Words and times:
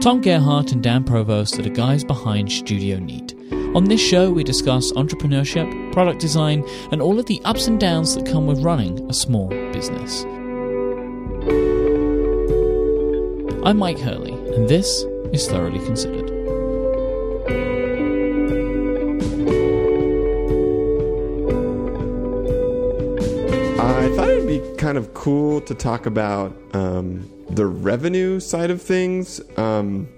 Tom 0.00 0.22
Gerhardt 0.22 0.72
and 0.72 0.82
Dan 0.82 1.04
Provost 1.04 1.58
are 1.58 1.62
the 1.62 1.68
guys 1.68 2.04
behind 2.04 2.50
Studio 2.50 2.98
Neat. 2.98 3.34
On 3.74 3.84
this 3.84 4.00
show, 4.00 4.30
we 4.30 4.42
discuss 4.42 4.90
entrepreneurship, 4.92 5.92
product 5.92 6.20
design, 6.20 6.64
and 6.90 7.02
all 7.02 7.18
of 7.18 7.26
the 7.26 7.38
ups 7.44 7.66
and 7.66 7.78
downs 7.78 8.14
that 8.14 8.24
come 8.24 8.46
with 8.46 8.62
running 8.62 8.98
a 9.10 9.12
small 9.12 9.48
business. 9.48 10.22
I'm 13.62 13.76
Myke 13.76 14.00
Hurley, 14.00 14.32
and 14.54 14.70
this 14.70 15.04
is 15.34 15.46
Thoroughly 15.46 15.84
Considered. 15.84 16.30
I 23.78 24.08
thought 24.16 24.30
it'd 24.30 24.48
be 24.48 24.62
kind 24.78 24.96
of 24.96 25.12
cool 25.12 25.60
to 25.60 25.74
talk 25.74 26.06
about 26.06 26.56
um, 26.72 27.28
the 27.54 27.66
revenue 27.66 28.40
side 28.40 28.70
of 28.70 28.80
things. 28.80 29.40
Um, 29.58 30.08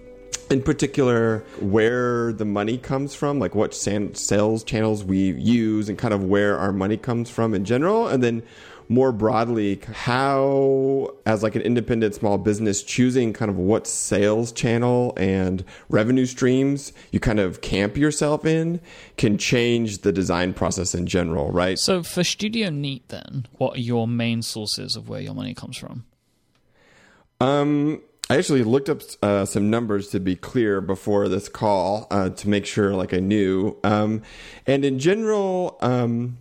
in 0.50 0.62
particular, 0.62 1.44
where 1.60 2.32
the 2.34 2.44
money 2.44 2.76
comes 2.76 3.14
from, 3.14 3.38
like 3.38 3.54
what 3.54 3.74
san- 3.74 4.14
sales 4.14 4.62
channels 4.62 5.02
we 5.02 5.32
use, 5.32 5.88
and 5.88 5.96
kind 5.96 6.12
of 6.12 6.24
where 6.24 6.58
our 6.58 6.72
money 6.72 6.98
comes 6.98 7.30
from 7.30 7.54
in 7.54 7.64
general, 7.64 8.06
and 8.06 8.22
then 8.22 8.42
more 8.88 9.12
broadly, 9.12 9.80
how, 9.94 11.14
as 11.24 11.42
like 11.42 11.54
an 11.56 11.62
independent 11.62 12.14
small 12.14 12.36
business, 12.36 12.82
choosing 12.82 13.32
kind 13.32 13.50
of 13.50 13.56
what 13.56 13.86
sales 13.86 14.52
channel 14.52 15.14
and 15.16 15.64
revenue 15.88 16.26
streams 16.26 16.92
you 17.10 17.18
kind 17.18 17.40
of 17.40 17.62
camp 17.62 17.96
yourself 17.96 18.44
in 18.44 18.80
can 19.16 19.38
change 19.38 19.98
the 19.98 20.12
design 20.12 20.52
process 20.52 20.94
in 20.94 21.06
general, 21.06 21.50
right? 21.50 21.78
So, 21.78 22.02
for 22.02 22.22
Studio 22.22 22.68
Neat, 22.68 23.08
then, 23.08 23.46
what 23.52 23.76
are 23.76 23.80
your 23.80 24.06
main 24.06 24.42
sources 24.42 24.96
of 24.96 25.08
where 25.08 25.20
your 25.20 25.34
money 25.34 25.54
comes 25.54 25.78
from? 25.78 26.04
Um, 27.42 28.02
I 28.30 28.36
actually 28.36 28.62
looked 28.62 28.88
up 28.88 29.02
uh, 29.20 29.44
some 29.44 29.68
numbers 29.68 30.08
to 30.10 30.20
be 30.20 30.36
clear 30.36 30.80
before 30.80 31.28
this 31.28 31.48
call 31.48 32.06
uh, 32.10 32.30
to 32.30 32.48
make 32.48 32.64
sure, 32.64 32.94
like 32.94 33.12
I 33.12 33.18
knew. 33.18 33.76
Um, 33.82 34.22
and 34.64 34.84
in 34.84 35.00
general, 35.00 35.76
um, 35.80 36.38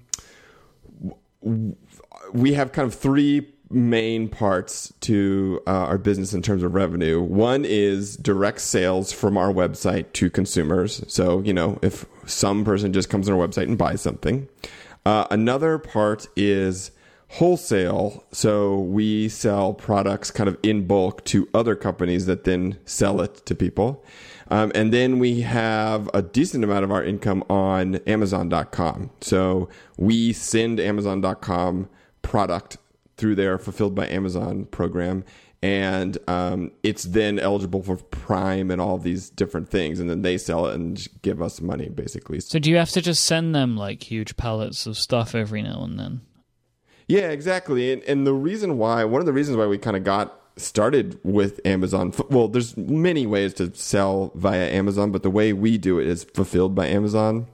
we 1.41 2.53
have 2.53 2.71
kind 2.71 2.85
of 2.85 2.93
three 2.93 3.47
main 3.71 4.29
parts 4.29 4.93
to 5.01 5.59
uh, 5.65 5.71
our 5.71 5.97
business 5.97 6.33
in 6.35 6.43
terms 6.43 6.61
of 6.61 6.75
revenue. 6.75 7.19
One 7.19 7.65
is 7.65 8.15
direct 8.17 8.61
sales 8.61 9.11
from 9.11 9.37
our 9.37 9.51
website 9.51 10.13
to 10.13 10.29
consumers. 10.29 11.03
So, 11.07 11.41
you 11.41 11.53
know, 11.53 11.79
if 11.81 12.05
some 12.27 12.63
person 12.63 12.93
just 12.93 13.09
comes 13.09 13.27
on 13.27 13.33
our 13.35 13.47
website 13.47 13.63
and 13.63 13.77
buys 13.77 14.01
something. 14.01 14.47
Uh, 15.03 15.25
another 15.31 15.79
part 15.79 16.27
is 16.35 16.91
wholesale. 17.31 18.25
So 18.33 18.77
we 18.77 19.29
sell 19.29 19.73
products 19.73 20.31
kind 20.31 20.49
of 20.49 20.57
in 20.63 20.85
bulk 20.85 21.23
to 21.25 21.47
other 21.53 21.75
companies 21.75 22.25
that 22.25 22.43
then 22.43 22.77
sell 22.83 23.21
it 23.21 23.45
to 23.45 23.55
people. 23.55 24.03
Um, 24.49 24.69
and 24.75 24.93
then 24.93 25.17
we 25.17 25.39
have 25.41 26.09
a 26.13 26.21
decent 26.21 26.65
amount 26.65 26.83
of 26.83 26.91
our 26.91 27.01
income 27.01 27.45
on 27.49 27.95
Amazon.com. 28.05 29.11
So 29.21 29.69
we 29.97 30.33
send 30.33 30.81
Amazon.com 30.81 31.89
product 32.21 32.77
through 33.15 33.35
their 33.35 33.57
fulfilled 33.57 33.95
by 33.95 34.07
Amazon 34.09 34.65
program. 34.65 35.23
And 35.63 36.17
um, 36.27 36.71
it's 36.83 37.03
then 37.03 37.39
eligible 37.39 37.81
for 37.81 37.95
Prime 37.95 38.69
and 38.71 38.81
all 38.81 38.97
these 38.97 39.29
different 39.29 39.69
things, 39.69 39.99
and 39.99 40.09
then 40.09 40.23
they 40.23 40.39
sell 40.39 40.65
it 40.65 40.73
and 40.73 41.07
give 41.21 41.39
us 41.39 41.61
money, 41.61 41.87
basically. 41.87 42.39
So, 42.39 42.57
do 42.57 42.71
you 42.71 42.77
have 42.77 42.89
to 42.89 43.01
just 43.01 43.23
send 43.23 43.53
them 43.53 43.77
like 43.77 44.09
huge 44.09 44.37
pallets 44.37 44.87
of 44.87 44.97
stuff 44.97 45.35
every 45.35 45.61
now 45.61 45.83
and 45.83 45.99
then? 45.99 46.21
Yeah, 47.11 47.31
exactly. 47.31 47.91
And, 47.91 48.01
and 48.03 48.25
the 48.25 48.33
reason 48.33 48.77
why, 48.77 49.03
one 49.03 49.19
of 49.19 49.25
the 49.25 49.33
reasons 49.33 49.57
why 49.57 49.65
we 49.65 49.77
kind 49.77 49.97
of 49.97 50.05
got 50.05 50.39
started 50.55 51.19
with 51.23 51.59
Amazon, 51.65 52.13
well, 52.29 52.47
there's 52.47 52.77
many 52.77 53.27
ways 53.27 53.53
to 53.55 53.75
sell 53.75 54.31
via 54.33 54.69
Amazon, 54.69 55.11
but 55.11 55.21
the 55.21 55.29
way 55.29 55.51
we 55.51 55.77
do 55.77 55.99
it 55.99 56.07
is 56.07 56.23
fulfilled 56.23 56.73
by 56.73 56.87
Amazon. 56.87 57.47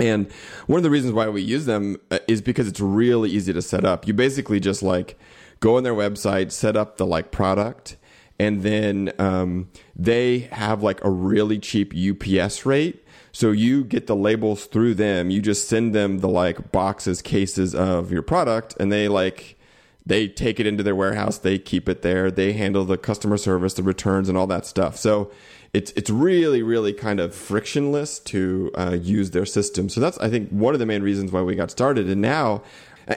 And 0.00 0.32
one 0.66 0.78
of 0.78 0.82
the 0.82 0.88
reasons 0.88 1.12
why 1.12 1.28
we 1.28 1.42
use 1.42 1.66
them 1.66 1.98
uh, 2.10 2.20
is 2.26 2.40
because 2.40 2.68
it's 2.68 2.80
really 2.80 3.28
easy 3.28 3.52
to 3.52 3.60
set 3.60 3.84
up. 3.84 4.06
You 4.06 4.14
basically 4.14 4.60
just 4.60 4.82
like 4.82 5.18
go 5.60 5.76
on 5.76 5.82
their 5.82 5.94
website, 5.94 6.50
set 6.50 6.74
up 6.74 6.96
the 6.96 7.04
like 7.04 7.30
product, 7.30 7.96
and 8.38 8.62
then 8.62 9.12
um, 9.18 9.68
they 9.94 10.48
have 10.52 10.82
like 10.82 11.04
a 11.04 11.10
really 11.10 11.58
cheap 11.58 11.92
UPS 11.94 12.64
rate. 12.64 13.04
So 13.36 13.50
you 13.50 13.84
get 13.84 14.06
the 14.06 14.16
labels 14.16 14.64
through 14.64 14.94
them. 14.94 15.28
You 15.28 15.42
just 15.42 15.68
send 15.68 15.94
them 15.94 16.20
the 16.20 16.28
like 16.28 16.72
boxes, 16.72 17.20
cases 17.20 17.74
of 17.74 18.10
your 18.10 18.22
product, 18.22 18.74
and 18.80 18.90
they 18.90 19.08
like 19.08 19.58
they 20.06 20.26
take 20.26 20.58
it 20.58 20.66
into 20.66 20.82
their 20.82 20.94
warehouse. 20.96 21.36
They 21.36 21.58
keep 21.58 21.86
it 21.86 22.00
there. 22.00 22.30
They 22.30 22.54
handle 22.54 22.86
the 22.86 22.96
customer 22.96 23.36
service, 23.36 23.74
the 23.74 23.82
returns, 23.82 24.30
and 24.30 24.38
all 24.38 24.46
that 24.46 24.64
stuff. 24.64 24.96
So 24.96 25.30
it's 25.74 25.90
it's 25.90 26.08
really 26.08 26.62
really 26.62 26.94
kind 26.94 27.20
of 27.20 27.34
frictionless 27.34 28.20
to 28.20 28.70
uh, 28.74 28.96
use 28.98 29.32
their 29.32 29.44
system. 29.44 29.90
So 29.90 30.00
that's 30.00 30.16
I 30.16 30.30
think 30.30 30.48
one 30.48 30.72
of 30.72 30.80
the 30.80 30.86
main 30.86 31.02
reasons 31.02 31.30
why 31.30 31.42
we 31.42 31.56
got 31.56 31.70
started. 31.70 32.08
And 32.08 32.22
now 32.22 32.62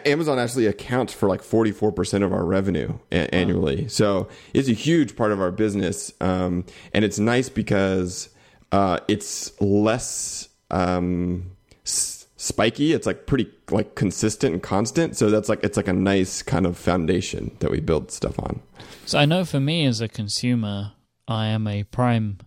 Amazon 0.04 0.38
actually 0.38 0.66
accounts 0.66 1.14
for 1.14 1.30
like 1.30 1.42
44% 1.42 2.26
of 2.26 2.34
our 2.34 2.44
revenue 2.44 3.00
a- 3.10 3.34
annually. 3.34 3.88
So 3.88 4.28
it's 4.54 4.68
a 4.68 4.74
huge 4.74 5.16
part 5.16 5.32
of 5.32 5.40
our 5.40 5.52
business. 5.52 6.12
Um, 6.20 6.66
and 6.94 7.06
it's 7.06 7.20
nice 7.20 7.48
because 7.48 8.28
uh, 8.72 9.00
it's 9.08 9.60
less 9.62 10.50
um, 10.72 11.52
s- 11.86 12.28
spiky. 12.38 12.94
It's 12.94 13.08
like 13.08 13.26
pretty 13.26 13.50
like 13.72 13.96
consistent 13.96 14.54
and 14.54 14.64
constant. 14.64 15.18
So 15.18 15.30
that's 15.30 15.50
like, 15.50 15.64
it's 15.64 15.78
like 15.78 15.88
a 15.88 15.94
nice 15.94 16.42
kind 16.42 16.66
of 16.66 16.78
foundation 16.78 17.56
that 17.60 17.72
we 17.72 17.80
build 17.80 18.12
stuff 18.12 18.40
on. 18.40 18.62
So 19.06 19.18
I 19.20 19.26
know 19.26 19.46
for 19.46 19.60
me 19.60 19.86
as 19.86 20.02
a 20.02 20.08
consumer, 20.08 20.94
I 21.28 21.48
am 21.48 21.68
a 21.68 21.84
Prime 21.84 22.40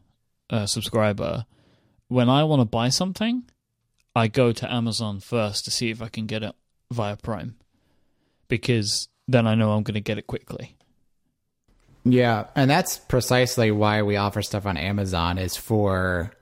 uh, 0.50 0.66
subscriber. 0.66 1.46
When 2.08 2.28
I 2.28 2.44
want 2.44 2.60
to 2.60 2.66
buy 2.66 2.88
something, 2.88 3.44
I 4.14 4.28
go 4.28 4.52
to 4.52 4.72
Amazon 4.72 5.20
first 5.20 5.64
to 5.64 5.70
see 5.70 5.90
if 5.90 6.02
I 6.02 6.08
can 6.08 6.26
get 6.26 6.42
it 6.42 6.54
via 6.92 7.16
Prime 7.16 7.56
because 8.48 9.08
then 9.26 9.46
I 9.46 9.54
know 9.54 9.72
I'm 9.72 9.82
going 9.82 9.94
to 9.94 10.00
get 10.00 10.18
it 10.18 10.26
quickly. 10.26 10.76
Yeah, 12.04 12.46
and 12.56 12.70
that's 12.70 12.98
precisely 12.98 13.70
why 13.70 14.02
we 14.02 14.16
offer 14.16 14.42
stuff 14.42 14.66
on 14.66 14.76
Amazon 14.76 15.38
is 15.38 15.56
for 15.56 16.32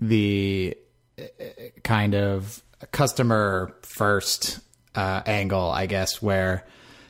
the 0.00 0.76
uh, 1.18 1.24
kind 1.82 2.14
of 2.14 2.62
customer 2.90 3.76
first 3.82 4.60
uh, 4.94 5.22
angle, 5.26 5.70
I 5.70 5.86
guess, 5.86 6.22
where 6.22 6.66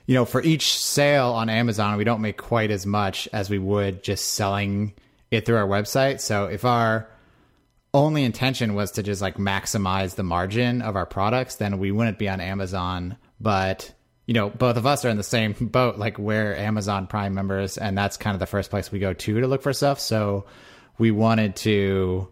you 0.06 0.14
know 0.14 0.24
for 0.24 0.42
each 0.42 0.76
sale 0.76 1.28
on 1.28 1.48
Amazon 1.48 1.96
we 1.96 2.04
don't 2.04 2.20
make 2.20 2.36
quite 2.36 2.72
as 2.72 2.84
much 2.84 3.28
as 3.32 3.48
we 3.48 3.58
would 3.58 4.02
just 4.02 4.34
selling 4.34 4.92
it 5.30 5.46
through 5.46 5.56
our 5.56 5.68
website. 5.68 6.20
So 6.20 6.46
if 6.46 6.64
our 6.64 7.08
only 7.94 8.24
intention 8.24 8.74
was 8.74 8.92
to 8.92 9.02
just 9.02 9.22
like 9.22 9.36
maximize 9.36 10.16
the 10.16 10.22
margin 10.24 10.82
of 10.82 10.96
our 10.96 11.06
products, 11.06 11.56
then 11.56 11.78
we 11.78 11.92
wouldn't 11.92 12.18
be 12.18 12.28
on 12.28 12.40
Amazon. 12.40 13.16
But 13.40 13.92
you 14.30 14.34
know, 14.34 14.48
both 14.48 14.76
of 14.76 14.86
us 14.86 15.04
are 15.04 15.08
in 15.08 15.16
the 15.16 15.24
same 15.24 15.54
boat. 15.54 15.98
Like 15.98 16.16
we're 16.16 16.54
Amazon 16.54 17.08
Prime 17.08 17.34
members, 17.34 17.76
and 17.76 17.98
that's 17.98 18.16
kind 18.16 18.32
of 18.32 18.38
the 18.38 18.46
first 18.46 18.70
place 18.70 18.92
we 18.92 19.00
go 19.00 19.12
to 19.12 19.40
to 19.40 19.46
look 19.48 19.60
for 19.60 19.72
stuff. 19.72 19.98
So 19.98 20.44
we 20.98 21.10
wanted 21.10 21.56
to 21.56 22.28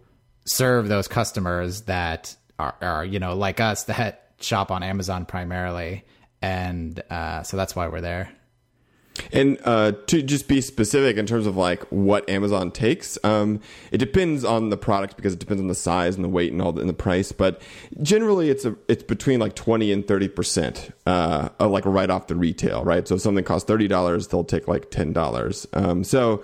serve 0.47 0.87
those 0.87 1.09
customers 1.09 1.83
that 1.83 2.37
are, 2.57 2.77
are 2.81 3.05
you 3.05 3.19
know 3.19 3.35
like 3.35 3.59
us 3.59 3.83
that 3.85 4.31
shop 4.41 4.71
on 4.71 4.85
Amazon 4.85 5.27
primarily, 5.27 6.05
and 6.41 7.03
uh, 7.11 7.43
so 7.43 7.57
that's 7.57 7.75
why 7.75 7.89
we're 7.89 8.01
there. 8.01 8.33
And 9.33 9.59
uh, 9.65 9.93
to 10.07 10.23
just 10.23 10.49
be 10.49 10.61
specific 10.61 11.17
in 11.17 11.27
terms 11.27 11.47
of 11.47 11.57
like 11.57 11.83
what 11.91 12.29
Amazon 12.29 12.71
takes, 12.71 13.19
um, 13.25 13.61
it 13.91 13.99
depends 13.99 14.45
on 14.45 14.71
the 14.71 14.77
product 14.77 15.17
because 15.17 15.33
it 15.33 15.39
depends 15.39 15.61
on 15.61 15.69
the 15.69 15.75
size 15.75 16.17
and 16.17 16.25
the 16.25 16.29
weight 16.29 16.53
and 16.53 16.63
all 16.63 16.73
the, 16.73 16.81
and 16.81 16.89
the 16.89 16.95
price. 16.95 17.33
But 17.33 17.61
generally, 18.03 18.51
it's 18.51 18.65
a 18.65 18.77
it's 18.89 19.03
between 19.03 19.41
like 19.41 19.55
twenty 19.55 19.93
and 19.93 20.07
thirty 20.07 20.29
percent, 20.29 20.91
uh, 21.07 21.51
like 21.61 21.85
right 21.85 22.11
off 22.11 22.27
the 22.27 22.37
retail, 22.37 22.85
right? 22.85 23.07
So 23.07 23.17
if 23.17 23.21
something 23.21 23.45
costs 23.45 23.67
thirty 23.67 23.89
dollars, 23.89 24.29
they'll 24.29 24.45
take 24.45 24.69
like 24.69 24.91
ten 24.91 25.13
dollars. 25.13 25.67
Um, 25.73 26.05
so 26.05 26.43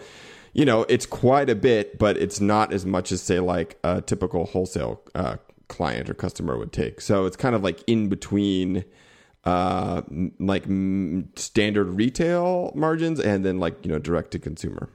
you 0.55 0.65
know, 0.65 0.87
it's 0.89 1.05
quite 1.05 1.51
a 1.51 1.55
bit, 1.55 1.99
but 1.99 2.17
it's 2.17 2.41
not 2.41 2.73
as 2.73 2.87
much 2.87 3.11
as 3.11 3.21
say 3.21 3.41
like 3.41 3.77
a 3.83 4.01
typical 4.01 4.47
wholesale 4.47 5.03
uh, 5.15 5.37
client 5.69 6.09
or 6.09 6.15
customer 6.15 6.57
would 6.57 6.73
take. 6.73 7.01
So 7.01 7.27
it's 7.27 7.37
kind 7.37 7.55
of 7.55 7.63
like 7.63 7.83
in 7.89 8.09
between 8.09 8.85
uh, 9.45 10.03
like 10.39 10.65
standard 11.37 11.85
retail 11.85 12.73
margins 12.75 13.21
and 13.21 13.45
then 13.45 13.59
like 13.59 13.85
you 13.85 13.93
know 13.93 13.99
direct 13.99 14.31
to 14.33 14.39
consumer. 14.39 14.89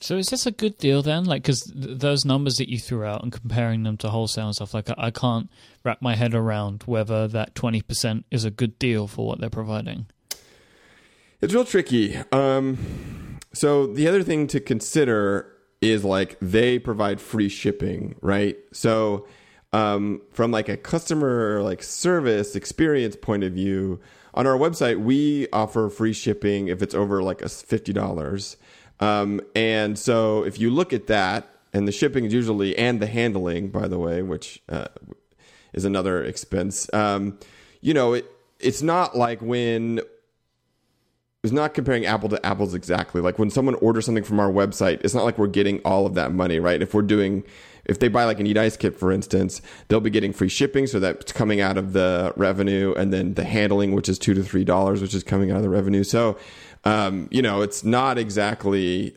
So 0.00 0.16
is 0.16 0.26
this 0.26 0.46
a 0.46 0.50
good 0.50 0.78
deal 0.78 1.00
then? 1.00 1.26
Like, 1.26 1.42
because 1.42 1.62
th- 1.62 2.00
those 2.00 2.24
numbers 2.24 2.56
that 2.56 2.68
you 2.68 2.80
threw 2.80 3.04
out 3.04 3.22
and 3.22 3.30
comparing 3.30 3.84
them 3.84 3.96
to 3.98 4.10
wholesale 4.10 4.46
and 4.46 4.54
stuff, 4.54 4.74
like 4.74 4.90
I-, 4.90 4.94
I 4.98 5.10
can't 5.12 5.48
wrap 5.84 6.02
my 6.02 6.16
head 6.16 6.34
around 6.34 6.82
whether 6.86 7.28
that 7.28 7.54
twenty 7.54 7.82
percent 7.82 8.26
is 8.30 8.44
a 8.44 8.50
good 8.50 8.78
deal 8.80 9.06
for 9.06 9.26
what 9.26 9.40
they're 9.40 9.50
providing. 9.50 10.06
It's 11.40 11.54
real 11.54 11.64
tricky. 11.64 12.16
Um, 12.32 13.38
so 13.52 13.86
the 13.86 14.08
other 14.08 14.24
thing 14.24 14.48
to 14.48 14.60
consider 14.60 15.52
is 15.80 16.04
like 16.04 16.36
they 16.40 16.78
provide 16.78 17.20
free 17.20 17.48
shipping, 17.48 18.16
right? 18.20 18.56
So 18.72 19.26
um, 19.72 20.22
from 20.30 20.50
like 20.50 20.68
a 20.68 20.76
customer 20.76 21.62
like 21.62 21.82
service 21.82 22.54
experience 22.56 23.16
point 23.16 23.44
of 23.44 23.52
view, 23.52 24.00
on 24.34 24.46
our 24.46 24.56
website 24.56 25.00
we 25.00 25.48
offer 25.52 25.88
free 25.88 26.12
shipping 26.12 26.68
if 26.68 26.82
it's 26.82 26.94
over 26.94 27.22
like 27.22 27.42
a 27.42 27.48
fifty 27.48 27.92
dollars. 27.92 28.56
Um, 29.00 29.40
and 29.54 29.98
so 29.98 30.44
if 30.44 30.60
you 30.60 30.70
look 30.70 30.92
at 30.92 31.08
that, 31.08 31.48
and 31.72 31.88
the 31.88 31.92
shipping 31.92 32.24
is 32.24 32.32
usually 32.32 32.76
and 32.76 33.00
the 33.00 33.06
handling, 33.06 33.70
by 33.70 33.88
the 33.88 33.98
way, 33.98 34.22
which 34.22 34.62
uh, 34.68 34.86
is 35.72 35.84
another 35.84 36.22
expense. 36.22 36.92
Um, 36.92 37.38
you 37.80 37.94
know, 37.94 38.12
it 38.12 38.26
it's 38.60 38.82
not 38.82 39.16
like 39.16 39.40
when 39.42 40.00
it's 41.42 41.52
not 41.52 41.74
comparing 41.74 42.06
apple 42.06 42.28
to 42.28 42.46
apples 42.46 42.74
exactly. 42.74 43.20
Like 43.20 43.38
when 43.38 43.50
someone 43.50 43.74
orders 43.76 44.06
something 44.06 44.22
from 44.22 44.38
our 44.38 44.50
website, 44.50 45.00
it's 45.02 45.14
not 45.14 45.24
like 45.24 45.38
we're 45.38 45.48
getting 45.48 45.80
all 45.80 46.06
of 46.06 46.14
that 46.14 46.32
money, 46.32 46.60
right? 46.60 46.80
If 46.80 46.94
we're 46.94 47.02
doing, 47.02 47.42
if 47.84 47.98
they 47.98 48.08
buy 48.08 48.24
like 48.24 48.40
a 48.40 48.42
Neat 48.42 48.58
Ice 48.58 48.76
kit, 48.76 48.98
for 48.98 49.10
instance, 49.10 49.60
they'll 49.88 50.00
be 50.00 50.10
getting 50.10 50.32
free 50.32 50.48
shipping, 50.48 50.86
so 50.86 51.00
that's 51.00 51.32
coming 51.32 51.60
out 51.60 51.76
of 51.76 51.92
the 51.92 52.32
revenue, 52.36 52.94
and 52.96 53.12
then 53.12 53.34
the 53.34 53.44
handling, 53.44 53.92
which 53.92 54.08
is 54.08 54.18
two 54.18 54.34
to 54.34 54.42
three 54.42 54.64
dollars, 54.64 55.02
which 55.02 55.14
is 55.14 55.22
coming 55.22 55.50
out 55.50 55.58
of 55.58 55.62
the 55.62 55.70
revenue. 55.70 56.04
So, 56.04 56.38
um, 56.84 57.28
you 57.30 57.42
know, 57.42 57.62
it's 57.62 57.84
not 57.84 58.18
exactly 58.18 59.16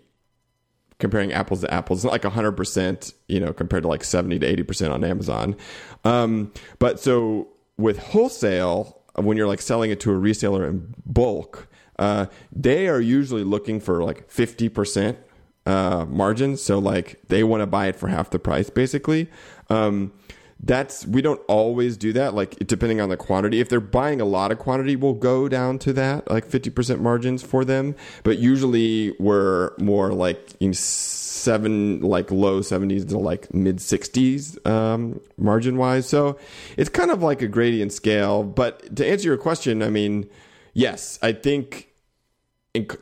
comparing 1.00 1.34
apples 1.34 1.62
to 1.62 1.74
apples. 1.74 2.00
It's 2.00 2.06
not 2.06 2.14
like 2.14 2.22
100%, 2.22 3.14
you 3.28 3.40
know, 3.40 3.54
compared 3.54 3.84
to 3.84 3.90
like 3.90 4.04
70 4.04 4.40
to 4.40 4.64
80% 4.64 4.92
on 4.92 5.04
Amazon. 5.04 5.56
Um, 6.04 6.54
but 6.80 7.00
so 7.00 7.50
with 7.78 8.00
wholesale, 8.00 9.02
when 9.16 9.38
you're 9.38 9.48
like 9.48 9.62
selling 9.62 9.92
it 9.92 10.00
to 10.02 10.12
a 10.12 10.16
reseller 10.16 10.68
in 10.68 10.94
bulk, 11.06 11.68
uh, 12.00 12.28
they 12.52 12.88
are 12.88 13.00
usually 13.00 13.44
looking 13.44 13.80
for 13.80 14.04
like 14.04 14.30
50% 14.30 15.18
uh, 15.66 16.06
margins. 16.08 16.62
So 16.62 16.80
like 16.80 17.20
they 17.28 17.44
want 17.44 17.62
to 17.62 17.68
buy 17.68 17.88
it 17.88 17.96
for 17.96 18.08
half 18.08 18.30
the 18.30 18.40
price 18.40 18.70
basically. 18.70 19.30
Um, 19.70 20.14
that's 20.62 21.06
we 21.06 21.22
don't 21.22 21.42
always 21.48 21.98
do 21.98 22.14
that 22.14 22.34
like 22.34 22.56
depending 22.66 23.02
on 23.02 23.10
the 23.10 23.18
quantity 23.18 23.60
if 23.60 23.68
they're 23.68 23.80
buying 23.82 24.22
a 24.22 24.26
lot 24.26 24.52
of 24.52 24.58
quantity 24.58 24.96
we'll 24.96 25.14
go 25.14 25.50
down 25.50 25.78
to 25.78 25.92
that 25.92 26.30
like 26.32 26.48
50% 26.48 27.00
margins 27.02 27.44
for 27.44 27.66
them 27.66 27.94
but 28.24 28.38
usually 28.38 29.14
we're 29.20 29.72
more 29.78 30.14
like 30.14 30.54
in 30.62 30.74
seven 30.74 32.00
like 32.02 32.32
low 32.32 32.62
70s 32.62 33.08
to 33.10 33.18
like 33.18 33.54
mid 33.54 33.78
60s 33.78 34.66
um, 34.66 35.20
margin 35.38 35.78
wise 35.78 36.08
so 36.08 36.38
it's 36.78 36.90
kind 36.90 37.12
of 37.12 37.22
like 37.22 37.42
a 37.42 37.48
gradient 37.48 37.92
scale 37.92 38.42
but 38.44 38.96
to 38.96 39.06
answer 39.06 39.28
your 39.28 39.38
question 39.38 39.84
i 39.84 39.90
mean 39.90 40.28
yes 40.74 41.20
i 41.22 41.34
think 41.34 41.90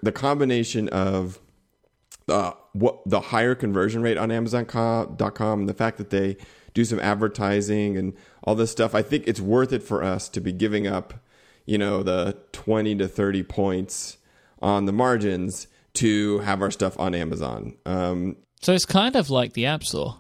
the 0.02 0.12
combination 0.12 0.90
of 0.90 1.40
uh, 2.28 2.52
what 2.74 3.02
the 3.06 3.20
higher 3.20 3.56
conversion 3.56 4.02
rate 4.02 4.18
on 4.18 4.32
amazon.com 4.32 5.60
and 5.60 5.70
the 5.70 5.74
fact 5.74 5.98
that 5.98 6.10
they 6.10 6.38
do 6.74 6.86
some 6.86 7.00
advertising 7.00 7.98
and 7.98 8.14
all 8.44 8.56
this 8.56 8.72
stuff. 8.72 8.96
I 8.96 9.02
think 9.02 9.28
it's 9.28 9.40
worth 9.40 9.72
it 9.74 9.84
for 9.84 10.04
us 10.04 10.28
to 10.30 10.42
be 10.42 10.52
giving 10.52 10.88
up, 10.88 11.14
you 11.66 11.78
know, 11.78 12.04
the 12.04 12.38
20 12.52 12.96
to 12.96 13.08
30 13.08 13.44
points 13.44 14.18
on 14.62 14.86
the 14.86 14.94
margins 14.94 15.68
to 15.96 16.40
have 16.40 16.62
our 16.62 16.72
stuff 16.72 17.00
on 17.00 17.14
Amazon. 17.14 17.76
Um, 17.86 18.38
so 18.62 18.74
it's 18.74 18.86
kind 18.86 19.16
of 19.16 19.30
like 19.30 19.54
the 19.54 19.66
App 19.66 19.84
Store. 19.84 20.18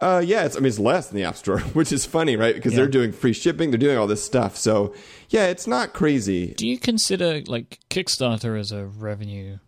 Uh, 0.00 0.22
yeah, 0.24 0.44
it's, 0.44 0.54
I 0.54 0.60
mean, 0.60 0.68
it's 0.68 0.78
less 0.78 1.08
than 1.08 1.16
the 1.16 1.24
App 1.24 1.36
Store, 1.36 1.58
which 1.72 1.90
is 1.90 2.06
funny, 2.06 2.36
right? 2.36 2.54
Because 2.54 2.72
yeah. 2.72 2.76
they're 2.76 2.88
doing 2.88 3.10
free 3.10 3.32
shipping, 3.32 3.70
they're 3.70 3.78
doing 3.78 3.98
all 3.98 4.06
this 4.06 4.22
stuff. 4.22 4.56
So, 4.56 4.94
yeah, 5.28 5.46
it's 5.46 5.66
not 5.66 5.92
crazy. 5.92 6.54
Do 6.54 6.68
you 6.68 6.78
consider 6.78 7.42
like 7.46 7.80
Kickstarter 7.90 8.58
as 8.58 8.70
a 8.70 8.86
revenue 8.86 9.58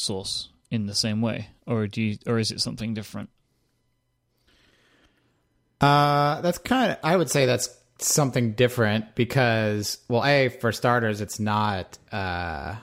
source 0.00 0.48
in 0.70 0.86
the 0.86 0.94
same 0.94 1.20
way, 1.20 1.48
or 1.66 1.86
do 1.86 2.02
you, 2.02 2.18
or 2.26 2.38
is 2.38 2.50
it 2.50 2.60
something 2.60 2.94
different? 2.94 3.30
Uh, 5.80 6.40
that's 6.40 6.58
kind 6.58 6.92
of, 6.92 6.98
I 7.02 7.16
would 7.16 7.30
say 7.30 7.46
that's 7.46 7.74
something 7.98 8.52
different 8.52 9.14
because, 9.14 9.98
well, 10.08 10.24
A, 10.24 10.48
for 10.48 10.72
starters, 10.72 11.20
it's 11.20 11.40
not, 11.40 11.98
uh, 12.12 12.76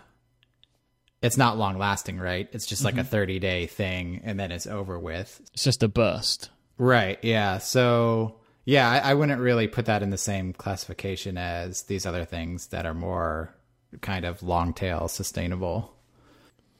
it's 1.22 1.38
not 1.38 1.58
long 1.58 1.78
lasting, 1.78 2.18
right? 2.18 2.48
It's 2.52 2.66
just 2.66 2.84
like 2.84 2.96
mm-hmm. 2.96 3.02
a 3.02 3.06
30 3.06 3.40
day 3.40 3.68
thing 3.68 4.22
and 4.24 4.40
then 4.40 4.52
it's 4.52 4.68
over 4.68 5.00
with. 5.00 5.42
It's 5.54 5.64
just 5.64 5.84
a 5.84 5.88
burst. 5.88 6.50
Right. 6.78 7.18
Yeah. 7.24 7.58
So, 7.58 8.40
yeah, 8.66 8.90
I, 8.90 9.12
I 9.12 9.14
wouldn't 9.14 9.42
really 9.42 9.68
put 9.68 9.86
that 9.86 10.04
in 10.04 10.10
the 10.10 10.18
same 10.18 10.54
classification 10.54 11.38
as 11.38 11.84
these 11.84 12.06
other 12.06 12.26
things 12.26 12.68
that 12.68 12.86
are 12.86 12.94
more 12.94 13.56
kind 14.02 14.26
of 14.26 14.44
long 14.44 14.74
tail 14.74 15.08
sustainable 15.08 15.97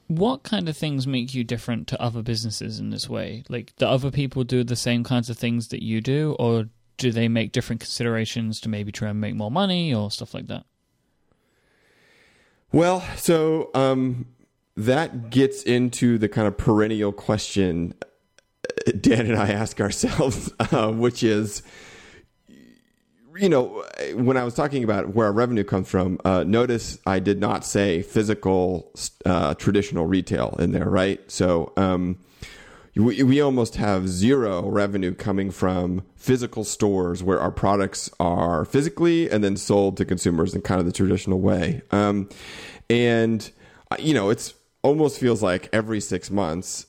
what 0.08 0.42
kind 0.42 0.68
of 0.68 0.76
things 0.76 1.06
make 1.06 1.34
you 1.34 1.44
different 1.44 1.86
to 1.88 2.02
other 2.02 2.22
businesses 2.22 2.80
in 2.80 2.90
this 2.90 3.08
way? 3.08 3.44
Like, 3.48 3.74
do 3.76 3.86
other 3.86 4.10
people 4.10 4.44
do 4.44 4.64
the 4.64 4.76
same 4.76 5.04
kinds 5.04 5.30
of 5.30 5.38
things 5.38 5.68
that 5.68 5.82
you 5.82 6.00
do, 6.00 6.36
or 6.38 6.68
do 6.96 7.12
they 7.12 7.28
make 7.28 7.52
different 7.52 7.80
considerations 7.80 8.60
to 8.60 8.68
maybe 8.68 8.90
try 8.90 9.10
and 9.10 9.20
make 9.20 9.34
more 9.34 9.50
money 9.50 9.94
or 9.94 10.10
stuff 10.10 10.34
like 10.34 10.48
that? 10.48 10.64
Well, 12.72 13.02
so 13.16 13.70
um, 13.74 14.26
that 14.76 15.30
gets 15.30 15.62
into 15.62 16.18
the 16.18 16.28
kind 16.28 16.48
of 16.48 16.58
perennial 16.58 17.12
question 17.12 17.94
Dan 19.00 19.26
and 19.26 19.36
I 19.36 19.50
ask 19.50 19.80
ourselves, 19.80 20.52
uh, 20.60 20.92
which 20.92 21.22
is 21.22 21.62
you 23.38 23.48
know, 23.48 23.84
when 24.14 24.36
I 24.36 24.44
was 24.44 24.54
talking 24.54 24.84
about 24.84 25.14
where 25.14 25.26
our 25.26 25.32
revenue 25.32 25.64
comes 25.64 25.88
from, 25.88 26.20
uh, 26.24 26.44
notice 26.44 26.98
I 27.06 27.18
did 27.18 27.38
not 27.40 27.64
say 27.64 28.02
physical 28.02 28.92
uh, 29.24 29.54
traditional 29.54 30.06
retail 30.06 30.56
in 30.58 30.72
there, 30.72 30.88
right? 30.88 31.20
So 31.30 31.72
um, 31.76 32.18
we, 32.94 33.22
we 33.22 33.40
almost 33.40 33.76
have 33.76 34.08
zero 34.08 34.68
revenue 34.68 35.14
coming 35.14 35.50
from 35.50 36.02
physical 36.16 36.64
stores 36.64 37.22
where 37.22 37.40
our 37.40 37.52
products 37.52 38.10
are 38.18 38.64
physically 38.64 39.30
and 39.30 39.44
then 39.44 39.56
sold 39.56 39.96
to 39.98 40.04
consumers 40.04 40.54
in 40.54 40.62
kind 40.62 40.80
of 40.80 40.86
the 40.86 40.92
traditional 40.92 41.40
way. 41.40 41.82
Um, 41.90 42.28
and, 42.90 43.50
uh, 43.90 43.96
you 43.98 44.14
know, 44.14 44.30
it's 44.30 44.54
almost 44.82 45.20
feels 45.20 45.42
like 45.42 45.68
every 45.72 46.00
six 46.00 46.30
months, 46.30 46.86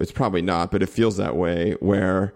it's 0.00 0.12
probably 0.12 0.42
not, 0.42 0.70
but 0.70 0.82
it 0.82 0.88
feels 0.88 1.16
that 1.18 1.36
way 1.36 1.72
where 1.80 2.34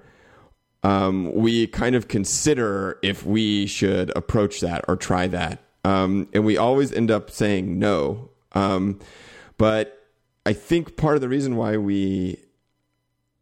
um, 0.82 1.32
we 1.34 1.66
kind 1.66 1.94
of 1.94 2.08
consider 2.08 2.98
if 3.02 3.24
we 3.24 3.66
should 3.66 4.12
approach 4.16 4.60
that 4.60 4.84
or 4.88 4.96
try 4.96 5.26
that. 5.28 5.62
Um, 5.84 6.28
and 6.32 6.44
we 6.44 6.56
always 6.56 6.92
end 6.92 7.10
up 7.10 7.30
saying 7.30 7.78
no. 7.78 8.30
Um, 8.52 9.00
but 9.58 10.06
I 10.44 10.52
think 10.52 10.96
part 10.96 11.16
of 11.16 11.20
the 11.20 11.28
reason 11.28 11.56
why 11.56 11.76
we 11.76 12.38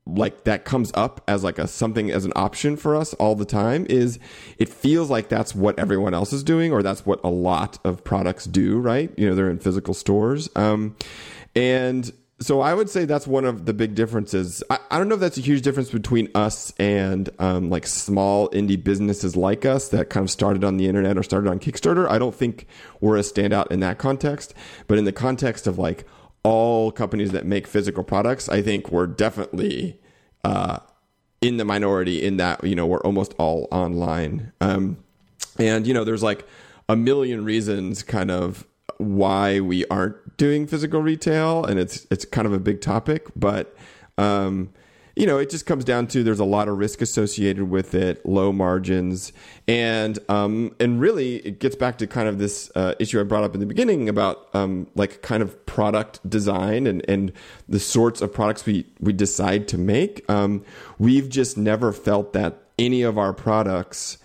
like 0.07 0.45
that 0.45 0.65
comes 0.65 0.93
up 0.95 1.23
as 1.27 1.43
like 1.43 1.59
a 1.59 1.67
something 1.67 2.11
as 2.11 2.25
an 2.25 2.33
option 2.37 2.77
for 2.77 2.95
us 2.95 3.15
all 3.15 3.35
the 3.35 3.47
time 3.47 3.87
is 3.89 4.19
it 4.59 4.69
feels 4.69 5.09
like 5.09 5.29
that's 5.29 5.55
what 5.55 5.79
everyone 5.79 6.13
else 6.13 6.33
is 6.33 6.43
doing 6.45 6.73
or 6.73 6.83
that's 6.83 7.07
what 7.07 7.19
a 7.25 7.31
lot 7.31 7.79
of 7.85 8.05
products 8.05 8.45
do 8.45 8.79
right 8.79 9.11
you 9.17 9.27
know 9.27 9.35
they're 9.35 9.51
in 9.51 9.59
physical 9.59 9.95
stores 9.95 10.49
um, 10.57 10.95
and 11.57 12.13
so 12.41 12.61
I 12.61 12.75
would 12.75 12.91
say 12.91 13.05
that's 13.05 13.27
one 13.27 13.45
of 13.45 13.65
the 13.65 13.73
big 13.73 13.95
differences. 13.95 14.63
I, 14.69 14.79
I 14.91 14.99
don't 14.99 15.09
know 15.09 15.15
if 15.15 15.21
that's 15.21 15.39
a 15.39 15.43
huge 15.43 15.63
difference 15.63 15.91
between 15.91 16.29
us 16.35 16.73
and 16.79 17.31
um, 17.39 17.71
like 17.71 17.87
small 17.87 18.49
indie 18.51 18.83
businesses 18.83 19.37
like 19.37 19.65
us 19.65 19.89
that 19.89 20.11
kind 20.11 20.25
of 20.25 20.31
started 20.31 20.65
on 20.65 20.77
the 20.77 20.89
internet 20.89 21.17
or 21.17 21.23
started 21.23 21.49
on 21.49 21.61
Kickstarter. 21.61 22.09
I 22.09 22.19
don't 22.19 22.35
think 22.35 22.67
we're 23.01 23.17
a 23.17 23.21
standout 23.21 23.71
in 23.71 23.81
that 23.81 23.99
context, 23.99 24.53
but 24.89 24.99
in 24.99 25.05
the 25.05 25.13
context 25.13 25.67
of 25.67 25.79
like 25.79 26.07
all 26.43 26.91
companies 26.91 27.31
that 27.33 27.47
make 27.47 27.67
physical 27.67 28.03
products, 28.03 28.49
I 28.49 28.63
think 28.63 28.91
we're 28.91 29.07
definitely 29.07 30.01
uh, 30.43 30.81
in 31.41 31.57
the 31.57 31.65
minority 31.65 32.23
in 32.23 32.37
that 32.39 32.65
you 32.65 32.75
know 32.75 32.87
we're 32.87 33.03
almost 33.03 33.35
all 33.39 33.69
online. 33.71 34.53
Um, 34.61 34.99
and 35.59 35.87
you 35.87 35.95
know, 35.95 36.05
there's 36.05 36.23
like 36.23 36.47
a 36.89 36.97
million 36.97 37.45
reasons 37.45 38.03
kind 38.03 38.31
of 38.31 38.67
why 38.99 39.61
we 39.61 39.85
aren't 39.87 40.37
doing 40.37 40.67
physical 40.67 41.01
retail, 41.01 41.65
and 41.65 41.79
it's 41.79 42.07
it's 42.11 42.25
kind 42.25 42.47
of 42.47 42.53
a 42.53 42.59
big 42.59 42.81
topic, 42.81 43.29
but. 43.37 43.75
Um, 44.17 44.71
you 45.17 45.27
know, 45.27 45.39
it 45.39 45.49
just 45.49 45.65
comes 45.65 45.85
down 45.85 46.09
to 46.09 46.25
there's 46.25 46.41
a 46.41 46.45
lot 46.45 46.67
of 46.67 46.77
risk 46.77 47.01
associated 47.01 47.71
with 47.71 47.95
it, 47.95 48.27
low 48.27 48.53
margins, 48.53 49.33
and 49.69 50.19
um, 50.29 50.75
and 50.81 51.01
really 51.01 51.37
it 51.37 51.61
gets 51.61 51.77
back 51.77 51.99
to 51.99 52.07
kind 52.09 52.27
of 52.27 52.39
this 52.39 52.71
uh, 52.75 52.95
issue 52.99 53.21
I 53.21 53.23
brought 53.23 53.45
up 53.45 53.55
in 53.55 53.61
the 53.61 53.67
beginning 53.67 54.09
about 54.09 54.49
um, 54.55 54.89
like 54.97 55.23
kind 55.23 55.43
of 55.43 55.67
product 55.67 56.29
design 56.29 56.87
and 56.89 57.09
and 57.09 57.33
the 57.69 57.79
sorts 57.79 58.23
of 58.23 58.33
products 58.33 58.67
we 58.67 58.87
we 58.99 59.13
decide 59.13 59.69
to 59.69 59.79
make. 59.79 60.29
Um, 60.29 60.65
we've 60.99 61.29
just 61.29 61.57
never 61.57 61.93
felt 61.93 62.33
that 62.33 62.63
any 62.77 63.03
of 63.03 63.17
our 63.17 63.33
products 63.33 64.19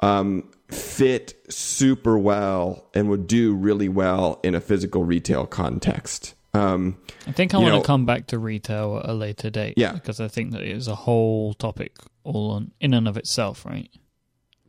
um, 0.00 0.48
fit 0.70 1.34
super 1.48 2.18
well 2.18 2.88
and 2.94 3.08
would 3.08 3.26
do 3.26 3.54
really 3.54 3.88
well 3.88 4.40
in 4.42 4.54
a 4.54 4.60
physical 4.60 5.04
retail 5.04 5.46
context. 5.46 6.34
Um, 6.54 6.98
I 7.26 7.32
think 7.32 7.54
I 7.54 7.58
want 7.58 7.74
know, 7.74 7.80
to 7.80 7.86
come 7.86 8.06
back 8.06 8.26
to 8.28 8.38
retail 8.38 9.00
at 9.02 9.08
a 9.08 9.12
later 9.12 9.50
date. 9.50 9.74
Yeah, 9.76 9.92
because 9.92 10.20
I 10.20 10.28
think 10.28 10.52
that 10.52 10.62
it 10.62 10.76
is 10.76 10.88
a 10.88 10.94
whole 10.94 11.54
topic 11.54 11.96
all 12.24 12.50
on 12.52 12.72
in 12.80 12.94
and 12.94 13.06
of 13.06 13.16
itself, 13.16 13.64
right? 13.64 13.90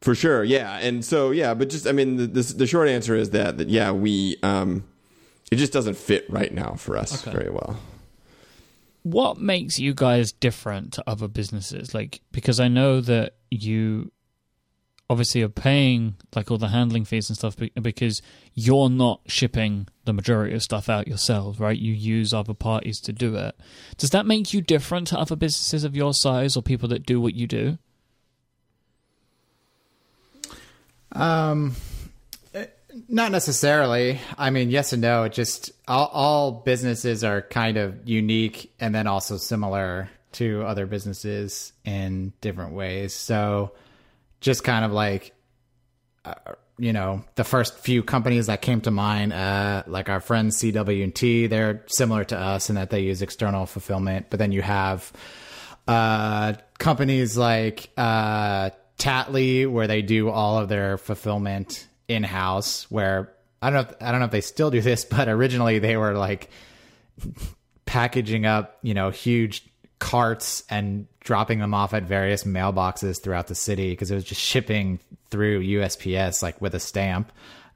For 0.01 0.15
sure, 0.15 0.43
yeah, 0.43 0.77
and 0.79 1.03
so 1.03 1.31
yeah, 1.31 1.53
but 1.53 1.69
just 1.69 1.87
I 1.87 1.91
mean, 1.91 2.17
the 2.17 2.27
the, 2.27 2.41
the 2.41 2.67
short 2.67 2.89
answer 2.89 3.15
is 3.15 3.31
that 3.31 3.57
that 3.57 3.69
yeah, 3.69 3.91
we 3.91 4.37
um, 4.43 4.83
it 5.51 5.55
just 5.55 5.73
doesn't 5.73 5.97
fit 5.97 6.25
right 6.29 6.53
now 6.53 6.73
for 6.73 6.97
us 6.97 7.25
okay. 7.25 7.35
very 7.35 7.49
well. 7.49 7.79
What 9.03 9.37
makes 9.37 9.79
you 9.79 9.93
guys 9.93 10.31
different 10.31 10.93
to 10.93 11.03
other 11.07 11.27
businesses? 11.27 11.93
Like, 11.93 12.21
because 12.31 12.59
I 12.59 12.67
know 12.67 12.99
that 13.01 13.35
you 13.49 14.11
obviously 15.09 15.41
are 15.41 15.49
paying 15.49 16.15
like 16.35 16.51
all 16.51 16.57
the 16.57 16.67
handling 16.67 17.03
fees 17.03 17.29
and 17.29 17.37
stuff 17.37 17.55
because 17.81 18.21
you're 18.53 18.89
not 18.89 19.21
shipping 19.25 19.87
the 20.05 20.13
majority 20.13 20.53
of 20.53 20.61
stuff 20.61 20.87
out 20.87 21.07
yourselves, 21.07 21.59
right? 21.59 21.77
You 21.77 21.93
use 21.93 22.33
other 22.33 22.53
parties 22.53 22.99
to 23.01 23.13
do 23.13 23.35
it. 23.35 23.55
Does 23.97 24.11
that 24.11 24.27
make 24.27 24.53
you 24.53 24.61
different 24.61 25.07
to 25.07 25.19
other 25.19 25.35
businesses 25.35 25.83
of 25.83 25.95
your 25.95 26.13
size 26.13 26.55
or 26.55 26.61
people 26.61 26.87
that 26.89 27.05
do 27.05 27.19
what 27.19 27.33
you 27.33 27.47
do? 27.47 27.77
Um, 31.11 31.75
eh, 32.53 32.67
not 33.07 33.31
necessarily. 33.31 34.19
I 34.37 34.51
mean, 34.51 34.69
yes 34.69 34.93
and 34.93 35.01
no. 35.01 35.23
It 35.23 35.33
just 35.33 35.71
all, 35.87 36.07
all 36.07 36.51
businesses 36.51 37.23
are 37.23 37.41
kind 37.41 37.77
of 37.77 38.07
unique 38.07 38.71
and 38.79 38.93
then 38.93 39.07
also 39.07 39.37
similar 39.37 40.09
to 40.33 40.63
other 40.63 40.85
businesses 40.85 41.73
in 41.83 42.31
different 42.41 42.73
ways. 42.73 43.15
So, 43.15 43.71
just 44.39 44.63
kind 44.63 44.85
of 44.85 44.91
like, 44.91 45.33
uh, 46.25 46.33
you 46.77 46.93
know, 46.93 47.23
the 47.35 47.43
first 47.43 47.77
few 47.79 48.01
companies 48.03 48.47
that 48.47 48.61
came 48.61 48.81
to 48.81 48.91
mind, 48.91 49.33
uh, 49.33 49.83
like 49.85 50.09
our 50.09 50.21
friends 50.21 50.61
CW&T, 50.61 51.47
they're 51.47 51.83
similar 51.87 52.23
to 52.25 52.39
us 52.39 52.69
in 52.69 52.75
that 52.75 52.89
they 52.89 53.01
use 53.01 53.21
external 53.21 53.65
fulfillment. 53.65 54.27
But 54.29 54.39
then 54.39 54.51
you 54.51 54.61
have 54.61 55.11
uh, 55.87 56.53
companies 56.77 57.37
like 57.37 57.89
uh, 57.97 58.69
where 59.65 59.87
they 59.87 60.01
do 60.01 60.29
all 60.29 60.57
of 60.57 60.69
their 60.69 60.97
fulfillment 60.97 61.87
in 62.07 62.23
house. 62.23 62.89
Where 62.89 63.33
I 63.61 63.69
don't 63.69 63.73
know, 63.73 63.89
if, 63.89 64.01
I 64.01 64.11
don't 64.11 64.19
know 64.19 64.25
if 64.25 64.31
they 64.31 64.41
still 64.41 64.71
do 64.71 64.81
this, 64.81 65.05
but 65.09 65.27
originally 65.27 65.79
they 65.79 65.97
were 65.97 66.13
like 66.13 66.49
packaging 67.85 68.45
up, 68.45 68.77
you 68.83 68.93
know, 68.93 69.09
huge 69.09 69.68
carts 69.99 70.63
and 70.69 71.07
dropping 71.19 71.59
them 71.59 71.73
off 71.73 71.93
at 71.93 72.03
various 72.03 72.43
mailboxes 72.43 73.21
throughout 73.21 73.47
the 73.47 73.55
city 73.55 73.91
because 73.91 74.09
it 74.09 74.15
was 74.15 74.23
just 74.23 74.41
shipping 74.41 74.99
through 75.29 75.61
USPS 75.61 76.41
like 76.41 76.59
with 76.61 76.73
a 76.73 76.79
stamp. 76.79 77.31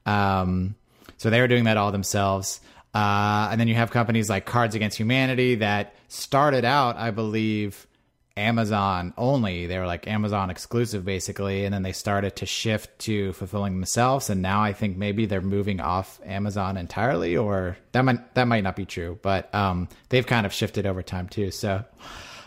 Um, 0.06 0.76
so 1.18 1.30
they 1.30 1.40
were 1.40 1.48
doing 1.48 1.66
that 1.66 1.78
all 1.78 1.92
themselves. 1.92 2.60
Uh, 2.94 3.50
and 3.52 3.60
then 3.60 3.68
you 3.68 3.76
have 3.76 3.92
companies 3.92 4.30
like 4.30 4.46
Cards 4.46 4.76
Against 4.76 4.98
Humanity 4.98 5.56
that 5.56 5.96
started 6.08 6.64
out, 6.66 6.96
I 6.96 7.12
believe, 7.12 7.88
Amazon 8.36 9.14
only. 9.18 9.68
They 9.68 9.78
were 9.78 9.86
like 9.86 10.08
Amazon 10.08 10.50
exclusive 10.50 11.06
basically, 11.06 11.66
and 11.66 11.74
then 11.74 11.84
they 11.84 11.92
started 11.92 12.36
to 12.38 12.46
shift 12.46 12.98
to 13.00 13.34
fulfilling 13.34 13.74
themselves. 13.74 14.30
And 14.30 14.42
now 14.42 14.62
I 14.62 14.74
think 14.74 14.98
maybe 14.98 15.26
they're 15.26 15.42
moving 15.42 15.80
off 15.80 16.20
Amazon 16.26 16.78
entirely, 16.78 17.38
or 17.38 17.78
that 17.92 18.04
might 18.04 18.34
that 18.36 18.48
might 18.48 18.64
not 18.64 18.76
be 18.76 18.86
true, 18.86 19.20
but 19.22 19.54
um, 19.54 19.88
they've 20.10 20.26
kind 20.26 20.46
of 20.46 20.54
shifted 20.54 20.86
over 20.86 21.02
time 21.04 21.28
too. 21.30 21.52
So. 21.52 21.84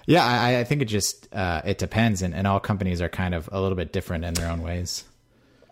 Yeah, 0.09 0.25
I, 0.25 0.61
I 0.61 0.65
think 0.65 0.83
it 0.83 0.85
just 0.85 1.27
uh, 1.35 1.63
it 1.65 1.79
depends, 1.79 2.23
and, 2.23 2.33
and 2.33 2.47
all 2.47 2.61
companies 2.61 3.03
are 3.03 3.09
kind 3.09 3.35
of 3.35 3.49
a 3.51 3.61
little 3.61 3.75
bit 3.75 3.93
different 3.93 4.25
in 4.25 4.35
their 4.35 4.49
own 4.49 4.63
ways. 4.63 5.03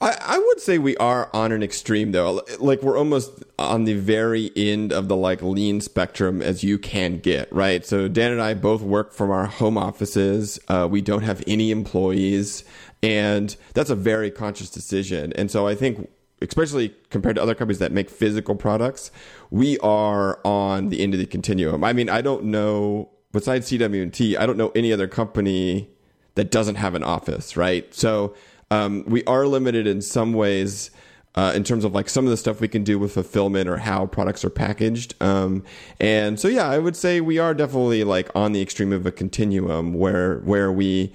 I, 0.04 0.16
I 0.20 0.38
would 0.38 0.61
say 0.61 0.76
we 0.76 0.96
are 0.99 1.30
on 1.32 1.50
an 1.50 1.62
extreme 1.62 2.12
though. 2.12 2.42
Like 2.58 2.82
we're 2.82 2.99
almost 2.99 3.42
on 3.58 3.84
the 3.84 3.94
very 3.94 4.52
end 4.54 4.92
of 4.92 5.08
the 5.08 5.16
like 5.16 5.40
lean 5.40 5.80
spectrum 5.80 6.42
as 6.42 6.62
you 6.62 6.78
can 6.78 7.18
get, 7.18 7.50
right? 7.50 7.84
So 7.87 8.06
Dan 8.06 8.30
and 8.30 8.40
I 8.40 8.52
both 8.52 8.82
work 8.82 9.14
from 9.14 9.30
our 9.30 9.46
home 9.46 9.78
offices. 9.78 10.61
Uh, 10.68 10.87
we 10.90 11.00
don't 11.00 11.23
have 11.23 11.42
any 11.46 11.70
employees, 11.70 12.64
and 13.02 13.56
that's 13.73 13.88
a 13.88 13.96
very 13.96 14.30
conscious 14.30 14.68
decision. 14.68 15.32
And 15.37 15.50
so 15.50 15.66
I 15.66 15.75
think 15.75 16.11
especially 16.42 16.94
compared 17.08 17.37
to 17.37 17.42
other 17.42 17.54
companies 17.54 17.78
that 17.78 17.90
make 17.90 18.11
physical 18.11 18.54
products, 18.54 19.11
we 19.50 19.78
are 19.78 20.38
on 20.44 20.90
the 20.90 21.00
end 21.00 21.14
of 21.14 21.20
the 21.20 21.25
continuum. 21.25 21.82
I 21.82 21.94
mean, 21.94 22.11
I 22.11 22.20
don't 22.20 22.44
know 22.44 23.08
besides 23.32 23.70
CW&T, 23.70 24.37
I 24.37 24.46
don't 24.46 24.58
know 24.58 24.70
any 24.75 24.92
other 24.92 25.08
company 25.08 25.90
that 26.37 26.50
doesn't 26.50 26.76
have 26.76 26.94
an 26.94 27.02
office, 27.02 27.56
right? 27.56 27.92
So 27.94 28.34
um, 28.71 29.04
we 29.06 29.25
are 29.25 29.47
limited 29.47 29.87
in 29.87 30.00
some 30.00 30.33
ways 30.33 30.90
uh, 31.35 31.52
in 31.54 31.64
terms 31.64 31.85
of 31.85 31.92
like 31.92 32.09
some 32.09 32.25
of 32.25 32.30
the 32.30 32.37
stuff 32.37 32.61
we 32.61 32.68
can 32.68 32.85
do 32.85 32.99
with 32.99 33.12
fulfillment 33.12 33.68
or 33.68 33.78
how 33.78 34.06
products 34.06 34.44
are 34.44 34.50
packaged. 34.50 35.14
Um, 35.21 35.64
and 36.00 36.38
so 36.38 36.47
yeah, 36.49 36.68
I 36.68 36.78
would 36.78 36.97
say 36.97 37.21
we 37.21 37.38
are 37.38 37.54
definitely 37.54 38.04
like 38.04 38.30
on 38.35 38.52
the 38.52 38.62
extreme 38.62 38.92
of 38.92 39.04
a 39.04 39.12
continuum 39.12 39.94
where 39.94 40.38
where 40.40 40.71
we 40.71 41.12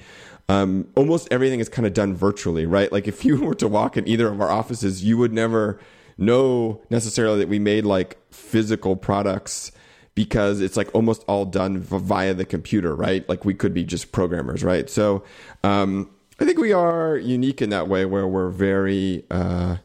um, 0.50 0.88
almost 0.96 1.27
everything 1.32 1.60
is 1.60 1.70
kind 1.70 1.86
of 1.86 1.94
done 1.94 2.15
virtually, 2.15 2.65
right? 2.65 2.91
Like 2.91 3.08
if 3.08 3.24
you 3.24 3.39
were 3.44 3.56
to 3.56 3.68
walk 3.68 3.96
in 3.96 4.08
either 4.08 4.27
of 4.27 4.41
our 4.41 4.50
offices, 4.50 5.03
you 5.03 5.18
would 5.18 5.32
never 5.32 5.79
know 6.18 6.82
necessarily 6.89 7.39
that 7.39 7.48
we 7.48 7.60
made 7.60 7.86
like 7.86 8.18
physical 8.32 8.98
products 8.98 9.72
because 10.15 10.60
it's 10.60 10.75
like 10.75 10.94
almost 10.94 11.24
all 11.29 11.46
done 11.46 11.79
via 11.79 12.34
the 12.34 12.44
computer, 12.44 12.94
right? 12.94 13.27
Like 13.29 13.46
we 13.46 13.53
could 13.53 13.74
be 13.74 13.86
just 13.86 14.12
programmers, 14.12 14.65
right? 14.65 14.89
So 14.89 15.24
um, 15.63 16.10
I 16.39 16.46
think 16.46 16.58
we 16.58 16.72
are 16.72 17.17
unique 17.17 17.62
in 17.62 17.69
that 17.72 17.88
way 17.88 18.05
where 18.05 18.25
we're 18.25 18.50
very, 18.50 19.25
uh, 19.29 19.77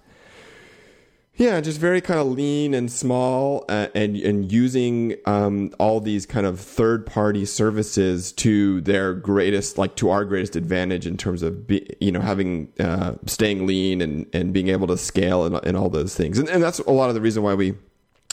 yeah, 1.35 1.61
just 1.61 1.81
very 1.81 2.01
kind 2.01 2.21
of 2.21 2.29
lean 2.29 2.75
and 2.75 2.91
small, 2.93 3.65
uh, 3.69 3.89
and 3.93 4.17
and 4.17 4.53
using 4.53 5.17
um, 5.27 5.73
all 5.81 6.01
these 6.01 6.27
kind 6.27 6.47
of 6.47 6.61
third 6.61 7.07
party 7.07 7.45
services 7.45 8.31
to 8.35 8.81
their 8.83 9.15
greatest, 9.15 9.79
like 9.79 9.97
to 9.97 10.11
our 10.11 10.25
greatest 10.25 10.55
advantage 10.55 11.09
in 11.09 11.17
terms 11.17 11.43
of 11.43 11.67
be, 11.67 11.89
you 12.01 12.13
know 12.13 12.21
having 12.21 12.73
uh, 12.79 13.15
staying 13.27 13.67
lean 13.67 14.01
and 14.01 14.27
and 14.33 14.53
being 14.53 14.69
able 14.69 14.87
to 14.87 14.97
scale 14.97 15.45
and, 15.45 15.57
and 15.67 15.77
all 15.77 15.89
those 15.89 16.15
things, 16.15 16.39
and, 16.39 16.49
and 16.49 16.63
that's 16.63 16.79
a 16.79 16.93
lot 16.93 17.09
of 17.09 17.17
the 17.17 17.21
reason 17.21 17.43
why 17.43 17.55
we 17.55 17.75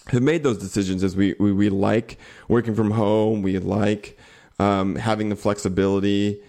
have 0.08 0.22
made 0.22 0.44
those 0.44 0.58
decisions 0.58 1.04
is 1.04 1.16
we, 1.16 1.36
we, 1.40 1.52
we 1.52 1.70
like 1.70 2.18
working 2.48 2.76
from 2.76 2.92
home. 2.92 3.42
We 3.42 3.58
like 3.60 4.18
um, 4.60 4.96
having 4.96 5.30
the 5.30 5.36
flexibility 5.36 6.42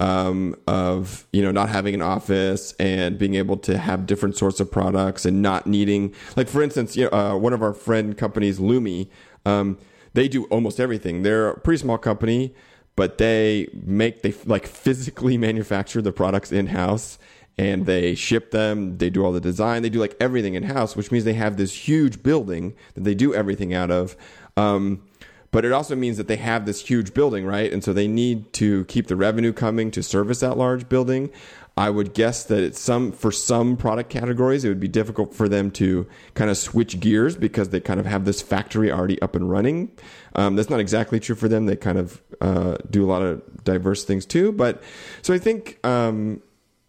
um, 0.00 0.56
of 0.66 1.26
you 1.32 1.42
know 1.42 1.52
not 1.52 1.68
having 1.68 1.94
an 1.94 2.02
office 2.02 2.74
and 2.80 3.18
being 3.18 3.34
able 3.34 3.56
to 3.58 3.78
have 3.78 4.06
different 4.06 4.36
sorts 4.36 4.58
of 4.58 4.70
products 4.70 5.24
and 5.24 5.40
not 5.42 5.66
needing 5.66 6.14
like 6.36 6.48
for 6.48 6.62
instance 6.62 6.96
you 6.96 7.04
know, 7.04 7.16
uh, 7.16 7.36
one 7.36 7.52
of 7.52 7.62
our 7.62 7.74
friend 7.74 8.18
companies 8.18 8.58
Lumi 8.58 9.08
um, 9.46 9.78
they 10.12 10.28
do 10.28 10.44
almost 10.46 10.80
everything. 10.80 11.22
They're 11.22 11.50
a 11.50 11.60
pretty 11.60 11.80
small 11.80 11.98
company, 11.98 12.54
but 12.96 13.18
they 13.18 13.68
make 13.72 14.22
they 14.22 14.34
like 14.44 14.66
physically 14.66 15.36
manufacture 15.38 16.02
the 16.02 16.12
products 16.12 16.52
in 16.52 16.68
house 16.68 17.18
and 17.58 17.86
they 17.86 18.14
ship 18.14 18.50
them. 18.50 18.98
They 18.98 19.10
do 19.10 19.24
all 19.24 19.32
the 19.32 19.40
design. 19.40 19.82
They 19.82 19.90
do 19.90 20.00
like 20.00 20.16
everything 20.20 20.54
in 20.54 20.64
house, 20.64 20.96
which 20.96 21.10
means 21.10 21.24
they 21.24 21.34
have 21.34 21.56
this 21.56 21.88
huge 21.88 22.22
building 22.22 22.74
that 22.94 23.04
they 23.04 23.14
do 23.14 23.34
everything 23.34 23.74
out 23.74 23.90
of. 23.90 24.16
Um, 24.56 25.02
but 25.50 25.64
it 25.64 25.72
also 25.72 25.96
means 25.96 26.16
that 26.16 26.28
they 26.28 26.36
have 26.36 26.66
this 26.66 26.80
huge 26.80 27.12
building, 27.12 27.44
right? 27.44 27.72
And 27.72 27.82
so 27.82 27.92
they 27.92 28.06
need 28.06 28.52
to 28.54 28.84
keep 28.84 29.08
the 29.08 29.16
revenue 29.16 29.52
coming 29.52 29.90
to 29.92 30.02
service 30.02 30.40
that 30.40 30.56
large 30.56 30.88
building. 30.88 31.30
I 31.76 31.88
would 31.88 32.14
guess 32.14 32.44
that 32.44 32.76
some 32.76 33.10
for 33.10 33.32
some 33.32 33.76
product 33.76 34.10
categories, 34.10 34.64
it 34.64 34.68
would 34.68 34.80
be 34.80 34.88
difficult 34.88 35.34
for 35.34 35.48
them 35.48 35.70
to 35.72 36.06
kind 36.34 36.50
of 36.50 36.58
switch 36.58 37.00
gears 37.00 37.36
because 37.36 37.70
they 37.70 37.80
kind 37.80 37.98
of 37.98 38.06
have 38.06 38.24
this 38.24 38.42
factory 38.42 38.92
already 38.92 39.20
up 39.22 39.34
and 39.34 39.50
running. 39.50 39.90
Um, 40.34 40.56
that's 40.56 40.68
not 40.68 40.80
exactly 40.80 41.18
true 41.20 41.36
for 41.36 41.48
them. 41.48 41.66
They 41.66 41.76
kind 41.76 41.98
of 41.98 42.22
uh, 42.40 42.76
do 42.90 43.04
a 43.04 43.08
lot 43.08 43.22
of 43.22 43.64
diverse 43.64 44.04
things 44.04 44.26
too. 44.26 44.52
But 44.52 44.82
so 45.22 45.32
I 45.32 45.38
think 45.38 45.84
um, 45.86 46.42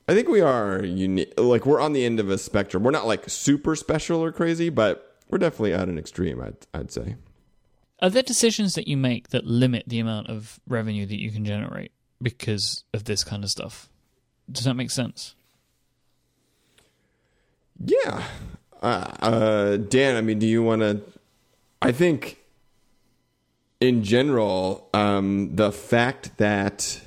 I 0.10 0.13
think 0.13 0.27
we 0.27 0.41
are 0.41 0.84
unique. 0.84 1.34
Like 1.38 1.65
we're 1.65 1.80
on 1.80 1.94
the 1.94 2.03
end 2.03 2.20
of 2.20 2.30
a 2.30 2.38
spectrum. 2.38 2.84
We're 2.84 2.91
not 2.91 3.08
like 3.08 3.30
super 3.30 3.75
special 3.75 4.22
or 4.22 4.32
crazy, 4.32 4.70
but 4.70 5.15
we're 5.30 5.38
definitely 5.38 5.74
at 5.74 5.88
an 5.88 5.98
extreme. 5.98 6.41
I'd 6.41 6.58
I'd 6.74 6.91
say. 6.91 7.15
Are 8.01 8.10
there 8.10 8.24
decisions 8.24 8.74
that 8.75 8.88
you 8.88 8.98
make 8.98 9.29
that 9.29 9.46
limit 9.46 9.84
the 9.88 10.00
amount 10.00 10.27
of 10.27 10.60
revenue 10.67 11.05
that 11.05 11.20
you 11.20 11.29
can 11.31 11.46
generate 11.46 11.91
because 12.22 12.84
of 12.93 13.03
this 13.03 13.24
kind 13.24 13.43
of 13.43 13.51
stuff? 13.51 13.89
Does 14.51 14.63
that 14.65 14.74
make 14.74 14.89
sense? 14.91 15.36
Yeah. 17.84 18.24
Uh, 18.81 19.12
uh, 19.20 19.77
Dan, 19.77 20.15
I 20.15 20.22
mean, 20.22 20.39
do 20.39 20.48
you 20.48 20.63
want 20.63 20.81
to? 20.81 21.01
I 21.81 21.91
think, 21.91 22.39
in 23.79 24.03
general, 24.03 24.89
um, 24.93 25.55
the 25.55 25.72
fact 25.72 26.38
that, 26.38 27.01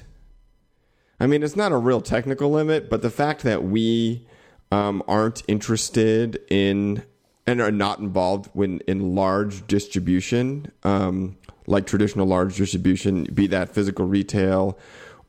I 1.19 1.27
mean, 1.27 1.43
it's 1.43 1.57
not 1.57 1.73
a 1.73 1.77
real 1.77 2.01
technical 2.01 2.51
limit, 2.51 2.89
but 2.89 3.03
the 3.03 3.11
fact 3.11 3.43
that 3.43 3.65
we 3.65 4.27
um, 4.71 5.03
aren't 5.07 5.43
interested 5.49 6.41
in 6.51 7.05
and 7.47 7.61
are 7.61 7.71
not 7.71 7.99
involved 7.99 8.49
when 8.53 8.81
in 8.87 9.15
large 9.15 9.67
distribution, 9.67 10.71
um, 10.83 11.37
like 11.67 11.87
traditional 11.87 12.27
large 12.27 12.57
distribution, 12.57 13.25
be 13.25 13.47
that 13.49 13.75
physical 13.75 14.07
retail 14.07 14.79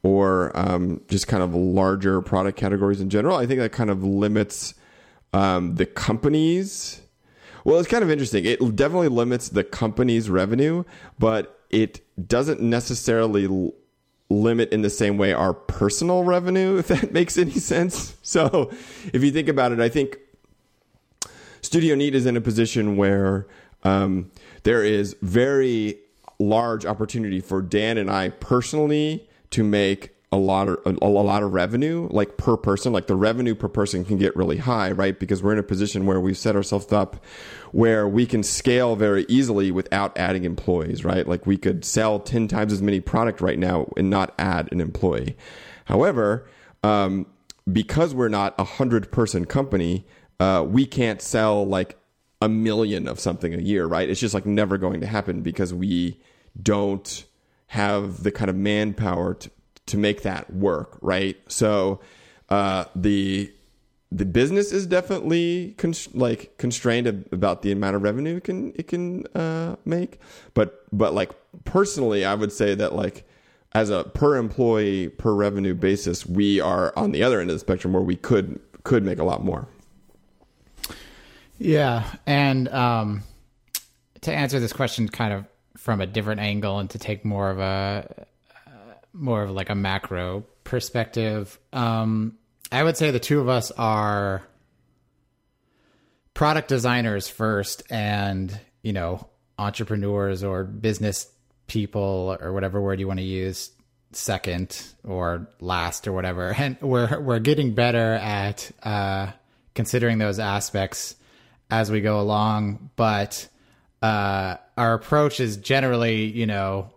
or 0.03 0.51
um, 0.55 1.01
just 1.09 1.27
kind 1.27 1.41
of 1.41 1.55
larger 1.55 2.21
product 2.21 2.57
categories 2.57 3.01
in 3.01 3.09
general. 3.09 3.35
I 3.35 3.45
think 3.45 3.59
that 3.59 3.71
kind 3.71 3.89
of 3.89 4.03
limits 4.03 4.75
um, 5.33 5.75
the 5.75 5.85
companies. 5.85 7.01
Well, 7.63 7.79
it's 7.79 7.89
kind 7.89 8.03
of 8.03 8.11
interesting. 8.11 8.45
It 8.45 8.59
definitely 8.75 9.07
limits 9.07 9.49
the 9.49 9.63
company's 9.63 10.29
revenue, 10.29 10.83
but 11.17 11.59
it 11.71 12.01
doesn't 12.27 12.61
necessarily 12.61 13.45
l- 13.45 13.73
limit 14.29 14.71
in 14.71 14.81
the 14.81 14.89
same 14.89 15.17
way 15.17 15.33
our 15.33 15.53
personal 15.53 16.23
revenue, 16.23 16.77
if 16.79 16.87
that 16.87 17.11
makes 17.11 17.37
any 17.37 17.51
sense. 17.51 18.15
So, 18.21 18.71
if 19.11 19.23
you 19.23 19.31
think 19.31 19.47
about 19.47 19.71
it, 19.71 19.79
I 19.79 19.89
think 19.89 20.19
Studio 21.65 21.95
Neat 21.95 22.13
is 22.13 22.27
in 22.27 22.37
a 22.37 22.41
position 22.41 22.95
where 22.95 23.47
um, 23.83 24.29
there 24.63 24.83
is 24.83 25.15
very 25.23 25.97
large 26.37 26.85
opportunity 26.85 27.39
for 27.39 27.61
Dan 27.61 27.97
and 27.97 28.09
I 28.09 28.29
personally 28.29 29.27
to 29.49 29.63
make 29.63 30.11
a 30.31 30.37
lot 30.37 30.67
of 30.67 30.79
a, 30.85 30.95
a 31.01 31.07
lot 31.07 31.41
of 31.43 31.53
revenue 31.53 32.07
like 32.11 32.37
per 32.37 32.57
person 32.57 32.91
like 32.91 33.07
the 33.07 33.15
revenue 33.15 33.55
per 33.55 33.69
person 33.69 34.03
can 34.05 34.17
get 34.17 34.35
really 34.35 34.57
high 34.57 34.91
right? 34.91 35.19
Because 35.19 35.41
we're 35.41 35.53
in 35.53 35.59
a 35.59 35.63
position 35.63 36.05
where 36.05 36.19
we've 36.19 36.37
set 36.37 36.55
ourselves 36.55 36.91
up 36.91 37.23
where 37.71 38.07
we 38.07 38.25
can 38.25 38.43
scale 38.43 38.95
very 38.95 39.25
easily 39.27 39.71
without 39.71 40.15
adding 40.17 40.43
employees 40.43 41.03
right? 41.03 41.27
Like 41.27 41.47
we 41.47 41.57
could 41.57 41.83
sell 41.83 42.19
10 42.19 42.47
times 42.47 42.73
as 42.73 42.81
many 42.81 42.99
product 42.99 43.41
right 43.41 43.57
now 43.57 43.91
and 43.97 44.09
not 44.09 44.35
add 44.37 44.71
an 44.71 44.81
employee. 44.81 45.35
However 45.85 46.47
um, 46.83 47.25
because 47.71 48.13
we're 48.13 48.29
not 48.29 48.53
a 48.59 48.63
hundred 48.63 49.11
person 49.11 49.45
company 49.45 50.05
uh, 50.39 50.65
we 50.67 50.85
can't 50.85 51.21
sell 51.21 51.65
like 51.65 51.97
a 52.41 52.49
million 52.49 53.07
of 53.07 53.19
something 53.19 53.53
a 53.53 53.59
year 53.59 53.85
right 53.85 54.09
it's 54.09 54.19
just 54.19 54.33
like 54.33 54.45
never 54.45 54.77
going 54.77 54.99
to 54.99 55.07
happen 55.07 55.41
because 55.41 55.73
we 55.73 56.19
don't 56.61 57.25
have 57.67 58.23
the 58.23 58.31
kind 58.31 58.49
of 58.49 58.55
manpower 58.55 59.33
to, 59.33 59.51
to 59.87 59.97
make 59.97 60.21
that 60.23 60.53
work, 60.53 60.97
right? 61.01 61.37
So 61.47 61.99
uh, 62.49 62.85
the 62.95 63.51
the 64.11 64.25
business 64.25 64.71
is 64.71 64.85
definitely 64.85 65.75
like 66.13 66.57
constrained 66.57 67.07
about 67.31 67.63
the 67.63 67.71
amount 67.71 67.95
of 67.95 68.03
revenue 68.03 68.37
it 68.37 68.43
can 68.43 68.71
it 68.75 68.87
can 68.87 69.25
uh, 69.35 69.75
make, 69.85 70.19
but 70.53 70.85
but 70.91 71.13
like 71.13 71.31
personally, 71.65 72.23
I 72.23 72.35
would 72.35 72.51
say 72.51 72.75
that 72.75 72.95
like 72.95 73.27
as 73.73 73.89
a 73.89 74.05
per 74.05 74.37
employee 74.37 75.09
per 75.09 75.33
revenue 75.33 75.73
basis, 75.73 76.25
we 76.25 76.61
are 76.61 76.93
on 76.95 77.11
the 77.11 77.23
other 77.23 77.41
end 77.41 77.49
of 77.49 77.55
the 77.55 77.59
spectrum 77.59 77.93
where 77.93 78.03
we 78.03 78.15
could 78.15 78.59
could 78.83 79.03
make 79.03 79.19
a 79.19 79.23
lot 79.23 79.43
more. 79.43 79.67
Yeah, 81.57 82.05
and 82.25 82.67
um, 82.69 83.23
to 84.21 84.33
answer 84.33 84.59
this 84.59 84.73
question, 84.73 85.07
kind 85.07 85.33
of 85.33 85.45
from 85.77 86.01
a 86.01 86.07
different 86.07 86.41
angle 86.41 86.79
and 86.79 86.89
to 86.89 86.99
take 86.99 87.23
more 87.23 87.49
of 87.49 87.59
a 87.59 88.27
uh, 88.67 88.69
more 89.13 89.43
of 89.43 89.51
like 89.51 89.69
a 89.69 89.75
macro 89.75 90.43
perspective. 90.63 91.57
Um, 91.71 92.37
I 92.71 92.83
would 92.83 92.97
say 92.97 93.11
the 93.11 93.19
two 93.19 93.39
of 93.39 93.47
us 93.47 93.71
are 93.71 94.41
product 96.33 96.67
designers 96.67 97.29
first, 97.29 97.83
and 97.89 98.59
you 98.81 98.93
know 98.93 99.27
entrepreneurs 99.57 100.43
or 100.43 100.63
business 100.63 101.27
people 101.67 102.35
or 102.41 102.51
whatever 102.51 102.81
word 102.81 102.99
you 102.99 103.07
want 103.07 103.19
to 103.19 103.25
use 103.25 103.71
second 104.11 104.83
or 105.03 105.47
last 105.59 106.07
or 106.07 106.13
whatever. 106.13 106.53
And 106.57 106.79
we're 106.81 107.19
we're 107.19 107.39
getting 107.39 107.73
better 107.73 108.13
at 108.15 108.71
uh, 108.83 109.31
considering 109.73 110.17
those 110.17 110.39
aspects 110.39 111.15
as 111.69 111.91
we 111.91 112.01
go 112.01 112.19
along, 112.19 112.91
but 112.95 113.47
uh, 114.01 114.57
our 114.77 114.93
approach 114.93 115.39
is 115.39 115.57
generally, 115.57 116.25
you 116.25 116.45
know, 116.45 116.91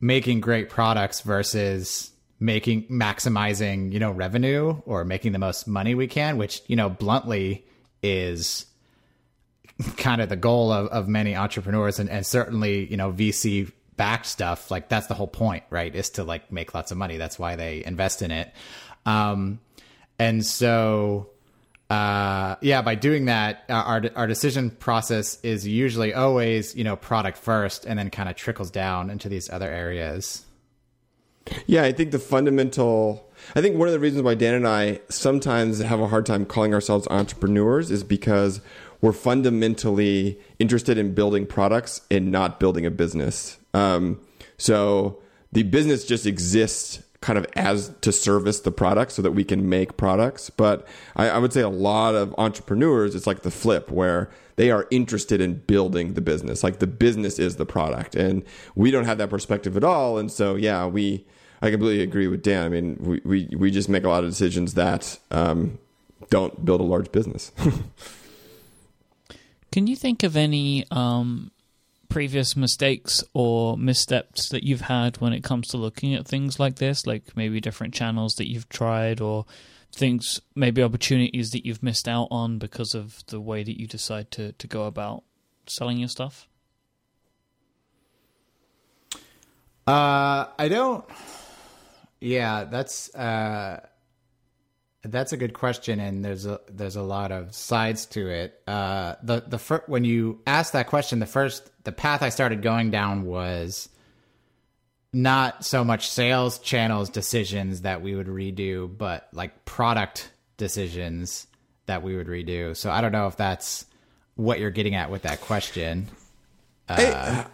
making 0.00 0.40
great 0.40 0.68
products 0.68 1.22
versus 1.22 2.10
making 2.38 2.86
maximizing, 2.88 3.92
you 3.92 3.98
know, 3.98 4.10
revenue 4.10 4.80
or 4.84 5.04
making 5.04 5.32
the 5.32 5.38
most 5.38 5.66
money 5.66 5.94
we 5.94 6.06
can, 6.06 6.36
which, 6.36 6.62
you 6.66 6.76
know, 6.76 6.90
bluntly 6.90 7.64
is 8.02 8.66
kind 9.96 10.20
of 10.20 10.28
the 10.28 10.36
goal 10.36 10.70
of, 10.70 10.88
of 10.88 11.08
many 11.08 11.34
entrepreneurs 11.34 11.98
and, 11.98 12.10
and 12.10 12.26
certainly, 12.26 12.86
you 12.90 12.96
know, 12.96 13.12
VC 13.12 13.72
backed 13.96 14.26
stuff. 14.26 14.70
Like 14.70 14.88
that's 14.88 15.06
the 15.06 15.14
whole 15.14 15.26
point, 15.26 15.64
right? 15.70 15.94
Is 15.94 16.10
to 16.10 16.24
like 16.24 16.52
make 16.52 16.74
lots 16.74 16.90
of 16.90 16.98
money. 16.98 17.16
That's 17.16 17.38
why 17.38 17.56
they 17.56 17.84
invest 17.84 18.22
in 18.22 18.30
it. 18.30 18.52
Um, 19.06 19.60
and 20.18 20.44
so, 20.44 21.30
uh, 21.90 22.56
yeah, 22.60 22.82
by 22.82 22.94
doing 22.94 23.26
that, 23.26 23.64
uh, 23.68 23.74
our 23.74 24.02
our 24.16 24.26
decision 24.26 24.70
process 24.70 25.38
is 25.42 25.66
usually 25.66 26.14
always 26.14 26.74
you 26.74 26.84
know 26.84 26.96
product 26.96 27.38
first, 27.38 27.84
and 27.84 27.98
then 27.98 28.10
kind 28.10 28.28
of 28.28 28.36
trickles 28.36 28.70
down 28.70 29.10
into 29.10 29.28
these 29.28 29.50
other 29.50 29.68
areas. 29.68 30.44
Yeah, 31.66 31.82
I 31.84 31.92
think 31.92 32.10
the 32.10 32.18
fundamental. 32.18 33.28
I 33.54 33.60
think 33.60 33.76
one 33.76 33.88
of 33.88 33.92
the 33.92 34.00
reasons 34.00 34.22
why 34.22 34.34
Dan 34.34 34.54
and 34.54 34.66
I 34.66 35.00
sometimes 35.10 35.80
have 35.80 36.00
a 36.00 36.08
hard 36.08 36.24
time 36.24 36.46
calling 36.46 36.72
ourselves 36.72 37.06
entrepreneurs 37.10 37.90
is 37.90 38.02
because 38.02 38.62
we're 39.02 39.12
fundamentally 39.12 40.38
interested 40.58 40.96
in 40.96 41.12
building 41.12 41.44
products 41.44 42.00
and 42.10 42.32
not 42.32 42.58
building 42.58 42.86
a 42.86 42.90
business. 42.90 43.58
Um, 43.74 44.18
so 44.56 45.20
the 45.52 45.64
business 45.64 46.06
just 46.06 46.24
exists 46.24 47.02
kind 47.24 47.38
of 47.38 47.46
as 47.56 47.94
to 48.02 48.12
service 48.12 48.60
the 48.60 48.70
product 48.70 49.10
so 49.10 49.22
that 49.22 49.32
we 49.32 49.44
can 49.44 49.66
make 49.66 49.96
products. 49.96 50.50
But 50.50 50.86
I, 51.16 51.30
I, 51.30 51.38
would 51.38 51.54
say 51.54 51.62
a 51.62 51.70
lot 51.70 52.14
of 52.14 52.34
entrepreneurs, 52.36 53.14
it's 53.14 53.26
like 53.26 53.40
the 53.40 53.50
flip 53.50 53.90
where 53.90 54.28
they 54.56 54.70
are 54.70 54.86
interested 54.90 55.40
in 55.40 55.62
building 55.66 56.12
the 56.12 56.20
business. 56.20 56.62
Like 56.62 56.80
the 56.80 56.86
business 56.86 57.38
is 57.38 57.56
the 57.56 57.64
product. 57.64 58.14
And 58.14 58.42
we 58.74 58.90
don't 58.90 59.06
have 59.06 59.16
that 59.16 59.30
perspective 59.30 59.74
at 59.74 59.84
all. 59.84 60.18
And 60.18 60.30
so, 60.30 60.54
yeah, 60.54 60.86
we, 60.86 61.24
I 61.62 61.70
completely 61.70 62.02
agree 62.02 62.28
with 62.28 62.42
Dan. 62.42 62.66
I 62.66 62.68
mean, 62.68 62.98
we, 63.00 63.22
we, 63.24 63.48
we 63.56 63.70
just 63.70 63.88
make 63.88 64.04
a 64.04 64.10
lot 64.10 64.22
of 64.22 64.28
decisions 64.28 64.74
that 64.74 65.18
um, 65.30 65.78
don't 66.28 66.62
build 66.62 66.82
a 66.82 66.84
large 66.84 67.10
business. 67.10 67.52
Can 69.72 69.86
you 69.86 69.96
think 69.96 70.22
of 70.22 70.36
any 70.36 70.84
um, 70.90 71.52
previous 72.08 72.56
mistakes 72.56 73.22
or 73.34 73.76
missteps 73.76 74.48
that 74.50 74.64
you've 74.64 74.82
had 74.82 75.16
when 75.18 75.32
it 75.32 75.44
comes 75.44 75.68
to 75.68 75.76
looking 75.76 76.14
at 76.14 76.26
things 76.26 76.58
like 76.60 76.76
this, 76.76 77.06
like 77.06 77.36
maybe 77.36 77.60
different 77.60 77.94
channels 77.94 78.34
that 78.34 78.48
you've 78.48 78.68
tried 78.68 79.20
or 79.20 79.44
things, 79.92 80.40
maybe 80.54 80.82
opportunities 80.82 81.50
that 81.50 81.64
you've 81.64 81.82
missed 81.82 82.08
out 82.08 82.28
on 82.30 82.58
because 82.58 82.94
of 82.94 83.24
the 83.26 83.40
way 83.40 83.62
that 83.62 83.78
you 83.78 83.86
decide 83.86 84.30
to, 84.32 84.52
to 84.52 84.66
go 84.66 84.84
about 84.84 85.24
selling 85.66 85.98
your 85.98 86.08
stuff? 86.08 86.48
Uh, 89.86 90.46
I 90.58 90.68
don't. 90.68 91.04
Yeah, 92.20 92.64
that's 92.64 93.14
uh, 93.14 93.80
that's 95.02 95.32
a 95.32 95.36
good 95.36 95.52
question, 95.52 96.00
and 96.00 96.24
there's 96.24 96.46
a 96.46 96.60
there's 96.68 96.96
a 96.96 97.02
lot 97.02 97.32
of 97.32 97.54
sides 97.54 98.06
to 98.06 98.28
it. 98.28 98.62
Uh, 98.66 99.16
the 99.22 99.44
the 99.46 99.58
fir- 99.58 99.84
when 99.86 100.04
you 100.04 100.40
ask 100.46 100.72
that 100.72 100.86
question, 100.86 101.18
the 101.18 101.26
first 101.26 101.70
the 101.84 101.92
path 101.92 102.22
I 102.22 102.30
started 102.30 102.62
going 102.62 102.90
down 102.90 103.24
was 103.24 103.88
not 105.12 105.64
so 105.64 105.84
much 105.84 106.08
sales 106.08 106.58
channels 106.58 107.08
decisions 107.08 107.82
that 107.82 108.02
we 108.02 108.14
would 108.14 108.26
redo, 108.26 108.90
but 108.96 109.28
like 109.32 109.64
product 109.64 110.30
decisions 110.56 111.46
that 111.86 112.02
we 112.02 112.16
would 112.16 112.26
redo. 112.26 112.76
So 112.76 112.90
I 112.90 113.00
don't 113.00 113.12
know 113.12 113.28
if 113.28 113.36
that's 113.36 113.86
what 114.34 114.58
you're 114.58 114.70
getting 114.70 114.94
at 114.94 115.10
with 115.10 115.22
that 115.22 115.40
question. 115.40 116.08
Uh, 116.88 117.44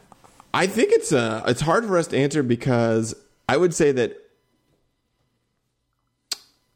I, 0.54 0.62
I 0.62 0.66
think 0.66 0.92
it's 0.92 1.12
uh 1.12 1.44
it's 1.46 1.60
hard 1.60 1.84
for 1.84 1.98
us 1.98 2.08
to 2.08 2.16
answer 2.16 2.42
because 2.42 3.14
I 3.48 3.56
would 3.56 3.74
say 3.74 3.92
that 3.92 4.16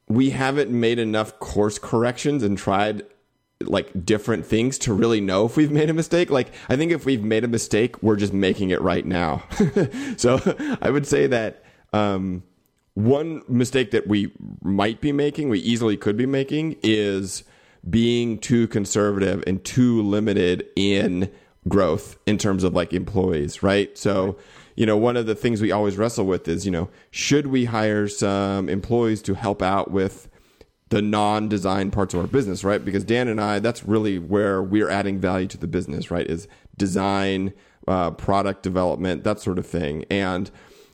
we 0.07 0.31
haven't 0.31 0.71
made 0.71 0.99
enough 0.99 1.39
course 1.39 1.79
corrections 1.79 2.43
and 2.43 2.59
tried 2.59 3.03
like 3.69 4.05
different 4.05 4.47
things 4.47 4.79
to 4.79 4.93
really 4.93 5.21
know 5.21 5.47
if 5.47 5.57
we've 5.57 5.71
made 5.71 5.91
a 5.91 5.95
mistake. 5.95 6.31
Like 6.31 6.53
I 6.69 6.77
think 6.77 6.93
if 6.93 7.05
we've 7.05 7.23
made 7.23 7.45
a 7.45 7.49
mistake, 7.49 8.03
we're 8.03 8.17
just 8.17 8.33
making 8.33 8.71
it 8.71 8.81
right 8.81 9.05
now. 9.05 9.45
so 10.17 10.41
I 10.81 10.91
would 10.91 11.07
say 11.07 11.27
that 11.27 11.65
um, 11.93 12.43
one 12.95 13.43
mistake 13.49 13.91
that 13.93 14.07
we 14.07 14.33
might 14.63 15.01
be 15.01 15.13
making, 15.13 15.49
we 15.49 15.61
easily 15.61 15.97
could 15.97 16.17
be 16.17 16.27
making, 16.27 16.77
is 16.83 17.45
being 17.89 18.39
too 18.39 18.67
conservative 18.69 19.45
and 19.47 19.63
too 19.65 20.03
limited 20.03 20.67
in 20.77 21.31
growth 21.69 22.19
in 22.27 22.39
terms 22.39 22.65
of 22.65 22.75
like 22.75 22.93
employees, 22.93 23.63
right? 23.63 23.97
So 23.97 24.37
you 24.77 24.87
know, 24.87 24.97
one 24.97 25.17
of 25.17 25.27
the 25.27 25.35
things 25.35 25.61
we 25.61 25.71
always 25.71 25.97
wrestle 25.97 26.27
with 26.27 26.49
is, 26.49 26.65
you 26.65 26.73
know, 26.73 26.89
should 27.11 27.47
we 27.47 27.67
hire 27.67 28.09
some 28.09 28.69
employees 28.69 29.23
to 29.23 29.35
help 29.35 29.63
out 29.63 29.91
with 29.91 30.29
the 30.91 31.03
non-design 31.03 31.91
parts 31.91 32.15
of 32.15 32.21
our 32.21 32.27
business, 32.27 32.63
right? 32.63 32.85
Because 32.85 33.05
Dan 33.05 33.29
and 33.29 33.41
I, 33.41 33.59
that's 33.59 33.85
really 33.85 34.19
where 34.19 34.63
we're 34.63 34.91
adding 34.91 35.19
value 35.19 35.47
to 35.49 35.59
the 35.59 35.67
business, 35.67 36.11
right? 36.11 36.27
Is 36.27 36.47
design, 36.77 37.53
uh, 37.89 38.11
product 38.13 38.63
development, 38.63 39.25
that 39.25 39.41
sort 39.41 39.59
of 39.59 39.67
thing. 39.67 40.05
And, 40.11 40.51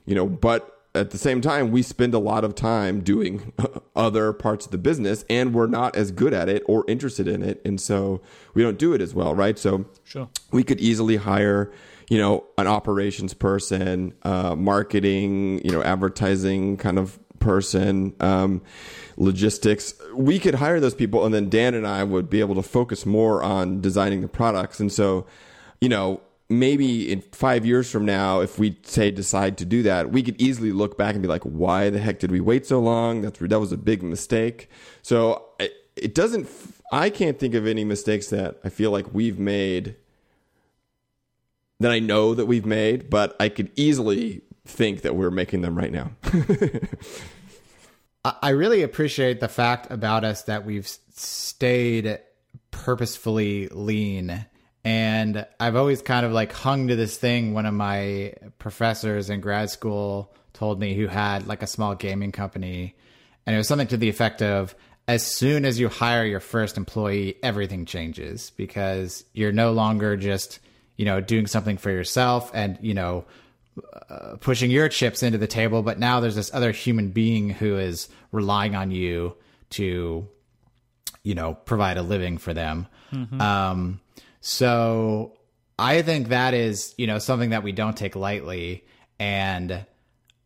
you 0.06 0.14
know, 0.14 0.26
but 0.26 0.80
at 0.94 1.10
the 1.10 1.18
same 1.18 1.40
time, 1.40 1.70
we 1.70 1.82
spend 1.82 2.14
a 2.14 2.18
lot 2.18 2.44
of 2.44 2.54
time 2.54 3.00
doing 3.00 3.52
other 3.96 4.32
parts 4.32 4.66
of 4.66 4.72
the 4.72 4.78
business 4.78 5.24
and 5.30 5.54
we're 5.54 5.66
not 5.66 5.94
as 5.96 6.10
good 6.10 6.34
at 6.34 6.48
it 6.48 6.62
or 6.66 6.84
interested 6.88 7.28
in 7.28 7.42
it. 7.42 7.60
And 7.64 7.80
so 7.80 8.20
we 8.54 8.62
don't 8.62 8.78
do 8.78 8.92
it 8.92 9.00
as 9.00 9.14
well, 9.14 9.34
right? 9.34 9.58
So 9.58 9.86
sure. 10.04 10.28
we 10.50 10.64
could 10.64 10.80
easily 10.80 11.16
hire, 11.16 11.70
you 12.08 12.18
know, 12.18 12.44
an 12.58 12.66
operations 12.66 13.34
person, 13.34 14.14
uh, 14.22 14.56
marketing, 14.56 15.64
you 15.64 15.70
know, 15.70 15.82
advertising 15.82 16.76
kind 16.76 16.98
of 16.98 17.20
person, 17.40 18.14
um, 18.20 18.62
logistics. 19.16 19.94
We 20.14 20.38
could 20.38 20.54
hire 20.56 20.78
those 20.78 20.94
people, 20.94 21.24
and 21.24 21.34
then 21.34 21.48
Dan 21.48 21.74
and 21.74 21.86
I 21.86 22.04
would 22.04 22.30
be 22.30 22.40
able 22.40 22.54
to 22.54 22.62
focus 22.62 23.04
more 23.04 23.42
on 23.42 23.80
designing 23.80 24.20
the 24.20 24.28
products. 24.28 24.78
And 24.78 24.92
so, 24.92 25.26
you 25.80 25.88
know, 25.88 26.20
maybe 26.48 27.10
in 27.10 27.22
five 27.32 27.64
years 27.64 27.90
from 27.90 28.04
now, 28.04 28.40
if 28.40 28.58
we 28.58 28.76
say 28.82 29.10
decide 29.10 29.56
to 29.58 29.64
do 29.64 29.82
that, 29.84 30.10
we 30.10 30.22
could 30.22 30.40
easily 30.40 30.72
look 30.72 30.98
back 30.98 31.14
and 31.14 31.22
be 31.22 31.28
like, 31.28 31.42
why 31.42 31.90
the 31.90 31.98
heck 31.98 32.18
did 32.18 32.30
we 32.30 32.40
wait 32.40 32.66
so 32.66 32.80
long? 32.80 33.22
That's 33.22 33.38
that 33.38 33.60
was 33.60 33.72
a 33.72 33.76
big 33.76 34.02
mistake. 34.02 34.68
So 35.02 35.46
it, 35.58 35.72
it 35.96 36.14
doesn't. 36.14 36.48
I 36.92 37.08
can't 37.08 37.38
think 37.38 37.54
of 37.54 37.66
any 37.66 37.84
mistakes 37.84 38.28
that 38.28 38.58
I 38.64 38.68
feel 38.68 38.90
like 38.90 39.14
we've 39.14 39.38
made 39.38 39.96
that 41.78 41.90
I 41.90 41.98
know 41.98 42.34
that 42.34 42.46
we've 42.46 42.66
made, 42.66 43.08
but 43.08 43.34
I 43.40 43.48
could 43.48 43.70
easily 43.74 44.42
think 44.66 45.02
that 45.02 45.16
we're 45.16 45.30
making 45.30 45.62
them 45.62 45.76
right 45.76 45.92
now. 45.92 46.10
I 48.24 48.50
really 48.50 48.82
appreciate 48.82 49.40
the 49.40 49.48
fact 49.48 49.90
about 49.90 50.24
us 50.24 50.42
that 50.42 50.66
we've 50.66 50.86
stayed 50.86 52.18
purposefully 52.70 53.68
lean. 53.68 54.44
And 54.84 55.46
I've 55.58 55.76
always 55.76 56.02
kind 56.02 56.26
of 56.26 56.32
like 56.32 56.52
hung 56.52 56.88
to 56.88 56.96
this 56.96 57.16
thing. 57.16 57.54
One 57.54 57.66
of 57.66 57.74
my 57.74 58.34
professors 58.58 59.30
in 59.30 59.40
grad 59.40 59.70
school 59.70 60.34
told 60.52 60.78
me 60.78 60.94
who 60.94 61.06
had 61.06 61.46
like 61.46 61.62
a 61.62 61.66
small 61.66 61.94
gaming 61.94 62.32
company. 62.32 62.94
And 63.46 63.54
it 63.54 63.58
was 63.58 63.68
something 63.68 63.88
to 63.88 63.96
the 63.96 64.10
effect 64.10 64.42
of 64.42 64.74
as 65.08 65.26
soon 65.26 65.64
as 65.64 65.80
you 65.80 65.88
hire 65.88 66.24
your 66.24 66.40
first 66.40 66.76
employee, 66.76 67.36
everything 67.42 67.84
changes 67.86 68.50
because 68.50 69.24
you're 69.32 69.50
no 69.50 69.72
longer 69.72 70.16
just, 70.16 70.60
you 70.96 71.04
know, 71.04 71.20
doing 71.20 71.46
something 71.46 71.78
for 71.78 71.90
yourself 71.90 72.50
and, 72.54 72.78
you 72.80 72.94
know, 72.94 73.24
uh, 74.08 74.36
pushing 74.40 74.70
your 74.70 74.88
chips 74.88 75.22
into 75.22 75.38
the 75.38 75.46
table, 75.46 75.82
but 75.82 75.98
now 75.98 76.20
there's 76.20 76.36
this 76.36 76.52
other 76.54 76.72
human 76.72 77.10
being 77.10 77.50
who 77.50 77.76
is 77.76 78.08
relying 78.32 78.74
on 78.74 78.90
you 78.90 79.34
to, 79.70 80.26
you 81.22 81.34
know, 81.34 81.54
provide 81.54 81.96
a 81.96 82.02
living 82.02 82.38
for 82.38 82.54
them. 82.54 82.86
Um, 83.40 84.00
so 84.40 85.36
I 85.78 86.02
think 86.02 86.28
that 86.28 86.54
is, 86.54 86.94
you 86.96 87.06
know, 87.06 87.18
something 87.18 87.50
that 87.50 87.62
we 87.62 87.72
don't 87.72 87.96
take 87.96 88.14
lightly, 88.14 88.84
and 89.18 89.84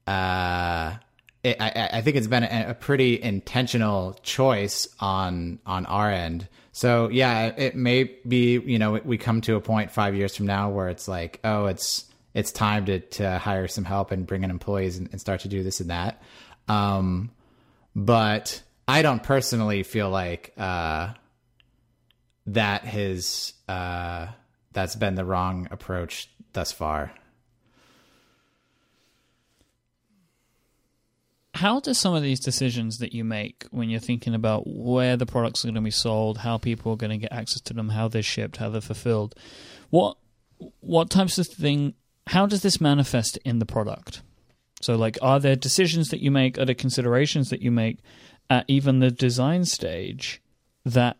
uh, 0.06 0.94
it, 1.42 1.56
I, 1.60 1.90
I 1.94 2.00
think 2.00 2.16
it's 2.16 2.26
been 2.26 2.44
a, 2.44 2.66
a 2.70 2.74
pretty 2.74 3.20
intentional 3.20 4.14
choice 4.22 4.88
on 4.98 5.58
on 5.66 5.86
our 5.86 6.10
end. 6.10 6.48
So 6.72 7.08
yeah, 7.08 7.52
it 7.56 7.76
may 7.76 8.04
be, 8.26 8.58
you 8.58 8.78
know, 8.78 8.92
we 9.04 9.18
come 9.18 9.40
to 9.42 9.54
a 9.56 9.60
point 9.60 9.90
five 9.90 10.14
years 10.16 10.34
from 10.34 10.46
now 10.46 10.70
where 10.70 10.88
it's 10.88 11.06
like, 11.06 11.38
oh, 11.44 11.66
it's 11.66 12.04
it's 12.34 12.52
time 12.52 12.86
to 12.86 13.00
to 13.00 13.38
hire 13.38 13.68
some 13.68 13.84
help 13.84 14.10
and 14.10 14.26
bring 14.26 14.42
in 14.42 14.50
employees 14.50 14.98
and, 14.98 15.08
and 15.12 15.20
start 15.20 15.40
to 15.40 15.48
do 15.48 15.62
this 15.62 15.80
and 15.80 15.90
that. 15.90 16.20
Um, 16.68 17.30
but 17.94 18.62
I 18.86 19.02
don't 19.02 19.22
personally 19.22 19.82
feel 19.82 20.10
like 20.10 20.52
uh, 20.58 21.14
that 22.46 22.84
has 22.84 23.54
uh, 23.68 24.26
that's 24.72 24.96
been 24.96 25.14
the 25.14 25.24
wrong 25.24 25.68
approach 25.70 26.28
thus 26.52 26.72
far. 26.72 27.12
How 31.54 31.78
do 31.78 31.94
some 31.94 32.14
of 32.14 32.22
these 32.24 32.40
decisions 32.40 32.98
that 32.98 33.12
you 33.12 33.22
make 33.22 33.64
when 33.70 33.88
you're 33.88 34.00
thinking 34.00 34.34
about 34.34 34.66
where 34.66 35.16
the 35.16 35.24
products 35.24 35.64
are 35.64 35.68
going 35.68 35.76
to 35.76 35.80
be 35.82 35.90
sold, 35.92 36.38
how 36.38 36.58
people 36.58 36.92
are 36.92 36.96
going 36.96 37.12
to 37.12 37.16
get 37.16 37.32
access 37.32 37.60
to 37.62 37.74
them, 37.74 37.90
how 37.90 38.08
they're 38.08 38.22
shipped, 38.22 38.56
how 38.56 38.70
they're 38.70 38.80
fulfilled, 38.80 39.36
what 39.90 40.16
what 40.80 41.10
types 41.10 41.38
of 41.38 41.46
thing? 41.46 41.94
How 42.28 42.46
does 42.46 42.62
this 42.62 42.80
manifest 42.80 43.38
in 43.44 43.58
the 43.58 43.66
product? 43.66 44.22
So, 44.80 44.96
like, 44.96 45.18
are 45.22 45.40
there 45.40 45.56
decisions 45.56 46.08
that 46.08 46.20
you 46.20 46.30
make, 46.30 46.58
are 46.58 46.64
there 46.64 46.74
considerations 46.74 47.50
that 47.50 47.62
you 47.62 47.70
make 47.70 47.98
at 48.50 48.64
even 48.68 48.98
the 48.98 49.10
design 49.10 49.64
stage 49.64 50.42
that 50.84 51.16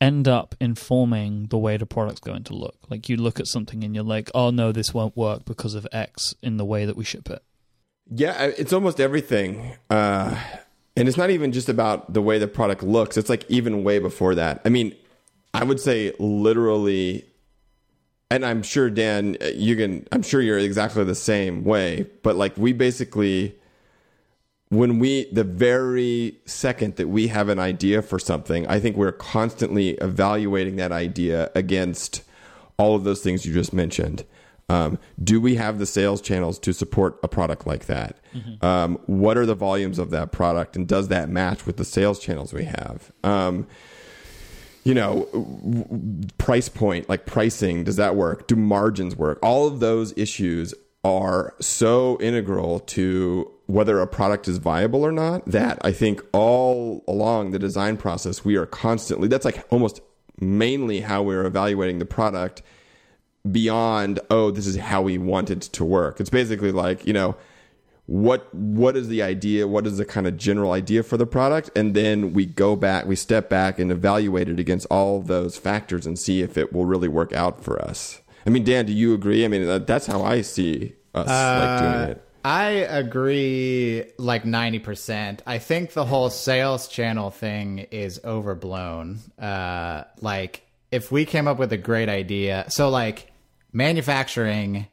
end 0.00 0.26
up 0.26 0.54
informing 0.60 1.46
the 1.46 1.58
way 1.58 1.76
the 1.76 1.86
product's 1.86 2.20
going 2.20 2.44
to 2.44 2.54
look? 2.54 2.76
Like, 2.88 3.08
you 3.08 3.16
look 3.16 3.38
at 3.38 3.46
something 3.46 3.84
and 3.84 3.94
you're 3.94 4.04
like, 4.04 4.30
oh 4.34 4.50
no, 4.50 4.72
this 4.72 4.94
won't 4.94 5.16
work 5.16 5.44
because 5.44 5.74
of 5.74 5.86
X 5.92 6.34
in 6.42 6.56
the 6.56 6.64
way 6.64 6.84
that 6.86 6.96
we 6.96 7.04
ship 7.04 7.30
it. 7.30 7.42
Yeah, 8.12 8.42
it's 8.42 8.72
almost 8.72 9.00
everything. 9.00 9.76
Uh, 9.88 10.36
and 10.96 11.06
it's 11.06 11.16
not 11.16 11.30
even 11.30 11.52
just 11.52 11.68
about 11.68 12.12
the 12.12 12.22
way 12.22 12.38
the 12.38 12.48
product 12.48 12.82
looks. 12.82 13.16
It's 13.16 13.28
like 13.28 13.44
even 13.48 13.84
way 13.84 14.00
before 14.00 14.34
that. 14.34 14.60
I 14.64 14.68
mean, 14.70 14.96
I 15.54 15.62
would 15.62 15.78
say 15.78 16.12
literally, 16.18 17.24
and 18.30 18.46
I'm 18.46 18.62
sure 18.62 18.88
Dan, 18.88 19.36
uh, 19.42 19.46
you 19.46 19.76
can. 19.76 20.06
I'm 20.12 20.22
sure 20.22 20.40
you're 20.40 20.58
exactly 20.58 21.04
the 21.04 21.14
same 21.14 21.64
way. 21.64 22.06
But 22.22 22.36
like 22.36 22.56
we 22.56 22.72
basically, 22.72 23.56
when 24.68 24.98
we 24.98 25.26
the 25.32 25.44
very 25.44 26.38
second 26.46 26.96
that 26.96 27.08
we 27.08 27.26
have 27.26 27.48
an 27.48 27.58
idea 27.58 28.02
for 28.02 28.18
something, 28.18 28.66
I 28.68 28.78
think 28.78 28.96
we're 28.96 29.12
constantly 29.12 29.90
evaluating 29.90 30.76
that 30.76 30.92
idea 30.92 31.50
against 31.54 32.22
all 32.78 32.94
of 32.94 33.04
those 33.04 33.20
things 33.20 33.44
you 33.44 33.52
just 33.52 33.72
mentioned. 33.72 34.24
Um, 34.68 35.00
do 35.22 35.40
we 35.40 35.56
have 35.56 35.80
the 35.80 35.86
sales 35.86 36.20
channels 36.20 36.56
to 36.60 36.72
support 36.72 37.18
a 37.24 37.28
product 37.28 37.66
like 37.66 37.86
that? 37.86 38.18
Um, 38.64 39.00
what 39.06 39.36
are 39.36 39.44
the 39.44 39.56
volumes 39.56 39.98
of 39.98 40.10
that 40.10 40.30
product, 40.30 40.76
and 40.76 40.86
does 40.86 41.08
that 41.08 41.28
match 41.28 41.66
with 41.66 41.76
the 41.76 41.84
sales 41.84 42.20
channels 42.20 42.52
we 42.52 42.64
have? 42.66 43.10
Um, 43.24 43.66
you 44.84 44.94
know, 44.94 45.28
price 46.38 46.68
point, 46.68 47.08
like 47.08 47.26
pricing, 47.26 47.84
does 47.84 47.96
that 47.96 48.16
work? 48.16 48.46
Do 48.46 48.56
margins 48.56 49.14
work? 49.16 49.38
All 49.42 49.66
of 49.66 49.80
those 49.80 50.16
issues 50.16 50.74
are 51.04 51.54
so 51.60 52.18
integral 52.20 52.80
to 52.80 53.50
whether 53.66 54.00
a 54.00 54.06
product 54.06 54.48
is 54.48 54.58
viable 54.58 55.04
or 55.04 55.12
not 55.12 55.44
that 55.46 55.78
I 55.82 55.92
think 55.92 56.22
all 56.32 57.04
along 57.06 57.52
the 57.52 57.58
design 57.58 57.96
process, 57.96 58.44
we 58.44 58.56
are 58.56 58.66
constantly, 58.66 59.28
that's 59.28 59.44
like 59.44 59.64
almost 59.70 60.00
mainly 60.40 61.00
how 61.00 61.22
we're 61.22 61.44
evaluating 61.44 61.98
the 61.98 62.06
product 62.06 62.62
beyond, 63.50 64.20
oh, 64.30 64.50
this 64.50 64.66
is 64.66 64.76
how 64.76 65.02
we 65.02 65.18
want 65.18 65.50
it 65.50 65.60
to 65.62 65.84
work. 65.84 66.20
It's 66.20 66.30
basically 66.30 66.72
like, 66.72 67.06
you 67.06 67.12
know, 67.12 67.36
what 68.10 68.52
what 68.52 68.96
is 68.96 69.06
the 69.06 69.22
idea 69.22 69.68
what 69.68 69.86
is 69.86 69.96
the 69.96 70.04
kind 70.04 70.26
of 70.26 70.36
general 70.36 70.72
idea 70.72 71.00
for 71.00 71.16
the 71.16 71.24
product 71.24 71.70
and 71.76 71.94
then 71.94 72.32
we 72.32 72.44
go 72.44 72.74
back 72.74 73.06
we 73.06 73.14
step 73.14 73.48
back 73.48 73.78
and 73.78 73.92
evaluate 73.92 74.48
it 74.48 74.58
against 74.58 74.84
all 74.90 75.20
those 75.22 75.56
factors 75.56 76.06
and 76.06 76.18
see 76.18 76.40
if 76.42 76.58
it 76.58 76.72
will 76.72 76.84
really 76.86 77.06
work 77.06 77.32
out 77.32 77.62
for 77.62 77.80
us 77.80 78.20
i 78.44 78.50
mean 78.50 78.64
dan 78.64 78.84
do 78.84 78.92
you 78.92 79.14
agree 79.14 79.44
i 79.44 79.48
mean 79.48 79.64
that- 79.64 79.86
that's 79.86 80.06
how 80.06 80.22
i 80.24 80.40
see 80.40 80.92
us 81.14 81.28
like 81.28 81.78
doing 81.78 82.10
it 82.10 82.24
I 82.42 82.68
agree 82.88 84.04
like 84.16 84.44
90%. 84.44 85.40
I 85.46 85.58
think 85.58 85.92
the 85.92 86.06
whole 86.06 86.30
sales 86.30 86.88
channel 86.88 87.30
thing 87.30 87.80
is 87.90 88.18
overblown. 88.24 89.18
Uh, 89.38 90.04
like, 90.22 90.66
if 90.90 91.12
we 91.12 91.26
came 91.26 91.46
up 91.46 91.58
with 91.58 91.70
a 91.74 91.76
great 91.76 92.08
idea, 92.08 92.64
so 92.70 92.88
like 92.88 93.30
manufacturing 93.74 94.86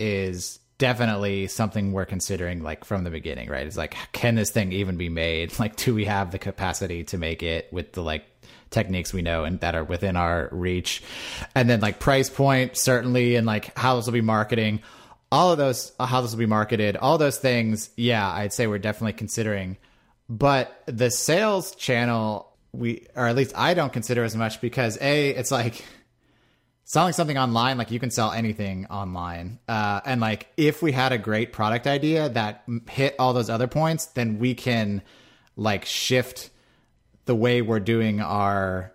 is 0.00 0.58
definitely 0.78 1.46
something 1.46 1.92
we're 1.92 2.04
considering 2.04 2.62
like 2.62 2.84
from 2.84 3.04
the 3.04 3.10
beginning, 3.10 3.48
right? 3.48 3.66
It's 3.66 3.76
like, 3.76 3.96
can 4.12 4.34
this 4.34 4.50
thing 4.50 4.72
even 4.72 4.96
be 4.96 5.08
made? 5.08 5.52
Like, 5.58 5.76
do 5.76 5.94
we 5.94 6.04
have 6.04 6.30
the 6.30 6.38
capacity 6.38 7.04
to 7.04 7.18
make 7.18 7.42
it 7.42 7.72
with 7.72 7.92
the 7.92 8.02
like 8.02 8.24
techniques 8.70 9.12
we 9.12 9.22
know 9.22 9.44
and 9.44 9.58
that 9.60 9.74
are 9.74 9.84
within 9.84 10.16
our 10.16 10.48
reach? 10.52 11.02
And 11.54 11.68
then 11.68 11.80
like 11.80 11.98
price 11.98 12.28
point, 12.28 12.76
certainly, 12.76 13.36
and 13.36 13.46
like 13.46 13.76
how 13.76 13.96
this 13.96 14.06
will 14.06 14.12
be 14.12 14.20
marketing 14.20 14.82
all 15.32 15.52
of 15.52 15.58
those 15.58 15.92
uh, 15.98 16.06
how 16.06 16.20
this 16.20 16.30
will 16.30 16.38
be 16.38 16.46
marketed 16.46 16.96
all 16.96 17.18
those 17.18 17.38
things 17.38 17.90
yeah 17.96 18.30
i'd 18.34 18.52
say 18.52 18.66
we're 18.66 18.78
definitely 18.78 19.12
considering 19.12 19.76
but 20.28 20.82
the 20.86 21.10
sales 21.10 21.74
channel 21.74 22.52
we 22.72 23.06
or 23.14 23.26
at 23.26 23.36
least 23.36 23.52
i 23.56 23.74
don't 23.74 23.92
consider 23.92 24.22
as 24.22 24.36
much 24.36 24.60
because 24.60 24.98
a 25.00 25.30
it's 25.30 25.50
like 25.50 25.84
selling 26.88 27.12
something 27.12 27.36
online 27.36 27.76
like 27.76 27.90
you 27.90 28.00
can 28.00 28.10
sell 28.10 28.32
anything 28.32 28.86
online 28.86 29.58
uh, 29.68 30.00
and 30.06 30.20
like 30.20 30.48
if 30.56 30.80
we 30.80 30.92
had 30.92 31.12
a 31.12 31.18
great 31.18 31.52
product 31.52 31.86
idea 31.86 32.28
that 32.30 32.64
hit 32.88 33.14
all 33.18 33.34
those 33.34 33.50
other 33.50 33.66
points 33.66 34.06
then 34.06 34.38
we 34.38 34.54
can 34.54 35.02
like 35.56 35.84
shift 35.84 36.48
the 37.26 37.34
way 37.34 37.60
we're 37.60 37.80
doing 37.80 38.20
our 38.20 38.92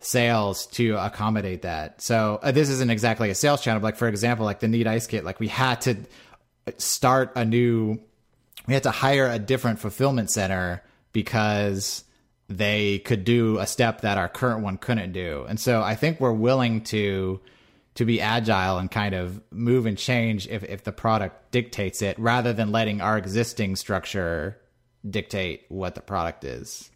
sales 0.00 0.66
to 0.66 0.96
accommodate 0.96 1.62
that. 1.62 2.00
So 2.00 2.38
uh, 2.42 2.52
this 2.52 2.68
isn't 2.68 2.90
exactly 2.90 3.30
a 3.30 3.34
sales 3.34 3.62
channel, 3.62 3.80
but 3.80 3.88
like 3.88 3.96
for 3.96 4.08
example, 4.08 4.44
like 4.44 4.60
the 4.60 4.68
Neat 4.68 4.86
Ice 4.86 5.06
Kit, 5.06 5.24
like 5.24 5.40
we 5.40 5.48
had 5.48 5.80
to 5.82 5.96
start 6.76 7.32
a 7.34 7.44
new, 7.44 7.98
we 8.66 8.74
had 8.74 8.82
to 8.84 8.90
hire 8.90 9.26
a 9.26 9.38
different 9.38 9.78
fulfillment 9.78 10.30
center 10.30 10.82
because 11.12 12.04
they 12.48 12.98
could 13.00 13.24
do 13.24 13.58
a 13.58 13.66
step 13.66 14.00
that 14.00 14.16
our 14.18 14.28
current 14.28 14.62
one 14.62 14.78
couldn't 14.78 15.12
do. 15.12 15.44
And 15.48 15.60
so 15.60 15.82
I 15.82 15.94
think 15.94 16.20
we're 16.20 16.32
willing 16.32 16.82
to 16.84 17.40
to 17.94 18.04
be 18.04 18.20
agile 18.20 18.78
and 18.78 18.88
kind 18.90 19.12
of 19.14 19.40
move 19.50 19.84
and 19.84 19.98
change 19.98 20.46
if, 20.46 20.62
if 20.62 20.84
the 20.84 20.92
product 20.92 21.50
dictates 21.50 22.00
it 22.00 22.16
rather 22.16 22.52
than 22.52 22.70
letting 22.70 23.00
our 23.00 23.18
existing 23.18 23.74
structure 23.74 24.56
dictate 25.08 25.64
what 25.68 25.96
the 25.96 26.00
product 26.00 26.44
is. 26.44 26.90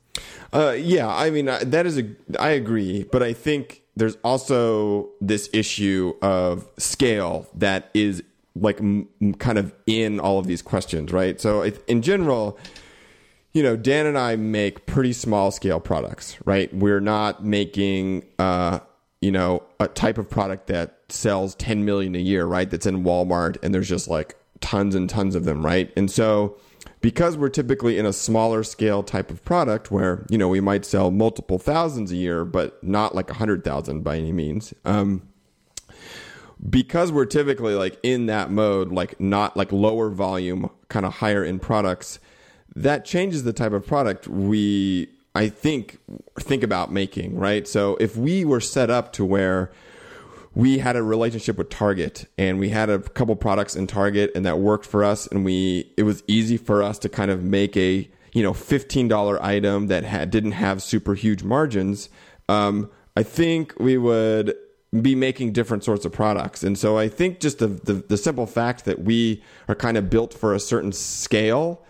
Uh, 0.52 0.76
yeah, 0.78 1.08
I 1.08 1.30
mean 1.30 1.46
that 1.46 1.86
is 1.86 1.98
a. 1.98 2.04
I 2.38 2.50
agree, 2.50 3.04
but 3.10 3.22
I 3.22 3.32
think 3.32 3.82
there's 3.96 4.16
also 4.22 5.10
this 5.20 5.50
issue 5.52 6.14
of 6.22 6.68
scale 6.78 7.46
that 7.54 7.90
is 7.94 8.22
like 8.54 8.78
m- 8.78 9.08
kind 9.38 9.58
of 9.58 9.74
in 9.86 10.20
all 10.20 10.38
of 10.38 10.46
these 10.46 10.62
questions, 10.62 11.12
right? 11.12 11.40
So 11.40 11.62
I- 11.62 11.72
in 11.88 12.02
general, 12.02 12.58
you 13.52 13.62
know, 13.62 13.76
Dan 13.76 14.06
and 14.06 14.18
I 14.18 14.36
make 14.36 14.86
pretty 14.86 15.12
small 15.12 15.50
scale 15.50 15.80
products, 15.80 16.38
right? 16.44 16.72
We're 16.74 17.00
not 17.00 17.44
making, 17.44 18.24
uh, 18.38 18.80
you 19.20 19.30
know, 19.30 19.62
a 19.78 19.88
type 19.88 20.18
of 20.18 20.28
product 20.28 20.68
that 20.68 20.98
sells 21.08 21.54
10 21.56 21.84
million 21.84 22.14
a 22.14 22.18
year, 22.18 22.46
right? 22.46 22.70
That's 22.70 22.86
in 22.86 23.04
Walmart 23.04 23.58
and 23.62 23.74
there's 23.74 23.88
just 23.88 24.08
like 24.08 24.36
tons 24.60 24.94
and 24.94 25.08
tons 25.08 25.34
of 25.34 25.44
them, 25.44 25.64
right? 25.64 25.92
And 25.96 26.10
so 26.10 26.56
because 27.02 27.36
we're 27.36 27.50
typically 27.50 27.98
in 27.98 28.06
a 28.06 28.12
smaller 28.12 28.62
scale 28.62 29.02
type 29.02 29.30
of 29.30 29.44
product 29.44 29.90
where, 29.90 30.24
you 30.30 30.38
know, 30.38 30.48
we 30.48 30.60
might 30.60 30.84
sell 30.84 31.10
multiple 31.10 31.58
thousands 31.58 32.10
a 32.10 32.16
year, 32.16 32.44
but 32.44 32.82
not 32.82 33.14
like 33.14 33.28
a 33.28 33.34
hundred 33.34 33.64
thousand 33.64 34.02
by 34.02 34.16
any 34.16 34.32
means. 34.32 34.72
Um, 34.84 35.28
because 36.68 37.10
we're 37.10 37.26
typically 37.26 37.74
like 37.74 37.98
in 38.02 38.26
that 38.26 38.50
mode, 38.50 38.92
like 38.92 39.20
not 39.20 39.56
like 39.56 39.72
lower 39.72 40.10
volume, 40.10 40.70
kind 40.88 41.04
of 41.04 41.14
higher 41.14 41.44
end 41.44 41.60
products, 41.60 42.20
that 42.74 43.04
changes 43.04 43.44
the 43.44 43.52
type 43.52 43.72
of 43.72 43.86
product 43.86 44.28
we 44.28 45.08
I 45.34 45.48
think 45.48 45.98
think 46.38 46.62
about 46.62 46.92
making, 46.92 47.36
right? 47.36 47.66
So 47.66 47.96
if 48.00 48.16
we 48.16 48.44
were 48.44 48.60
set 48.60 48.90
up 48.90 49.12
to 49.14 49.24
where 49.24 49.72
we 50.54 50.78
had 50.78 50.96
a 50.96 51.02
relationship 51.02 51.56
with 51.56 51.70
Target 51.70 52.26
and 52.36 52.58
we 52.58 52.68
had 52.68 52.90
a 52.90 52.98
couple 52.98 53.34
products 53.36 53.74
in 53.74 53.86
Target 53.86 54.30
and 54.34 54.44
that 54.44 54.58
worked 54.58 54.84
for 54.84 55.02
us 55.02 55.26
and 55.26 55.44
we 55.44 55.90
it 55.96 56.02
was 56.02 56.22
easy 56.26 56.56
for 56.56 56.82
us 56.82 56.98
to 57.00 57.08
kind 57.08 57.30
of 57.30 57.42
make 57.42 57.76
a 57.76 58.08
you 58.32 58.42
know 58.42 58.52
$15 58.52 59.40
item 59.40 59.86
that 59.86 60.04
had 60.04 60.30
didn't 60.30 60.52
have 60.52 60.82
super 60.82 61.14
huge 61.14 61.42
margins 61.42 62.10
um, 62.48 62.90
I 63.16 63.22
think 63.22 63.74
we 63.78 63.96
would 63.96 64.54
be 65.00 65.14
making 65.14 65.52
different 65.52 65.84
sorts 65.84 66.04
of 66.04 66.12
products 66.12 66.62
and 66.62 66.78
so 66.78 66.98
I 66.98 67.08
think 67.08 67.40
just 67.40 67.58
the, 67.58 67.68
the, 67.68 67.94
the 67.94 68.18
simple 68.18 68.46
fact 68.46 68.84
that 68.84 69.00
we 69.00 69.42
are 69.68 69.74
kind 69.74 69.96
of 69.96 70.10
built 70.10 70.34
for 70.34 70.54
a 70.54 70.60
certain 70.60 70.92
scale 70.92 71.82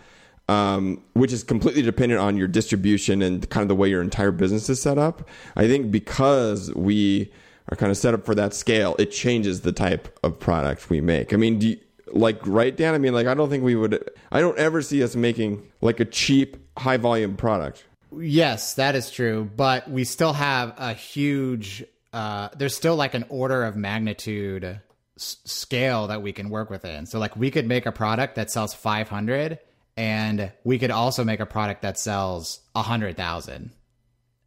um, 0.53 1.03
which 1.15 1.33
is 1.33 1.43
completely 1.43 1.83
dependent 1.83 2.21
on 2.21 2.37
your 2.37 2.49
distribution 2.49 3.23
and 3.23 3.49
kind 3.51 3.63
of 3.63 3.69
the 3.69 3.75
way 3.75 3.89
your 3.89 4.03
entire 4.03 4.31
business 4.31 4.69
is 4.69 4.81
set 4.81 4.99
up 4.99 5.29
I 5.57 5.67
think 5.69 5.91
because 5.91 6.73
we 6.75 7.31
are 7.71 7.77
kind 7.77 7.91
of 7.91 7.97
set 7.97 8.15
up 8.15 8.25
for 8.25 8.35
that 8.35 8.55
scale, 8.55 8.97
it 8.99 9.11
changes 9.11 9.61
the 9.61 9.73
type 9.73 10.19
of 10.23 10.39
product 10.39 10.91
we 10.91 11.01
make. 11.01 11.33
I 11.33 11.37
mean, 11.37 11.61
you, 11.61 11.79
like 12.13 12.45
right 12.47 12.77
Dan? 12.77 12.95
I 12.95 12.99
mean, 12.99 13.15
like 13.15 13.27
I 13.27 13.35
don't 13.35 13.49
think 13.49 13.65
we 13.65 13.75
would. 13.77 14.11
I 14.31 14.41
don't 14.41 14.59
ever 14.59 14.83
see 14.83 15.03
us 15.03 15.17
making 15.17 15.71
like 15.81 16.01
a 16.01 16.05
cheap, 16.05 16.57
high 16.79 16.97
volume 16.97 17.37
product. 17.37 17.85
Yes, 18.15 18.75
that 18.75 18.95
is 18.95 19.11
true, 19.11 19.51
but 19.57 19.89
we 19.91 20.05
still 20.05 20.33
have 20.33 20.75
a 20.77 20.93
huge. 20.93 21.85
Uh, 22.13 22.49
there's 22.57 22.77
still 22.77 22.97
like 22.97 23.15
an 23.15 23.25
order 23.31 23.65
of 23.65 23.75
magnitude 23.75 24.81
s- 25.17 25.37
scale 25.45 26.09
that 26.09 26.21
we 26.21 26.33
can 26.33 26.51
work 26.51 26.69
within. 26.69 27.07
So 27.07 27.19
like 27.19 27.37
we 27.37 27.51
could 27.51 27.67
make 27.67 27.87
a 27.87 27.93
product 27.93 28.35
that 28.35 28.51
sells 28.51 28.75
500 28.75 29.59
and 29.97 30.53
we 30.65 30.79
could 30.79 30.91
also 30.91 31.25
make 31.25 31.41
a 31.41 31.47
product 31.47 31.83
that 31.83 31.99
sells 31.99 32.61
a 32.75 32.79
100,000 32.81 33.71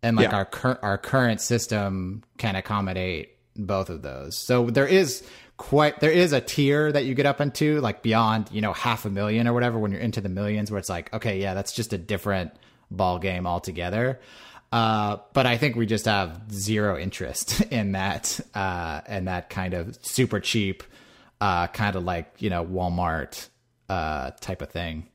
and 0.03 0.17
like 0.17 0.29
Yeah. 0.31 0.35
our 0.37 0.45
cur- 0.45 0.79
our 0.81 0.97
current 0.97 1.41
system 1.41 2.23
can 2.37 2.55
accommodate 2.55 3.29
both 3.55 3.89
of 3.89 4.01
those. 4.01 4.37
So 4.37 4.69
there 4.69 4.87
is 4.87 5.23
quite 5.57 5.99
there 6.01 6.11
is 6.11 6.33
a 6.33 6.41
tier 6.41 6.91
that 6.91 7.05
you 7.05 7.15
get 7.15 7.25
up 7.25 7.39
into 7.39 7.79
like 7.79 8.01
beyond 8.01 8.49
you 8.51 8.59
know 8.61 8.73
half 8.73 9.05
a 9.05 9.09
million 9.09 9.47
or 9.47 9.53
whatever 9.53 9.79
when 9.79 9.91
you're 9.91 10.01
into 10.01 10.19
the 10.19 10.27
millions 10.29 10.69
where 10.69 10.77
it's 10.77 10.89
like 10.89 11.13
okay 11.13 11.39
yeah 11.39 11.53
that's 11.53 11.71
just 11.71 11.93
a 11.93 11.97
different 11.97 12.51
ball 12.91 13.17
game 13.19 13.47
altogether. 13.47 14.19
Uh, 14.71 15.17
but 15.33 15.45
I 15.45 15.55
think 15.57 15.75
we 15.77 15.85
just 15.85 16.05
have 16.05 16.51
zero 16.51 16.97
interest 16.99 17.61
in 17.71 17.93
that 17.93 18.39
uh, 18.53 19.01
and 19.07 19.27
that 19.27 19.49
kind 19.49 19.73
of 19.73 19.97
super 20.01 20.39
cheap, 20.41 20.83
uh, 21.39 21.67
kind 21.67 21.95
of 21.95 22.03
like 22.03 22.33
you 22.39 22.49
know 22.49 22.65
Walmart 22.65 23.47
uh, 23.87 24.31
type 24.41 24.61
of 24.61 24.69
thing. 24.71 25.07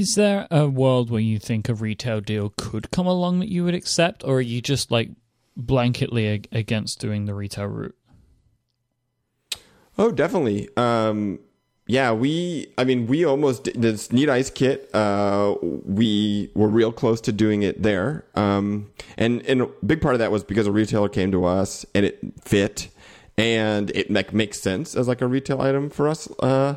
Is 0.00 0.14
there 0.14 0.46
a 0.50 0.66
world 0.66 1.10
where 1.10 1.20
you 1.20 1.38
think 1.38 1.68
a 1.68 1.74
retail 1.74 2.22
deal 2.22 2.54
could 2.56 2.90
come 2.90 3.06
along 3.06 3.40
that 3.40 3.50
you 3.50 3.64
would 3.64 3.74
accept, 3.74 4.24
or 4.24 4.36
are 4.36 4.40
you 4.40 4.62
just 4.62 4.90
like 4.90 5.10
blanketly 5.60 6.46
against 6.50 7.00
doing 7.00 7.26
the 7.26 7.34
retail 7.34 7.66
route? 7.66 7.94
Oh, 9.98 10.10
definitely. 10.10 10.70
Um, 10.78 11.38
yeah, 11.86 12.12
we. 12.12 12.72
I 12.78 12.84
mean, 12.84 13.08
we 13.08 13.26
almost 13.26 13.64
did 13.64 13.82
this 13.82 14.10
Neat 14.10 14.30
Ice 14.30 14.48
kit. 14.48 14.88
Uh, 14.94 15.56
we 15.60 16.50
were 16.54 16.68
real 16.68 16.92
close 16.92 17.20
to 17.20 17.30
doing 17.30 17.62
it 17.62 17.82
there, 17.82 18.24
um, 18.34 18.90
and 19.18 19.44
and 19.44 19.60
a 19.60 19.66
big 19.84 20.00
part 20.00 20.14
of 20.14 20.20
that 20.20 20.32
was 20.32 20.42
because 20.42 20.66
a 20.66 20.72
retailer 20.72 21.10
came 21.10 21.30
to 21.30 21.44
us 21.44 21.84
and 21.94 22.06
it 22.06 22.18
fit, 22.42 22.88
and 23.36 23.90
it 23.90 24.10
like 24.10 24.32
makes 24.32 24.62
sense 24.62 24.94
as 24.94 25.06
like 25.08 25.20
a 25.20 25.26
retail 25.26 25.60
item 25.60 25.90
for 25.90 26.08
us. 26.08 26.26
Uh, 26.40 26.76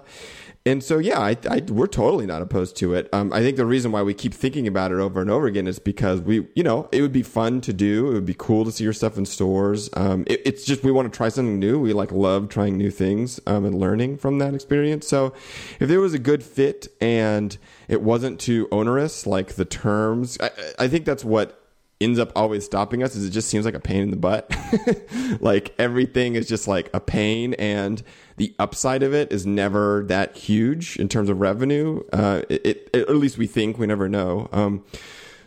and 0.65 0.81
so, 0.81 0.97
yeah, 0.97 1.19
I, 1.19 1.35
I, 1.49 1.61
we're 1.67 1.87
totally 1.87 2.25
not 2.25 2.41
opposed 2.41 2.77
to 2.77 2.93
it. 2.93 3.09
Um, 3.11 3.33
I 3.33 3.41
think 3.41 3.57
the 3.57 3.65
reason 3.65 3.91
why 3.91 4.01
we 4.01 4.13
keep 4.13 4.33
thinking 4.33 4.65
about 4.65 4.93
it 4.93 4.99
over 4.99 5.19
and 5.19 5.29
over 5.29 5.45
again 5.45 5.67
is 5.67 5.77
because 5.77 6.21
we, 6.21 6.47
you 6.55 6.63
know, 6.63 6.87
it 6.93 7.01
would 7.01 7.11
be 7.11 7.21
fun 7.21 7.59
to 7.61 7.73
do. 7.73 8.11
It 8.11 8.13
would 8.13 8.25
be 8.25 8.35
cool 8.37 8.63
to 8.63 8.71
see 8.71 8.85
your 8.85 8.93
stuff 8.93 9.17
in 9.17 9.25
stores. 9.25 9.89
Um, 9.93 10.23
it, 10.25 10.41
it's 10.45 10.63
just 10.63 10.81
we 10.81 10.91
want 10.91 11.11
to 11.11 11.15
try 11.15 11.27
something 11.27 11.59
new. 11.59 11.79
We 11.79 11.91
like 11.91 12.13
love 12.13 12.47
trying 12.47 12.77
new 12.77 12.91
things 12.91 13.41
um, 13.45 13.65
and 13.65 13.77
learning 13.77 14.17
from 14.19 14.37
that 14.37 14.53
experience. 14.53 15.05
So, 15.05 15.33
if 15.81 15.89
there 15.89 15.99
was 15.99 16.13
a 16.13 16.19
good 16.19 16.43
fit 16.43 16.87
and 17.01 17.57
it 17.89 18.01
wasn't 18.01 18.39
too 18.39 18.69
onerous, 18.71 19.27
like 19.27 19.55
the 19.55 19.65
terms, 19.65 20.37
I, 20.39 20.51
I 20.79 20.87
think 20.87 21.03
that's 21.03 21.25
what 21.25 21.62
ends 22.03 22.19
up 22.19 22.31
always 22.35 22.65
stopping 22.65 23.03
us 23.03 23.15
is 23.15 23.25
it 23.25 23.31
just 23.31 23.49
seems 23.49 23.65
like 23.65 23.73
a 23.73 23.79
pain 23.79 24.01
in 24.01 24.11
the 24.11 24.17
butt. 24.17 24.55
like 25.39 25.73
everything 25.77 26.35
is 26.35 26.47
just 26.47 26.67
like 26.67 26.89
a 26.93 26.99
pain 26.99 27.53
and 27.55 28.03
the 28.37 28.53
upside 28.59 29.03
of 29.03 29.13
it 29.13 29.31
is 29.31 29.45
never 29.45 30.03
that 30.07 30.35
huge 30.35 30.97
in 30.97 31.07
terms 31.07 31.29
of 31.29 31.39
revenue. 31.39 32.01
Uh, 32.11 32.41
it, 32.49 32.89
it, 32.93 32.95
at 32.95 33.15
least 33.15 33.37
we 33.37 33.47
think 33.47 33.77
we 33.77 33.87
never 33.87 34.09
know. 34.09 34.49
Um, 34.51 34.83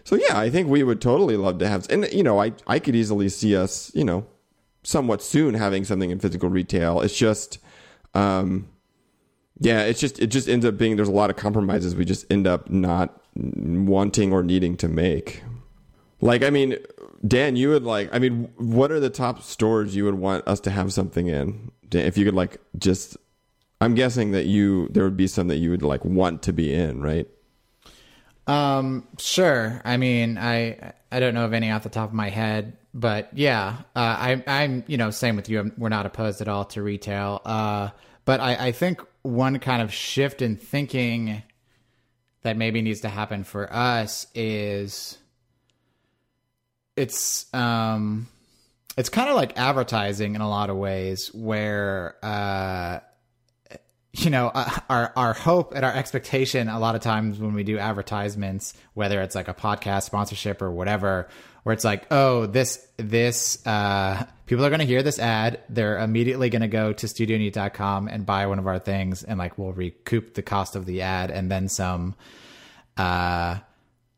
so 0.04 0.14
yeah, 0.16 0.38
I 0.38 0.50
think 0.50 0.68
we 0.68 0.82
would 0.82 1.00
totally 1.00 1.36
love 1.36 1.58
to 1.58 1.68
have, 1.68 1.86
and 1.90 2.08
you 2.12 2.22
know, 2.22 2.40
I, 2.40 2.52
I 2.66 2.78
could 2.78 2.94
easily 2.94 3.28
see 3.28 3.56
us, 3.56 3.90
you 3.94 4.04
know, 4.04 4.24
somewhat 4.84 5.20
soon 5.20 5.54
having 5.54 5.84
something 5.84 6.10
in 6.10 6.20
physical 6.20 6.48
retail. 6.48 7.00
It's 7.00 7.16
just, 7.16 7.58
um, 8.14 8.68
yeah, 9.58 9.82
it's 9.82 9.98
just, 9.98 10.20
it 10.20 10.28
just 10.28 10.48
ends 10.48 10.64
up 10.64 10.78
being, 10.78 10.94
there's 10.94 11.08
a 11.08 11.12
lot 11.12 11.28
of 11.28 11.34
compromises 11.34 11.96
we 11.96 12.04
just 12.04 12.30
end 12.30 12.46
up 12.46 12.70
not 12.70 13.20
wanting 13.34 14.32
or 14.32 14.44
needing 14.44 14.76
to 14.76 14.88
make. 14.88 15.42
Like, 16.20 16.42
I 16.42 16.50
mean, 16.50 16.76
Dan, 17.26 17.56
you 17.56 17.70
would 17.70 17.84
like, 17.84 18.08
I 18.12 18.18
mean, 18.18 18.50
what 18.56 18.90
are 18.90 19.00
the 19.00 19.10
top 19.10 19.42
stores 19.42 19.94
you 19.94 20.04
would 20.04 20.14
want 20.14 20.46
us 20.48 20.60
to 20.60 20.70
have 20.70 20.92
something 20.92 21.26
in? 21.26 21.70
If 21.92 22.16
you 22.16 22.24
could, 22.24 22.34
like, 22.34 22.58
just, 22.78 23.16
I'm 23.80 23.94
guessing 23.94 24.32
that 24.32 24.46
you, 24.46 24.88
there 24.88 25.04
would 25.04 25.16
be 25.16 25.26
some 25.26 25.48
that 25.48 25.58
you 25.58 25.70
would, 25.70 25.82
like, 25.82 26.04
want 26.04 26.42
to 26.44 26.52
be 26.52 26.72
in, 26.72 27.02
right? 27.02 27.28
Um, 28.46 29.06
sure. 29.18 29.80
I 29.84 29.96
mean, 29.96 30.38
I 30.38 30.92
I 31.10 31.20
don't 31.20 31.34
know 31.34 31.44
of 31.44 31.52
any 31.52 31.70
off 31.70 31.82
the 31.82 31.88
top 31.88 32.08
of 32.08 32.14
my 32.14 32.30
head, 32.30 32.76
but 32.94 33.30
yeah, 33.36 33.78
uh, 33.94 33.98
I 33.98 34.44
I'm 34.46 34.84
you 34.86 34.96
know 34.96 35.10
same 35.10 35.36
with 35.36 35.48
you. 35.48 35.60
I'm, 35.60 35.72
we're 35.76 35.88
not 35.88 36.06
opposed 36.06 36.40
at 36.40 36.48
all 36.48 36.64
to 36.66 36.82
retail. 36.82 37.42
Uh, 37.44 37.90
but 38.24 38.40
I 38.40 38.68
I 38.68 38.72
think 38.72 39.02
one 39.22 39.58
kind 39.58 39.82
of 39.82 39.92
shift 39.92 40.42
in 40.42 40.56
thinking 40.56 41.42
that 42.42 42.56
maybe 42.56 42.82
needs 42.82 43.00
to 43.00 43.08
happen 43.08 43.42
for 43.42 43.72
us 43.72 44.28
is 44.34 45.18
it's 46.96 47.52
um 47.54 48.26
it's 48.96 49.08
kind 49.08 49.28
of 49.28 49.36
like 49.36 49.58
advertising 49.58 50.34
in 50.34 50.40
a 50.40 50.48
lot 50.48 50.70
of 50.70 50.76
ways 50.76 51.28
where 51.34 52.16
uh 52.22 53.00
you 54.12 54.30
know 54.30 54.50
uh, 54.54 54.70
our 54.88 55.12
our 55.16 55.32
hope 55.34 55.74
and 55.74 55.84
our 55.84 55.92
expectation 55.92 56.68
a 56.68 56.78
lot 56.78 56.94
of 56.94 57.02
times 57.02 57.38
when 57.38 57.54
we 57.54 57.62
do 57.62 57.78
advertisements 57.78 58.74
whether 58.94 59.20
it's 59.20 59.34
like 59.34 59.48
a 59.48 59.54
podcast 59.54 60.04
sponsorship 60.04 60.62
or 60.62 60.70
whatever 60.70 61.28
where 61.64 61.72
it's 61.72 61.84
like 61.84 62.06
oh 62.10 62.46
this 62.46 62.86
this 62.96 63.64
uh 63.66 64.24
people 64.46 64.64
are 64.64 64.70
going 64.70 64.80
to 64.80 64.86
hear 64.86 65.02
this 65.02 65.18
ad. 65.18 65.60
They're 65.68 65.98
immediately 65.98 66.48
going 66.48 66.62
to 66.62 66.68
go 66.68 66.92
to 66.92 67.06
studioneat.com 67.06 68.08
and 68.08 68.24
buy 68.24 68.46
one 68.46 68.58
of 68.58 68.66
our 68.66 68.78
things 68.78 69.24
and 69.24 69.38
like 69.38 69.58
we'll 69.58 69.72
recoup 69.72 70.34
the 70.34 70.42
cost 70.42 70.76
of 70.76 70.86
the 70.86 71.02
ad 71.02 71.30
and 71.30 71.50
then 71.50 71.68
some 71.68 72.14
uh 72.96 73.58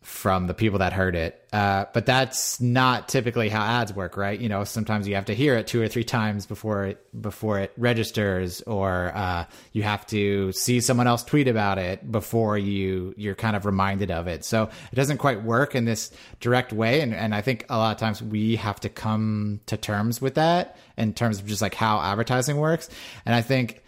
from 0.03 0.47
the 0.47 0.55
people 0.55 0.79
that 0.79 0.93
heard 0.93 1.15
it. 1.15 1.47
Uh, 1.53 1.85
but 1.93 2.07
that's 2.07 2.61
not 2.61 3.09
typically 3.09 3.49
how 3.49 3.63
ads 3.63 3.93
work, 3.93 4.17
right? 4.17 4.41
You 4.41 4.49
know, 4.49 4.65
sometimes 4.65 5.09
you 5.09 5.17
have 5.17 5.27
to 5.27 5.35
hear 5.35 5.55
it 5.57 5.67
two 5.67 5.83
or 5.83 5.89
three 5.89 6.05
times 6.05 6.47
before 6.47 6.85
it 6.87 7.21
before 7.21 7.59
it 7.59 7.73
registers, 7.77 8.63
or 8.63 9.13
uh, 9.15 9.45
you 9.73 9.83
have 9.83 10.07
to 10.09 10.53
see 10.53 10.81
someone 10.81 11.07
else 11.07 11.25
tweet 11.25 11.49
about 11.49 11.79
it 11.79 12.11
before 12.11 12.57
you 12.57 13.13
you're 13.17 13.35
kind 13.35 13.57
of 13.57 13.67
reminded 13.67 14.11
of 14.11 14.29
it. 14.29 14.45
So 14.45 14.71
it 14.93 14.95
doesn't 14.95 15.19
quite 15.19 15.43
work 15.43 15.75
in 15.75 15.85
this 15.85 16.11
direct 16.41 16.73
way, 16.73 17.01
and 17.01 17.15
and 17.15 17.35
I 17.35 17.43
think 17.43 17.67
a 17.69 17.77
lot 17.77 17.93
of 17.93 17.99
times 17.99 18.23
we 18.23 18.57
have 18.57 18.81
to 18.81 18.89
come 18.89 19.61
to 19.67 19.77
terms 19.77 20.21
with 20.21 20.35
that 20.35 20.77
in 20.97 21.13
terms 21.13 21.41
of 21.41 21.47
just 21.47 21.63
like 21.63 21.75
how 21.75 22.01
advertising 22.01 22.57
works, 22.57 22.89
and 23.27 23.35
I 23.35 23.43
think 23.43 23.83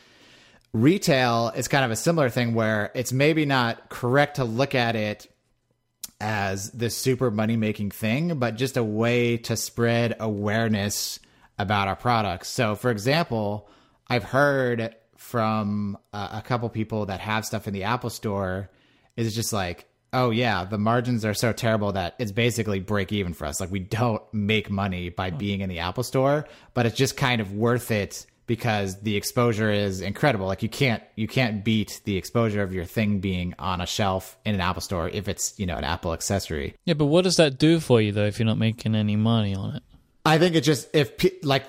retail 0.72 1.52
is 1.56 1.68
kind 1.68 1.84
of 1.84 1.90
a 1.90 1.96
similar 1.96 2.28
thing 2.28 2.54
where 2.54 2.92
it's 2.94 3.12
maybe 3.12 3.44
not 3.44 3.88
correct 3.88 4.36
to 4.36 4.44
look 4.44 4.74
at 4.74 4.96
it 4.96 5.26
as 6.20 6.70
this 6.72 6.96
super 6.96 7.30
money 7.30 7.56
making 7.56 7.90
thing, 7.90 8.38
but 8.38 8.56
just 8.56 8.76
a 8.76 8.84
way 8.84 9.36
to 9.38 9.56
spread 9.56 10.16
awareness 10.20 11.18
about 11.58 11.88
our 11.88 11.96
products. 11.96 12.48
So, 12.48 12.74
for 12.74 12.90
example, 12.90 13.68
I've 14.08 14.24
heard 14.24 14.94
from 15.16 15.98
uh, 16.12 16.28
a 16.32 16.42
couple 16.42 16.68
people 16.68 17.06
that 17.06 17.20
have 17.20 17.44
stuff 17.44 17.68
in 17.68 17.74
the 17.74 17.84
Apple 17.84 18.10
Store 18.10 18.70
is 19.16 19.34
just 19.34 19.52
like, 19.52 19.86
oh 20.12 20.30
yeah, 20.30 20.64
the 20.64 20.78
margins 20.78 21.24
are 21.24 21.34
so 21.34 21.52
terrible 21.52 21.92
that 21.92 22.16
it's 22.18 22.32
basically 22.32 22.80
break 22.80 23.12
even 23.12 23.32
for 23.32 23.46
us. 23.46 23.60
Like 23.60 23.70
we 23.70 23.80
don't 23.80 24.22
make 24.32 24.70
money 24.70 25.08
by 25.10 25.30
being 25.30 25.60
in 25.60 25.68
the 25.68 25.80
Apple 25.80 26.02
Store, 26.02 26.46
but 26.74 26.86
it's 26.86 26.96
just 26.96 27.16
kind 27.16 27.40
of 27.40 27.52
worth 27.52 27.90
it 27.90 28.26
because 28.50 29.00
the 29.02 29.14
exposure 29.14 29.70
is 29.70 30.00
incredible. 30.00 30.48
Like 30.48 30.64
you 30.64 30.68
can't 30.68 31.04
you 31.14 31.28
can't 31.28 31.64
beat 31.64 32.00
the 32.02 32.16
exposure 32.16 32.64
of 32.64 32.74
your 32.74 32.84
thing 32.84 33.20
being 33.20 33.54
on 33.60 33.80
a 33.80 33.86
shelf 33.86 34.36
in 34.44 34.56
an 34.56 34.60
Apple 34.60 34.82
store 34.82 35.08
if 35.08 35.28
it's, 35.28 35.56
you 35.56 35.66
know, 35.66 35.76
an 35.76 35.84
Apple 35.84 36.12
accessory. 36.12 36.74
Yeah, 36.84 36.94
but 36.94 37.04
what 37.04 37.22
does 37.22 37.36
that 37.36 37.60
do 37.60 37.78
for 37.78 38.00
you 38.00 38.10
though 38.10 38.24
if 38.24 38.40
you're 38.40 38.46
not 38.46 38.58
making 38.58 38.96
any 38.96 39.14
money 39.14 39.54
on 39.54 39.76
it? 39.76 39.84
I 40.26 40.38
think 40.38 40.56
it 40.56 40.62
just 40.62 40.88
if 40.92 41.12
like 41.44 41.64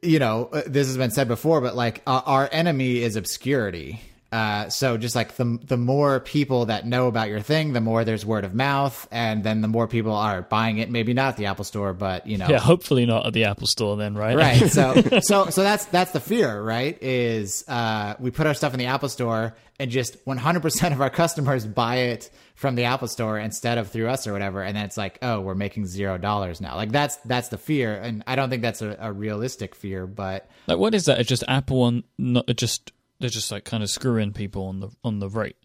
you 0.00 0.18
know, 0.18 0.48
uh, 0.54 0.62
this 0.66 0.86
has 0.86 0.96
been 0.96 1.10
said 1.10 1.28
before, 1.28 1.60
but 1.60 1.76
like 1.76 2.00
uh, 2.06 2.22
our 2.24 2.48
enemy 2.50 3.02
is 3.02 3.16
obscurity. 3.16 4.00
Uh, 4.36 4.68
so 4.68 4.98
just 4.98 5.16
like 5.16 5.30
the 5.36 5.58
the 5.64 5.76
more 5.78 6.20
people 6.20 6.66
that 6.66 6.86
know 6.86 7.06
about 7.06 7.28
your 7.28 7.40
thing, 7.40 7.72
the 7.72 7.80
more 7.80 8.04
there's 8.04 8.26
word 8.26 8.44
of 8.44 8.52
mouth, 8.54 8.96
and 9.10 9.42
then 9.42 9.62
the 9.62 9.68
more 9.68 9.86
people 9.88 10.12
are 10.12 10.42
buying 10.42 10.76
it. 10.78 10.90
Maybe 10.90 11.14
not 11.14 11.28
at 11.28 11.36
the 11.38 11.46
Apple 11.46 11.64
Store, 11.64 11.92
but 11.94 12.26
you 12.26 12.36
know, 12.36 12.48
Yeah, 12.48 12.58
hopefully 12.58 13.06
not 13.06 13.26
at 13.26 13.32
the 13.32 13.44
Apple 13.44 13.66
Store 13.66 13.96
then, 13.96 14.14
right? 14.14 14.36
right 14.36 14.70
so 14.70 14.94
so 15.30 15.36
so 15.50 15.62
that's 15.62 15.84
that's 15.86 16.12
the 16.12 16.20
fear 16.20 16.60
right 16.60 17.00
is 17.02 17.64
uh 17.68 18.14
we 18.18 18.30
put 18.30 18.46
our 18.46 18.54
stuff 18.54 18.72
in 18.74 18.78
the 18.78 18.86
apple 18.86 19.08
store 19.08 19.54
and 19.78 19.90
just 19.90 20.12
100% 20.26 20.92
of 20.92 21.00
our 21.00 21.10
customers 21.10 21.66
buy 21.66 21.96
it 22.12 22.30
from 22.54 22.74
the 22.74 22.84
apple 22.84 23.08
store 23.08 23.38
instead 23.38 23.78
of 23.78 23.88
through 23.88 24.08
us 24.08 24.26
or 24.26 24.32
whatever 24.32 24.62
and 24.62 24.76
then 24.76 24.84
it's 24.84 24.96
like 24.96 25.18
oh 25.22 25.40
we're 25.40 25.54
making 25.54 25.86
zero 25.86 26.18
dollars 26.18 26.60
now 26.60 26.74
like 26.76 26.90
that's 26.90 27.16
that's 27.32 27.48
the 27.48 27.58
fear 27.58 27.94
and 27.94 28.22
i 28.26 28.34
don't 28.36 28.50
think 28.50 28.62
that's 28.62 28.82
a, 28.82 28.96
a 29.00 29.12
realistic 29.12 29.74
fear 29.74 30.06
but 30.06 30.48
Like, 30.66 30.78
what 30.78 30.94
is 30.94 31.04
that? 31.04 31.20
It's 31.20 31.28
just 31.28 31.44
Apple 31.48 31.82
on, 31.82 32.04
not 32.18 32.46
just 32.56 32.92
they're 33.18 33.30
just 33.30 33.50
like 33.50 33.64
kind 33.64 33.82
of 33.82 33.90
screwing 33.90 34.32
people 34.32 34.66
on 34.66 34.80
the 34.80 34.90
on 35.04 35.18
the 35.18 35.28
rate. 35.28 35.56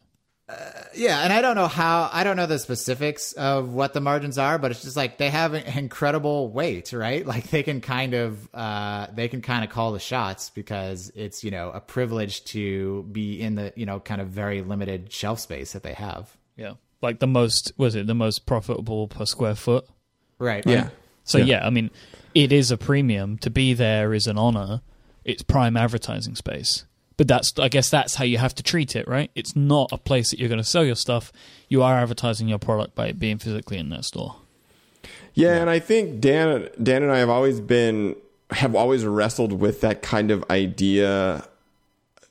Yeah, 0.94 1.24
and 1.24 1.32
I 1.32 1.42
don't 1.42 1.56
know 1.56 1.68
how 1.68 2.10
I 2.12 2.26
don't 2.26 2.36
know 2.36 2.46
the 2.46 2.60
specifics 2.60 3.32
of 3.34 3.74
what 3.74 3.94
the 3.94 4.02
margins 4.02 4.38
are, 4.38 4.58
but 4.58 4.72
it's 4.72 4.82
just 4.82 4.98
like 4.98 5.18
they 5.18 5.30
have 5.30 5.54
an 5.54 5.64
incredible 5.78 6.50
weight, 6.50 6.92
right? 6.92 7.26
Like 7.32 7.50
they 7.50 7.64
can 7.64 7.80
kind 7.80 8.14
of 8.14 8.50
uh, 8.54 9.08
they 9.14 9.30
can 9.30 9.42
kind 9.42 9.64
of 9.64 9.70
call 9.70 9.94
the 9.94 10.00
shots 10.00 10.50
because 10.50 11.12
it's 11.16 11.46
you 11.46 11.52
know 11.52 11.72
a 11.72 11.80
privilege 11.80 12.44
to 12.46 13.04
be 13.04 13.40
in 13.40 13.56
the 13.56 13.72
you 13.78 13.86
know 13.86 14.02
kind 14.02 14.20
of 14.20 14.28
very 14.28 14.62
limited 14.62 15.14
shelf 15.14 15.40
space 15.40 15.72
that 15.72 15.84
they 15.84 15.94
have. 15.94 16.36
Yeah, 16.58 16.74
like 17.02 17.20
the 17.20 17.28
most 17.28 17.72
was 17.78 17.96
it 17.96 18.08
the 18.08 18.16
most 18.16 18.46
profitable 18.46 19.08
per 19.08 19.26
square 19.26 19.56
foot? 19.56 19.88
Right. 20.40 20.66
Yeah. 20.66 20.90
So 21.24 21.38
yeah. 21.38 21.66
I 21.66 21.70
mean, 21.70 21.90
it 22.36 22.52
is 22.52 22.70
a 22.72 22.78
premium. 22.78 23.38
To 23.40 23.50
be 23.50 23.74
there 23.74 24.14
is 24.14 24.28
an 24.28 24.38
honor. 24.38 24.82
It's 25.24 25.44
prime 25.44 25.78
advertising 25.78 26.36
space. 26.36 26.86
But 27.22 27.28
that's 27.28 27.54
I 27.60 27.70
guess 27.70 27.92
that's 27.92 28.16
how 28.16 28.24
you 28.24 28.40
have 28.40 28.56
to 28.56 28.64
treat 28.64 28.96
it, 28.96 29.08
right? 29.08 29.30
It's 29.36 29.56
not 29.56 29.92
a 29.92 30.00
place 30.00 30.32
that 30.32 30.40
you're 30.40 30.50
going 30.50 30.58
to 30.58 30.64
sell 30.64 30.84
your 30.84 30.96
stuff. 30.96 31.32
You 31.70 31.84
are 31.84 32.00
advertising 32.00 32.48
your 32.48 32.58
product 32.58 32.96
by 32.96 33.12
being 33.12 33.38
physically 33.38 33.78
in 33.78 33.90
that 33.90 34.06
store. 34.06 34.38
Yeah, 35.36 35.62
and 35.62 35.70
I 35.70 35.78
think 35.78 36.20
Dan 36.20 36.70
Dan 36.82 37.04
and 37.04 37.12
I 37.12 37.20
have 37.20 37.30
always 37.30 37.60
been 37.60 38.16
have 38.50 38.74
always 38.74 39.06
wrestled 39.06 39.54
with 39.54 39.82
that 39.82 40.02
kind 40.02 40.32
of 40.32 40.44
idea. 40.50 41.48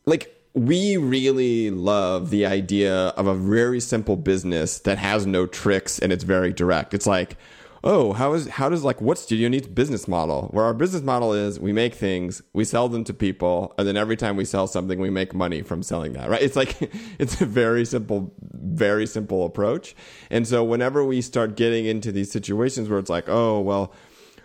Like 0.06 0.34
we 0.54 0.96
really 0.96 1.70
love 1.70 2.30
the 2.30 2.46
idea 2.46 2.92
of 2.92 3.28
a 3.28 3.34
very 3.36 3.78
simple 3.78 4.16
business 4.16 4.80
that 4.80 4.98
has 4.98 5.24
no 5.24 5.46
tricks 5.46 6.00
and 6.00 6.12
it's 6.12 6.24
very 6.24 6.52
direct. 6.52 6.94
It's 6.94 7.06
like, 7.06 7.36
oh, 7.82 8.12
how 8.12 8.32
is 8.34 8.48
how 8.48 8.68
does 8.68 8.84
like 8.84 9.00
what 9.00 9.18
Studio 9.18 9.48
Neat's 9.48 9.66
business 9.66 10.06
model? 10.06 10.48
Where 10.50 10.64
our 10.64 10.74
business 10.74 11.02
model 11.02 11.32
is 11.32 11.58
we 11.58 11.72
make 11.72 11.94
things, 11.94 12.42
we 12.52 12.64
sell 12.64 12.88
them 12.88 13.04
to 13.04 13.14
people, 13.14 13.74
and 13.78 13.86
then 13.86 13.96
every 13.96 14.16
time 14.16 14.36
we 14.36 14.44
sell 14.44 14.66
something, 14.66 14.98
we 14.98 15.10
make 15.10 15.34
money 15.34 15.62
from 15.62 15.82
selling 15.82 16.12
that. 16.14 16.28
Right? 16.28 16.42
It's 16.42 16.56
like 16.56 16.76
it's 17.18 17.40
a 17.40 17.46
very 17.46 17.84
simple, 17.84 18.32
very 18.42 19.06
simple 19.06 19.44
approach. 19.44 19.94
And 20.30 20.46
so 20.46 20.62
whenever 20.62 21.04
we 21.04 21.20
start 21.20 21.56
getting 21.56 21.86
into 21.86 22.12
these 22.12 22.30
situations 22.30 22.88
where 22.88 22.98
it's 22.98 23.10
like, 23.10 23.28
oh 23.28 23.60
well, 23.60 23.92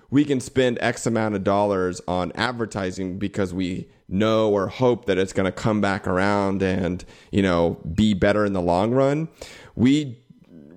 we 0.09 0.23
can 0.23 0.39
spend 0.39 0.77
X 0.81 1.05
amount 1.05 1.35
of 1.35 1.43
dollars 1.43 2.01
on 2.07 2.31
advertising 2.35 3.17
because 3.17 3.53
we 3.53 3.89
know 4.07 4.51
or 4.51 4.67
hope 4.67 5.05
that 5.05 5.17
it's 5.17 5.33
going 5.33 5.45
to 5.45 5.51
come 5.51 5.81
back 5.81 6.07
around 6.07 6.61
and 6.61 7.03
you 7.31 7.41
know 7.41 7.81
be 7.93 8.13
better 8.13 8.45
in 8.45 8.53
the 8.53 8.61
long 8.61 8.91
run. 8.91 9.27
We 9.75 10.24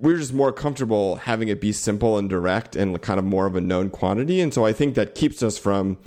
we're 0.00 0.16
just 0.16 0.32
more 0.32 0.52
comfortable 0.52 1.16
having 1.16 1.48
it 1.48 1.60
be 1.60 1.72
simple 1.72 2.18
and 2.18 2.28
direct 2.28 2.76
and 2.76 3.00
kind 3.02 3.18
of 3.18 3.24
more 3.24 3.46
of 3.46 3.56
a 3.56 3.60
known 3.60 3.90
quantity. 3.90 4.40
And 4.40 4.52
so 4.52 4.64
I 4.64 4.72
think 4.72 4.94
that 4.94 5.14
keeps 5.14 5.42
us 5.42 5.58
from, 5.58 5.98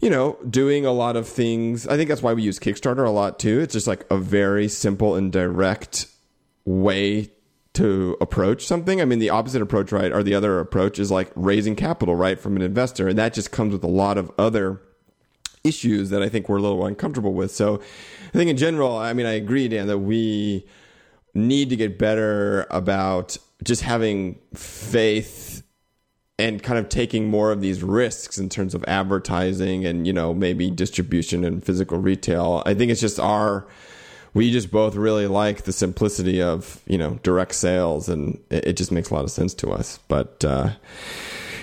you 0.00 0.10
know, 0.10 0.38
doing 0.48 0.86
a 0.86 0.92
lot 0.92 1.16
of 1.16 1.26
things. 1.26 1.86
I 1.86 1.96
think 1.96 2.08
that's 2.08 2.22
why 2.22 2.32
we 2.32 2.42
use 2.42 2.58
Kickstarter 2.58 3.06
a 3.06 3.10
lot 3.10 3.38
too. 3.38 3.60
It's 3.60 3.72
just 3.72 3.86
like 3.86 4.06
a 4.10 4.16
very 4.16 4.68
simple 4.68 5.14
and 5.16 5.32
direct 5.32 6.06
way 6.64 7.30
to 7.74 8.16
approach 8.20 8.66
something. 8.66 9.00
I 9.00 9.04
mean, 9.04 9.18
the 9.18 9.30
opposite 9.30 9.62
approach, 9.62 9.92
right, 9.92 10.12
or 10.12 10.22
the 10.22 10.34
other 10.34 10.58
approach 10.58 10.98
is 10.98 11.10
like 11.10 11.30
raising 11.34 11.76
capital, 11.76 12.16
right, 12.16 12.38
from 12.38 12.56
an 12.56 12.62
investor. 12.62 13.08
And 13.08 13.18
that 13.18 13.34
just 13.34 13.52
comes 13.52 13.72
with 13.72 13.84
a 13.84 13.88
lot 13.88 14.18
of 14.18 14.30
other 14.38 14.80
issues 15.64 16.10
that 16.10 16.22
I 16.22 16.28
think 16.28 16.48
we're 16.48 16.58
a 16.58 16.62
little 16.62 16.86
uncomfortable 16.86 17.34
with. 17.34 17.50
So 17.50 17.80
I 18.28 18.30
think 18.30 18.50
in 18.50 18.56
general, 18.56 18.96
I 18.96 19.12
mean, 19.12 19.26
I 19.26 19.32
agree, 19.32 19.68
Dan, 19.68 19.86
that 19.88 19.98
we 19.98 20.66
need 21.38 21.70
to 21.70 21.76
get 21.76 21.98
better 21.98 22.66
about 22.70 23.38
just 23.64 23.82
having 23.82 24.38
faith 24.54 25.62
and 26.38 26.62
kind 26.62 26.78
of 26.78 26.88
taking 26.88 27.28
more 27.28 27.50
of 27.50 27.60
these 27.60 27.82
risks 27.82 28.38
in 28.38 28.48
terms 28.48 28.74
of 28.74 28.84
advertising 28.86 29.84
and 29.84 30.06
you 30.06 30.12
know 30.12 30.32
maybe 30.32 30.70
distribution 30.70 31.44
and 31.44 31.64
physical 31.64 31.98
retail. 31.98 32.62
I 32.64 32.74
think 32.74 32.90
it's 32.90 33.00
just 33.00 33.18
our 33.18 33.66
we 34.34 34.52
just 34.52 34.70
both 34.70 34.94
really 34.94 35.26
like 35.26 35.64
the 35.64 35.72
simplicity 35.72 36.40
of 36.40 36.82
you 36.86 36.98
know 36.98 37.18
direct 37.22 37.54
sales 37.54 38.08
and 38.08 38.40
it, 38.50 38.68
it 38.68 38.76
just 38.76 38.92
makes 38.92 39.10
a 39.10 39.14
lot 39.14 39.24
of 39.24 39.30
sense 39.30 39.54
to 39.54 39.70
us. 39.70 39.98
But 40.08 40.44
uh 40.44 40.70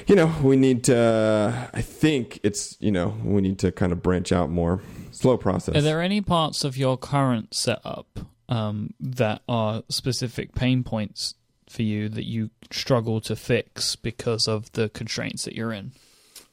you 0.07 0.15
know 0.15 0.31
we 0.43 0.55
need 0.55 0.83
to 0.83 1.69
i 1.73 1.81
think 1.81 2.39
it's 2.43 2.77
you 2.79 2.91
know 2.91 3.17
we 3.23 3.41
need 3.41 3.57
to 3.57 3.71
kind 3.71 3.91
of 3.91 4.03
branch 4.03 4.31
out 4.31 4.49
more. 4.49 4.81
Slow 5.11 5.38
process. 5.38 5.75
Are 5.77 5.81
there 5.81 6.01
any 6.01 6.19
parts 6.19 6.65
of 6.65 6.75
your 6.75 6.97
current 6.97 7.53
setup 7.53 8.19
um, 8.49 8.93
that 8.99 9.41
are 9.47 9.84
specific 9.89 10.55
pain 10.55 10.84
points 10.84 11.36
for 11.69 11.81
you 11.81 12.10
that 12.10 12.25
you 12.25 12.51
struggle 12.71 13.21
to 13.21 13.36
fix 13.36 13.95
because 13.95 14.47
of 14.47 14.71
the 14.73 14.89
constraints 14.89 15.45
that 15.45 15.55
you're 15.55 15.73
in? 15.73 15.91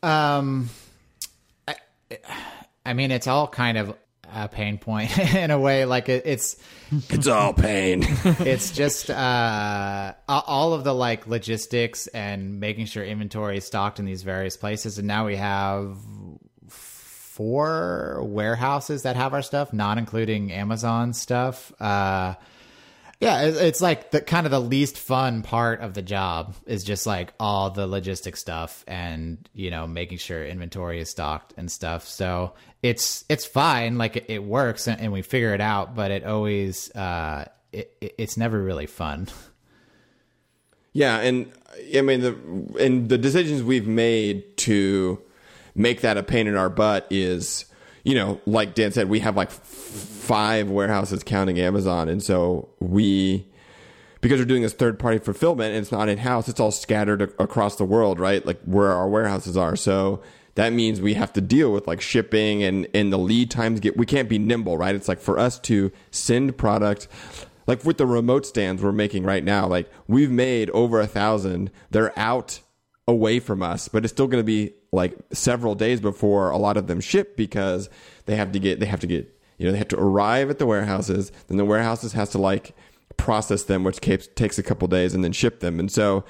Um, 0.02 0.70
I, 1.68 1.76
I 2.84 2.92
mean, 2.94 3.10
it's 3.10 3.26
all 3.26 3.46
kind 3.46 3.78
of 3.78 3.96
a 4.34 4.48
pain 4.48 4.78
point 4.78 5.16
in 5.34 5.50
a 5.50 5.58
way. 5.58 5.84
Like 5.84 6.08
it, 6.08 6.22
it's 6.26 6.56
it's 7.10 7.26
all 7.26 7.52
pain 7.52 8.02
it's 8.24 8.70
just 8.70 9.10
uh, 9.10 10.14
all 10.28 10.72
of 10.72 10.84
the 10.84 10.94
like 10.94 11.26
logistics 11.26 12.06
and 12.08 12.60
making 12.60 12.86
sure 12.86 13.04
inventory 13.04 13.58
is 13.58 13.64
stocked 13.64 13.98
in 13.98 14.04
these 14.04 14.22
various 14.22 14.56
places, 14.56 14.98
and 14.98 15.06
now 15.06 15.26
we 15.26 15.36
have 15.36 15.96
four 17.32 18.22
warehouses 18.24 19.04
that 19.04 19.16
have 19.16 19.32
our 19.32 19.42
stuff, 19.42 19.72
not 19.72 19.96
including 19.96 20.52
Amazon 20.52 21.14
stuff. 21.14 21.72
Uh, 21.80 22.34
yeah, 23.20 23.42
it's 23.44 23.80
like 23.80 24.10
the 24.10 24.20
kind 24.20 24.46
of 24.46 24.50
the 24.50 24.60
least 24.60 24.98
fun 24.98 25.42
part 25.42 25.80
of 25.80 25.94
the 25.94 26.02
job 26.02 26.56
is 26.66 26.82
just 26.84 27.06
like 27.06 27.32
all 27.38 27.70
the 27.70 27.86
logistic 27.86 28.36
stuff 28.36 28.84
and 28.88 29.48
you 29.54 29.70
know 29.70 29.86
making 29.86 30.18
sure 30.18 30.44
inventory 30.44 31.00
is 31.00 31.08
stocked 31.08 31.54
and 31.56 31.70
stuff. 31.70 32.06
So 32.06 32.54
it's 32.82 33.24
it's 33.28 33.46
fine, 33.46 33.96
like 33.96 34.16
it, 34.16 34.26
it 34.28 34.42
works 34.42 34.86
and, 34.86 35.00
and 35.00 35.12
we 35.12 35.22
figure 35.22 35.54
it 35.54 35.60
out, 35.60 35.94
but 35.94 36.10
it 36.10 36.24
always 36.24 36.90
uh, 36.96 37.46
it, 37.72 37.96
it, 38.00 38.14
it's 38.18 38.36
never 38.36 38.60
really 38.60 38.86
fun. 38.86 39.28
Yeah, 40.94 41.20
and 41.20 41.50
I 41.96 42.02
mean 42.02 42.20
the 42.20 42.36
and 42.78 43.08
the 43.08 43.16
decisions 43.16 43.62
we've 43.62 43.86
made 43.88 44.58
to 44.58 45.22
make 45.74 46.00
that 46.02 46.16
a 46.16 46.22
pain 46.22 46.46
in 46.46 46.56
our 46.56 46.68
butt 46.68 47.06
is, 47.10 47.66
you 48.04 48.14
know, 48.14 48.40
like 48.46 48.74
Dan 48.74 48.92
said, 48.92 49.08
we 49.08 49.20
have 49.20 49.36
like 49.36 49.48
f- 49.48 49.54
five 49.56 50.70
warehouses 50.70 51.22
counting 51.22 51.58
Amazon, 51.58 52.08
and 52.08 52.22
so 52.22 52.68
we 52.80 53.46
because 54.20 54.38
we're 54.38 54.46
doing 54.46 54.62
this 54.62 54.72
third 54.72 54.98
party 55.00 55.18
fulfillment 55.18 55.74
and 55.74 55.82
it's 55.82 55.90
not 55.90 56.08
in 56.08 56.16
house, 56.16 56.48
it's 56.48 56.60
all 56.60 56.70
scattered 56.70 57.22
a- 57.22 57.42
across 57.42 57.76
the 57.76 57.84
world, 57.84 58.20
right? 58.20 58.46
Like 58.46 58.60
where 58.64 58.92
our 58.92 59.08
warehouses 59.08 59.56
are. 59.56 59.74
So 59.74 60.22
that 60.54 60.72
means 60.72 61.00
we 61.00 61.14
have 61.14 61.32
to 61.32 61.40
deal 61.40 61.72
with 61.72 61.86
like 61.88 62.00
shipping 62.00 62.62
and 62.62 62.86
and 62.94 63.12
the 63.12 63.18
lead 63.18 63.50
times 63.50 63.80
get 63.80 63.96
we 63.96 64.06
can't 64.06 64.28
be 64.28 64.38
nimble, 64.38 64.78
right? 64.78 64.94
It's 64.94 65.08
like 65.08 65.20
for 65.20 65.38
us 65.38 65.58
to 65.60 65.90
send 66.10 66.56
product 66.56 67.08
like 67.66 67.84
with 67.84 67.98
the 67.98 68.06
remote 68.06 68.46
stands 68.46 68.82
we're 68.82 68.92
making 68.92 69.24
right 69.24 69.42
now, 69.42 69.66
like 69.66 69.90
we've 70.06 70.30
made 70.30 70.70
over 70.70 71.00
a 71.00 71.06
thousand. 71.06 71.70
They're 71.90 72.16
out 72.18 72.60
away 73.08 73.40
from 73.40 73.62
us, 73.62 73.88
but 73.88 74.04
it's 74.04 74.12
still 74.12 74.26
going 74.28 74.40
to 74.40 74.46
be 74.46 74.74
like 74.92 75.16
several 75.32 75.74
days 75.74 76.00
before 76.00 76.50
a 76.50 76.58
lot 76.58 76.76
of 76.76 76.86
them 76.86 77.00
ship 77.00 77.36
because 77.36 77.88
they 78.26 78.36
have 78.36 78.52
to 78.52 78.58
get 78.58 78.78
they 78.78 78.86
have 78.86 79.00
to 79.00 79.06
get 79.06 79.34
you 79.58 79.66
know 79.66 79.72
they 79.72 79.78
have 79.78 79.88
to 79.88 79.98
arrive 79.98 80.50
at 80.50 80.58
the 80.58 80.66
warehouses. 80.66 81.32
Then 81.48 81.56
the 81.56 81.64
warehouses 81.64 82.12
has 82.12 82.30
to 82.30 82.38
like 82.38 82.74
process 83.16 83.62
them, 83.64 83.84
which 83.84 84.00
takes 84.00 84.58
a 84.58 84.62
couple 84.62 84.88
days, 84.88 85.14
and 85.14 85.24
then 85.24 85.32
ship 85.32 85.60
them. 85.60 85.78
And 85.80 85.90
so 85.90 86.24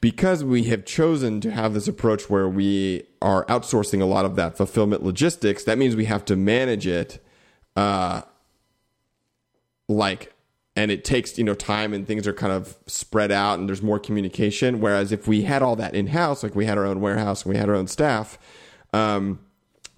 because 0.00 0.44
we 0.44 0.64
have 0.64 0.84
chosen 0.84 1.40
to 1.40 1.50
have 1.50 1.74
this 1.74 1.88
approach 1.88 2.30
where 2.30 2.48
we 2.48 3.04
are 3.20 3.44
outsourcing 3.46 4.00
a 4.00 4.04
lot 4.04 4.24
of 4.24 4.36
that 4.36 4.56
fulfillment 4.56 5.02
logistics, 5.02 5.64
that 5.64 5.78
means 5.78 5.96
we 5.96 6.04
have 6.04 6.24
to 6.26 6.36
manage 6.36 6.86
it 6.86 7.22
uh, 7.76 8.22
like 9.88 10.32
and 10.78 10.92
it 10.92 11.04
takes 11.04 11.36
you 11.36 11.42
know 11.42 11.54
time 11.54 11.92
and 11.92 12.06
things 12.06 12.24
are 12.28 12.32
kind 12.32 12.52
of 12.52 12.76
spread 12.86 13.32
out 13.32 13.58
and 13.58 13.68
there's 13.68 13.82
more 13.82 13.98
communication. 13.98 14.80
Whereas 14.80 15.10
if 15.10 15.26
we 15.26 15.42
had 15.42 15.60
all 15.60 15.74
that 15.76 15.94
in 15.94 16.06
house 16.06 16.44
like 16.44 16.54
we 16.54 16.66
had 16.66 16.78
our 16.78 16.86
own 16.86 17.00
warehouse 17.00 17.42
and 17.42 17.52
we 17.52 17.58
had 17.58 17.68
our 17.68 17.74
own 17.74 17.88
staff 17.88 18.38
um, 18.92 19.40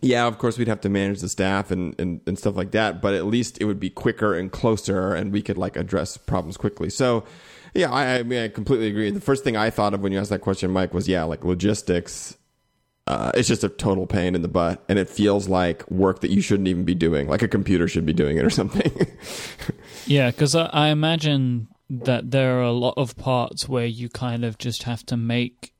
yeah 0.01 0.26
of 0.26 0.39
course 0.39 0.57
we'd 0.57 0.68
have 0.68 0.81
to 0.81 0.89
manage 0.89 1.20
the 1.20 1.28
staff 1.28 1.70
and, 1.70 1.95
and, 2.01 2.22
and 2.26 2.39
stuff 2.39 2.57
like 2.57 2.70
that. 2.70 3.03
But 3.03 3.12
at 3.12 3.26
least 3.26 3.61
it 3.61 3.66
would 3.66 3.78
be 3.78 3.91
quicker 3.91 4.35
and 4.35 4.51
closer 4.51 5.14
and 5.14 5.33
we 5.33 5.43
could 5.43 5.59
like 5.59 5.76
address 5.76 6.16
problems 6.16 6.57
quickly. 6.57 6.89
So 6.89 7.24
yeah 7.74 7.93
I, 7.93 8.18
I 8.18 8.22
mean 8.22 8.43
i 8.43 8.49
completely 8.49 8.89
agree. 8.89 9.11
The 9.11 9.20
first 9.20 9.45
thing 9.45 9.59
i 9.59 9.68
thought 9.68 9.93
of 9.93 10.01
when 10.01 10.12
you 10.12 10.18
asked 10.18 10.31
that 10.31 10.41
question 10.41 10.70
Myke 10.70 10.93
was 10.95 11.09
yeah 11.09 11.24
like 11.24 11.45
logistics 11.45 12.39
uh, 13.11 13.32
it's 13.34 13.48
just 13.48 13.64
a 13.64 13.68
total 13.68 14.06
pain 14.06 14.34
in 14.36 14.42
the 14.42 14.48
butt, 14.48 14.84
and 14.88 14.98
it 14.98 15.11
feels 15.11 15.48
like 15.48 15.88
work 15.90 16.20
that 16.20 16.30
you 16.30 16.40
shouldn't 16.40 16.68
even 16.68 16.84
be 16.84 16.94
doing, 16.94 17.26
like 17.28 17.42
a 17.42 17.48
computer 17.48 17.88
should 17.88 18.06
be 18.06 18.12
doing 18.12 18.36
it 18.36 18.44
or 18.44 18.50
something. 18.50 18.92
Yeah, 20.06 20.30
because 20.30 20.54
I, 20.54 20.64
I 20.72 20.88
imagine 20.88 21.68
that 21.90 22.30
there 22.30 22.58
are 22.58 22.62
a 22.62 22.72
lot 22.72 22.94
of 22.96 23.16
parts 23.16 23.68
where 23.68 23.84
you 23.86 24.08
kind 24.08 24.44
of 24.44 24.56
just 24.58 24.84
have 24.84 25.04
to 25.06 25.16
make 25.16 25.72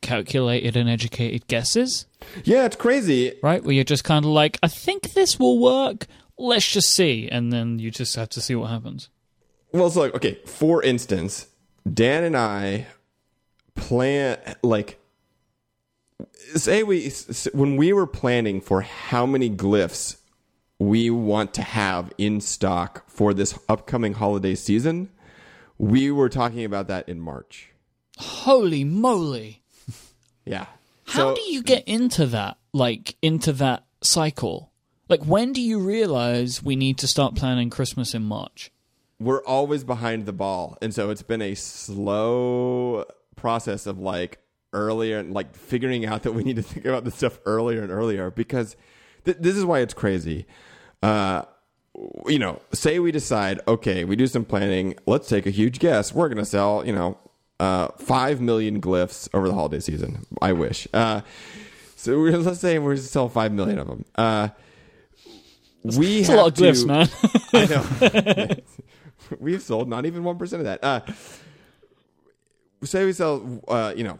calculated 0.00 0.76
and 0.76 0.88
educated 0.88 1.46
guesses, 1.46 2.06
yeah, 2.44 2.64
it's 2.64 2.76
crazy. 2.76 3.34
right? 3.42 3.62
Where 3.62 3.74
you're 3.74 3.84
just 3.84 4.04
kind 4.04 4.24
of 4.24 4.30
like, 4.30 4.58
I 4.62 4.68
think 4.68 5.12
this 5.12 5.38
will 5.38 5.58
work. 5.60 6.06
Let's 6.38 6.70
just 6.70 6.88
see, 6.94 7.28
and 7.28 7.52
then 7.52 7.78
you 7.78 7.90
just 7.90 8.16
have 8.16 8.28
to 8.30 8.40
see 8.40 8.54
what 8.54 8.70
happens. 8.70 9.10
Well, 9.72 9.86
it's 9.86 9.96
like 9.96 10.14
okay. 10.14 10.38
For 10.46 10.82
instance, 10.82 11.48
Dan 11.92 12.24
and 12.24 12.36
I 12.36 12.86
plan 13.74 14.38
like 14.62 14.98
say 16.54 16.82
we 16.82 17.10
when 17.52 17.76
we 17.76 17.92
were 17.92 18.06
planning 18.06 18.60
for 18.60 18.82
how 18.82 19.26
many 19.26 19.50
Glifs 19.50 20.16
we 20.78 21.10
want 21.10 21.52
to 21.54 21.62
have 21.62 22.12
in 22.18 22.40
stock 22.40 23.08
for 23.08 23.34
this 23.34 23.58
upcoming 23.68 24.14
holiday 24.14 24.54
season. 24.54 25.10
We 25.78 26.10
were 26.10 26.28
talking 26.28 26.64
about 26.64 26.88
that 26.88 27.08
in 27.08 27.20
March. 27.20 27.68
Holy 28.18 28.84
moly! 28.84 29.62
Yeah. 30.44 30.66
How 31.06 31.30
So- 31.30 31.34
do 31.36 31.42
you 31.52 31.62
get 31.62 31.84
into 31.88 32.26
that? 32.26 32.56
Like 32.72 33.16
into 33.22 33.52
that 33.54 33.84
cycle? 34.02 34.70
Like 35.08 35.24
when 35.24 35.52
do 35.52 35.60
you 35.60 35.80
realize 35.80 36.62
we 36.62 36.76
need 36.76 36.98
to 36.98 37.08
start 37.08 37.34
planning 37.34 37.70
Christmas 37.70 38.14
in 38.14 38.22
March? 38.24 38.70
we're 39.22 39.44
always 39.44 39.84
behind 39.84 40.24
the 40.24 40.32
ball 40.32 40.78
and 40.80 40.94
so 40.94 41.10
it's 41.10 41.20
been 41.20 41.42
a 41.42 41.54
slow 41.54 43.04
process 43.36 43.86
of 43.86 43.98
like 43.98 44.38
earlier 44.72 45.18
and 45.18 45.32
like 45.32 45.54
figuring 45.54 46.06
out 46.06 46.22
that 46.22 46.32
we 46.32 46.42
need 46.42 46.56
to 46.56 46.62
think 46.62 46.86
about 46.86 47.04
this 47.04 47.14
stuff 47.14 47.38
earlier 47.44 47.82
and 47.82 47.90
earlier 47.90 48.30
because 48.30 48.76
th- 49.24 49.38
this 49.40 49.56
is 49.56 49.64
why 49.64 49.80
it's 49.80 49.94
crazy 49.94 50.46
uh 51.02 51.42
you 52.26 52.38
know 52.38 52.60
say 52.72 52.98
we 52.98 53.10
decide 53.10 53.60
okay 53.66 54.04
we 54.04 54.14
do 54.16 54.26
some 54.26 54.44
planning 54.44 54.94
let's 55.06 55.28
take 55.28 55.46
a 55.46 55.50
huge 55.50 55.78
guess 55.78 56.14
we're 56.14 56.28
going 56.28 56.38
to 56.38 56.44
sell 56.44 56.86
you 56.86 56.92
know 56.92 57.18
uh 57.58 57.88
5 57.98 58.40
million 58.40 58.80
Glifs 58.80 59.28
over 59.34 59.48
the 59.48 59.54
holiday 59.54 59.80
season 59.80 60.24
i 60.40 60.52
wish 60.52 60.86
uh 60.94 61.20
so 61.96 62.18
we're, 62.18 62.30
let's 62.38 62.60
say 62.60 62.78
we're 62.78 62.94
going 62.94 62.96
to 62.98 63.02
sell 63.02 63.28
5 63.28 63.52
million 63.52 63.78
of 63.78 63.88
them 63.88 64.04
uh 64.14 64.48
we 65.82 66.22
a 66.22 66.26
have 66.26 66.36
lot 66.36 66.46
of 66.48 66.54
Glifs, 66.54 66.86
man. 66.86 67.08
I 67.54 68.46
know. 68.46 69.36
We've 69.38 69.62
sold 69.62 69.88
not 69.88 70.06
even 70.06 70.24
one 70.24 70.38
percent 70.38 70.60
of 70.60 70.66
that. 70.66 70.84
Uh, 70.84 71.00
say 72.84 73.04
we 73.04 73.12
sell, 73.12 73.62
uh, 73.68 73.92
you 73.96 74.04
know, 74.04 74.18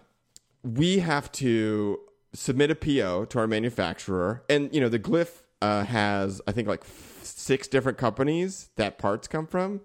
we 0.63 0.99
have 1.01 1.31
to 1.33 1.99
submit 2.33 2.71
a 2.71 2.75
PO 2.75 3.27
to 3.27 3.39
our 3.39 3.47
manufacturer, 3.47 4.43
and 4.49 4.73
you 4.75 4.81
know 4.81 4.89
the 4.89 4.99
Glif 4.99 5.43
uh, 5.63 5.85
has 5.85 6.41
I 6.47 6.53
think 6.53 6.69
like 6.69 6.83
f- 6.83 7.21
six 7.23 7.69
different 7.69 7.99
companies 7.99 8.71
that 8.77 8.99
parts 8.99 9.29
come 9.29 9.47
from. 9.47 9.81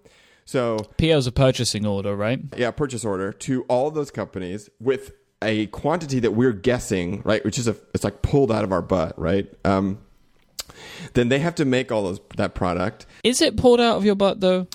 So 0.45 0.77
PO's 0.97 1.25
a 1.27 1.31
purchasing 1.31 1.85
order, 1.85 2.15
right? 2.15 2.39
yeah, 2.55 2.69
purchase 2.71 3.03
order 3.03 3.31
to 3.33 3.63
all 3.63 3.89
those 3.89 4.11
companies 4.11 4.69
with 4.79 5.11
a 5.41 5.65
quantity 5.67 6.19
that 6.19 6.31
we're 6.31 6.53
guessing, 6.53 7.21
right? 7.23 7.43
Which 7.43 7.57
is 7.57 7.67
a 7.67 7.75
it's 7.93 8.03
like 8.03 8.21
pulled 8.21 8.51
out 8.51 8.63
of 8.63 8.71
our 8.71 8.81
butt, 8.81 9.17
right? 9.19 9.51
Um, 9.65 9.99
then 11.13 11.29
they 11.29 11.39
have 11.39 11.55
to 11.55 11.65
make 11.65 11.91
all 11.91 12.03
those 12.03 12.19
that 12.37 12.53
product. 12.53 13.05
Is 13.23 13.41
it 13.41 13.57
pulled 13.57 13.79
out 13.81 13.97
of 13.97 14.05
your 14.05 14.15
butt 14.15 14.39
though? 14.39 14.67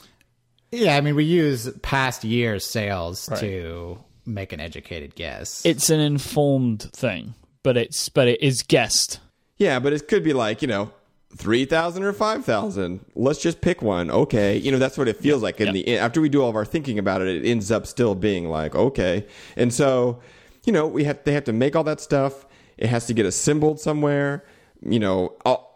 Yeah, 0.73 0.97
I 0.97 1.01
mean, 1.01 1.17
we 1.17 1.25
use 1.25 1.69
past 1.83 2.23
year's 2.23 2.65
sales 2.65 3.29
to 3.41 3.99
make 4.35 4.53
an 4.53 4.61
educated 4.61 5.14
guess. 5.14 5.64
It's 5.64 5.91
an 5.91 6.01
informed 6.01 6.83
thing, 6.93 7.35
but 7.62 7.76
it's 7.76 8.09
but 8.09 8.28
it 8.28 8.43
is 8.43 8.62
guessed. 8.62 9.20
Yeah, 9.57 9.78
but 9.78 9.93
it 9.93 10.09
could 10.09 10.24
be 10.24 10.33
like, 10.33 10.62
you 10.62 10.68
know, 10.68 10.91
3,000 11.37 12.03
or 12.03 12.12
5,000. 12.12 13.05
Let's 13.14 13.41
just 13.41 13.61
pick 13.61 13.83
one. 13.83 14.11
Okay. 14.11 14.57
You 14.57 14.72
know, 14.72 14.78
that's 14.78 14.99
what 14.99 15.07
it 15.09 15.16
feels 15.18 15.43
like 15.43 15.61
in 15.61 15.66
Yep. 15.66 15.74
the 15.74 15.89
end. 15.89 16.01
After 16.01 16.20
we 16.20 16.28
do 16.28 16.43
all 16.43 16.49
of 16.51 16.57
our 16.57 16.64
thinking 16.64 16.99
about 16.99 17.20
it, 17.22 17.28
it 17.28 17.49
ends 17.49 17.70
up 17.70 17.87
still 17.87 18.14
being 18.14 18.49
like, 18.49 18.74
okay. 18.74 19.26
And 19.57 19.72
so, 19.72 20.18
you 20.64 20.72
know, 20.72 20.87
we 20.87 21.05
have 21.05 21.22
they 21.24 21.33
have 21.33 21.45
to 21.45 21.53
make 21.53 21.76
all 21.76 21.85
that 21.85 22.01
stuff. 22.01 22.47
It 22.78 22.89
has 22.89 23.07
to 23.07 23.14
get 23.14 23.26
assembled 23.26 23.78
somewhere. 23.81 24.45
You 24.83 24.99
know, 24.99 25.35
all, 25.45 25.55
all- 25.55 25.70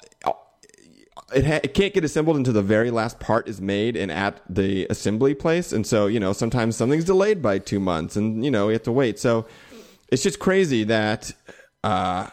it, 1.32 1.46
ha- 1.46 1.60
it 1.62 1.74
can't 1.74 1.94
get 1.94 2.04
assembled 2.04 2.36
until 2.36 2.52
the 2.52 2.62
very 2.62 2.90
last 2.90 3.20
part 3.20 3.48
is 3.48 3.60
made 3.60 3.96
and 3.96 4.10
at 4.10 4.40
the 4.48 4.86
assembly 4.90 5.34
place. 5.34 5.72
And 5.72 5.86
so, 5.86 6.06
you 6.06 6.18
know, 6.18 6.32
sometimes 6.32 6.76
something's 6.76 7.04
delayed 7.04 7.40
by 7.40 7.58
2 7.58 7.78
months 7.78 8.16
and, 8.16 8.44
you 8.44 8.50
know, 8.50 8.68
you 8.68 8.74
have 8.74 8.82
to 8.84 8.92
wait. 8.92 9.18
So, 9.18 9.46
it's 10.08 10.22
just 10.22 10.38
crazy 10.38 10.84
that 10.84 11.32
uh 11.82 12.28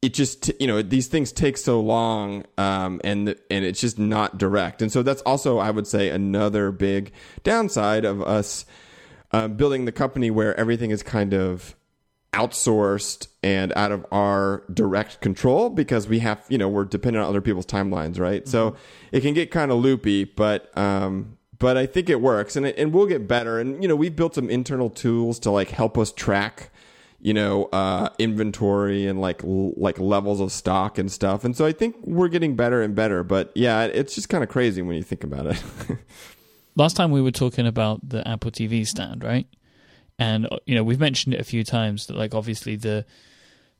it 0.00 0.14
just 0.14 0.52
you 0.60 0.66
know 0.66 0.80
these 0.80 1.08
things 1.08 1.32
take 1.32 1.56
so 1.56 1.80
long 1.80 2.44
um, 2.56 3.00
and 3.02 3.34
and 3.50 3.64
it's 3.64 3.80
just 3.80 3.98
not 3.98 4.38
direct 4.38 4.80
and 4.80 4.92
so 4.92 5.02
that's 5.02 5.22
also 5.22 5.58
i 5.58 5.70
would 5.70 5.86
say 5.86 6.08
another 6.08 6.70
big 6.70 7.12
downside 7.42 8.04
of 8.04 8.22
us 8.22 8.64
uh, 9.32 9.48
building 9.48 9.84
the 9.84 9.92
company 9.92 10.30
where 10.30 10.58
everything 10.58 10.90
is 10.90 11.02
kind 11.02 11.34
of 11.34 11.74
outsourced 12.32 13.28
and 13.42 13.72
out 13.74 13.90
of 13.90 14.04
our 14.12 14.62
direct 14.72 15.20
control 15.20 15.70
because 15.70 16.06
we 16.06 16.18
have 16.18 16.44
you 16.48 16.58
know 16.58 16.68
we're 16.68 16.84
dependent 16.84 17.24
on 17.24 17.28
other 17.28 17.40
people's 17.40 17.66
timelines 17.66 18.18
right? 18.20 18.46
So 18.46 18.76
it 19.12 19.20
can 19.20 19.32
get 19.34 19.50
kind 19.50 19.70
of 19.70 19.78
loopy 19.78 20.24
but 20.24 20.76
um 20.76 21.38
but 21.58 21.76
i 21.76 21.86
think 21.86 22.08
it 22.08 22.20
works 22.20 22.54
and 22.54 22.66
it, 22.66 22.76
and 22.78 22.92
we'll 22.92 23.06
get 23.06 23.26
better. 23.26 23.58
And 23.58 23.82
you 23.82 23.88
know 23.88 23.96
we've 23.96 24.14
built 24.14 24.34
some 24.34 24.50
internal 24.50 24.90
tools 24.90 25.38
to 25.40 25.50
like 25.50 25.70
help 25.70 25.96
us 25.96 26.12
track 26.12 26.70
you 27.20 27.32
know 27.34 27.64
uh 27.72 28.10
inventory 28.18 29.06
and 29.06 29.20
like 29.20 29.42
l- 29.42 29.72
like 29.76 29.98
levels 29.98 30.40
of 30.40 30.52
stock 30.52 30.98
and 30.98 31.10
stuff. 31.10 31.44
And 31.44 31.56
so 31.56 31.64
i 31.64 31.72
think 31.72 31.96
we're 32.02 32.28
getting 32.28 32.56
better 32.56 32.82
and 32.82 32.94
better 32.94 33.24
but 33.24 33.50
yeah 33.54 33.84
it's 33.84 34.14
just 34.14 34.28
kind 34.28 34.44
of 34.44 34.50
crazy 34.50 34.82
when 34.82 34.96
you 34.96 35.02
think 35.02 35.24
about 35.24 35.46
it. 35.46 35.62
Last 36.76 36.94
time 36.94 37.10
we 37.10 37.20
were 37.20 37.32
talking 37.32 37.66
about 37.66 38.08
the 38.08 38.26
Apple 38.28 38.52
TV 38.52 38.86
stand, 38.86 39.24
right? 39.24 39.48
And 40.18 40.46
uh, 40.46 40.58
you 40.66 40.74
know, 40.74 40.84
we've 40.84 41.00
mentioned 41.00 41.34
it 41.34 41.40
a 41.40 41.44
few 41.44 41.64
times 41.64 42.06
that 42.06 42.16
like 42.16 42.34
obviously 42.34 42.76
the 42.76 43.04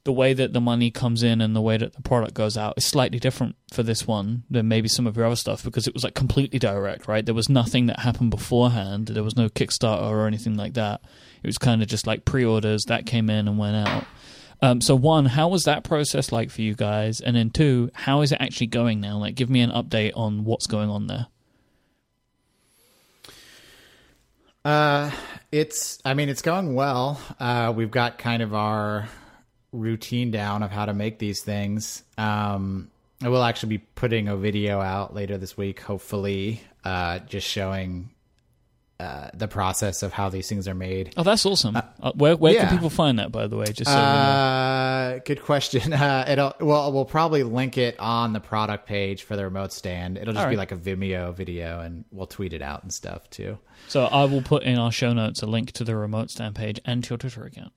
the 0.05 0.13
way 0.13 0.33
that 0.33 0.53
the 0.53 0.61
money 0.61 0.91
comes 0.91 1.23
in 1.23 1.41
and 1.41 1.55
the 1.55 1.61
way 1.61 1.77
that 1.77 1.93
the 1.93 2.01
product 2.01 2.33
goes 2.33 2.57
out 2.57 2.75
is 2.79 2.87
slightly 2.87 3.19
different 3.19 3.57
for 3.73 3.83
this 3.83 4.07
one 4.07 4.45
than 4.49 4.67
maybe 4.67 4.89
some 4.89 5.07
of 5.07 5.17
your 5.17 5.27
other 5.27 5.37
stuff 5.37 5.63
because 5.63 5.87
it 5.87 5.93
was 5.93 6.03
like 6.03 6.15
completely 6.15 6.59
direct, 6.59 7.07
right? 7.07 7.27
There 7.27 7.35
was 7.35 7.51
nothing 7.51 7.87
that 7.87 8.01
happened 8.01 8.31
beforehand. 8.31 9.09
There 9.09 9.25
was 9.25 9.37
no 9.37 9.49
Kickstarter 9.49 10.09
or 10.09 10.27
anything 10.27 10.57
like 10.57 10.75
that. 10.75 11.03
It 11.43 11.47
was 11.47 11.59
kind 11.59 11.83
of 11.83 11.89
just 11.89 12.07
like 12.07 12.25
pre-orders 12.25 12.85
that 12.85 13.05
came 13.05 13.29
in 13.29 13.49
and 13.49 13.59
went 13.59 13.89
out. 13.89 14.05
Um, 14.63 14.81
so 14.81 14.97
one, 14.97 15.27
how 15.27 15.49
was 15.49 15.65
that 15.65 15.85
process 15.85 16.33
like 16.33 16.51
for 16.51 16.63
you 16.63 16.75
guys? 16.75 17.21
And 17.21 17.37
then 17.37 17.51
two, 17.51 17.91
how 17.93 18.23
is 18.23 18.33
it 18.33 18.41
actually 18.41 18.69
going 18.69 19.01
now? 19.01 19.19
Like, 19.19 19.35
give 19.35 19.51
me 19.51 19.61
an 19.61 19.71
update 19.71 20.13
on 20.17 20.45
what's 20.45 20.67
going 20.67 20.91
on 20.91 21.07
there. 21.07 21.27
Uh, 24.69 25.11
it's. 25.51 25.99
I 26.05 26.13
mean, 26.13 26.29
it's 26.29 26.43
going 26.43 26.75
well. 26.75 27.19
Uh, 27.41 27.73
we've 27.75 27.91
got 27.91 28.19
kind 28.19 28.43
of 28.43 28.53
our 28.53 29.09
routine 29.73 30.31
down 30.31 30.63
of 30.63 30.71
how 30.71 30.85
to 30.85 30.93
make 30.93 31.19
these 31.19 31.43
things. 31.43 32.03
Um, 32.19 32.91
I 33.23 33.31
will 33.31 33.43
actually 33.43 33.79
be 33.79 33.85
putting 33.95 34.29
a 34.29 34.37
video 34.37 34.79
out 34.83 35.15
later 35.15 35.39
this 35.39 35.57
week, 35.57 35.81
hopefully, 35.81 36.61
uh, 36.85 37.21
just 37.21 37.47
showing 37.47 38.11
uh, 39.01 39.31
the 39.33 39.47
process 39.47 40.03
of 40.03 40.13
how 40.13 40.29
these 40.29 40.49
things 40.49 40.67
are 40.67 40.75
made. 40.75 41.15
Oh, 41.17 41.23
that's 41.23 41.47
awesome. 41.47 41.77
Uh, 41.77 42.13
where 42.13 42.37
where 42.37 42.53
yeah. 42.53 42.69
can 42.69 42.77
people 42.77 42.91
find 42.91 43.21
that, 43.21 43.31
by 43.31 43.47
the 43.47 43.57
way? 43.57 43.67
Just 43.67 43.91
so. 43.91 43.97
Uh, 43.97 45.19
good 45.25 45.43
question. 45.43 45.93
Uh, 45.99 46.25
it'll 46.29 46.55
well, 46.61 46.93
we'll 46.93 47.05
probably 47.05 47.43
link 47.43 47.77
it 47.77 47.99
on 47.99 48.33
the 48.33 48.41
product 48.41 48.87
page 48.87 49.25
for 49.25 49.37
the 49.37 49.43
remote 49.45 49.73
stand. 49.73 50.17
It'll 50.17 50.33
just 50.33 50.49
be 50.49 50.57
like 50.57 50.71
a 50.71 50.77
Vimeo 50.77 51.35
video, 51.35 51.81
and 51.81 52.05
we'll 52.13 52.29
tweet 52.29 52.53
it 52.53 52.63
out 52.63 52.83
and 52.85 52.93
stuff 52.93 53.29
too. 53.31 53.59
So 53.89 54.05
I 54.05 54.25
will 54.25 54.43
put 54.43 54.63
in 54.63 54.79
our 54.79 54.93
show 54.93 55.13
notes 55.13 55.43
a 55.43 55.47
link 55.47 55.73
to 55.73 55.85
the 55.85 55.97
remote 55.97 56.31
stand 56.31 56.55
page 56.55 56.81
and 56.85 57.03
to 57.05 57.11
your 57.11 57.19
Twitter 57.19 57.45
account. 57.45 57.73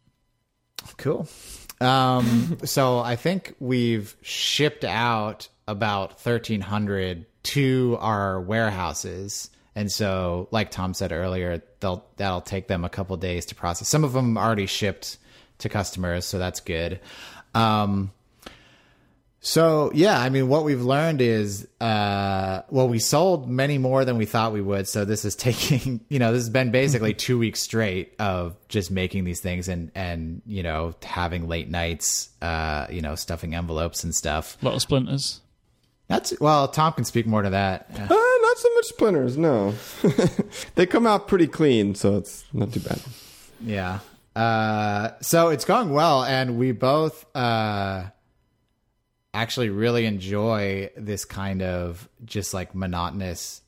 Cool. 0.97 1.27
Um, 1.79 2.57
so 2.63 2.99
I 2.99 3.15
think 3.15 3.55
we've 3.59 4.15
shipped 4.21 4.85
out 4.85 5.49
about 5.67 6.11
1,300 6.23 7.25
to 7.43 7.97
our 7.99 8.39
warehouses. 8.39 9.49
And 9.75 9.91
so, 9.91 10.47
like 10.51 10.71
Tom 10.71 10.93
said 10.93 11.11
earlier, 11.11 11.61
they'll 11.79 12.05
that'll 12.17 12.41
take 12.41 12.67
them 12.67 12.83
a 12.83 12.89
couple 12.89 13.15
days 13.17 13.45
to 13.47 13.55
process. 13.55 13.87
Some 13.87 14.03
of 14.03 14.13
them 14.13 14.37
already 14.37 14.65
shipped 14.65 15.17
to 15.59 15.69
customers, 15.69 16.25
so 16.25 16.37
that's 16.39 16.59
good. 16.59 16.99
Um, 17.53 18.11
so 19.43 19.91
yeah, 19.93 20.19
I 20.19 20.29
mean, 20.29 20.49
what 20.49 20.65
we've 20.65 20.83
learned 20.83 21.19
is, 21.19 21.67
uh, 21.79 22.61
well, 22.69 22.87
we 22.87 22.99
sold 22.99 23.49
many 23.49 23.79
more 23.79 24.05
than 24.05 24.17
we 24.17 24.25
thought 24.25 24.53
we 24.53 24.61
would. 24.61 24.87
So 24.87 25.03
this 25.03 25.25
is 25.25 25.35
taking, 25.37 26.01
you 26.09 26.19
know, 26.19 26.31
this 26.31 26.41
has 26.41 26.49
been 26.49 26.71
basically 26.71 27.13
two 27.13 27.39
weeks 27.39 27.61
straight 27.61 28.13
of 28.19 28.55
just 28.67 28.91
making 28.91 29.23
these 29.23 29.39
things 29.39 29.67
and 29.67 29.91
and 29.95 30.41
you 30.45 30.63
know 30.63 30.93
having 31.01 31.47
late 31.47 31.69
nights, 31.69 32.29
uh, 32.41 32.87
you 32.91 33.01
know, 33.01 33.15
stuffing 33.15 33.55
envelopes 33.55 34.03
and 34.03 34.13
stuff. 34.13 34.57
Little 34.61 34.79
splinters. 34.79 35.41
That's 36.07 36.39
well, 36.39 36.67
Tom 36.67 36.93
can 36.93 37.05
speak 37.05 37.25
more 37.25 37.41
to 37.41 37.49
that. 37.51 37.89
Not 38.51 38.57
so 38.57 38.69
much 38.75 38.85
splinters 38.85 39.37
no 39.37 39.73
they 40.75 40.85
come 40.85 41.07
out 41.07 41.27
pretty 41.27 41.47
clean 41.47 41.95
so 41.95 42.17
it's 42.17 42.43
not 42.53 42.73
too 42.73 42.81
bad 42.81 42.99
Yeah. 43.63 43.99
Uh, 44.35 45.11
so 45.21 45.49
it's 45.49 45.65
going 45.65 45.91
well, 45.91 46.23
and 46.23 46.57
we 46.57 46.71
both 46.71 47.25
uh, 47.35 48.05
actually 49.33 49.69
really 49.69 50.05
enjoy 50.05 50.89
this 50.97 51.25
kind 51.25 51.61
of 51.61 52.07
just 52.25 52.53
like 52.53 52.73
monotonous 52.73 53.61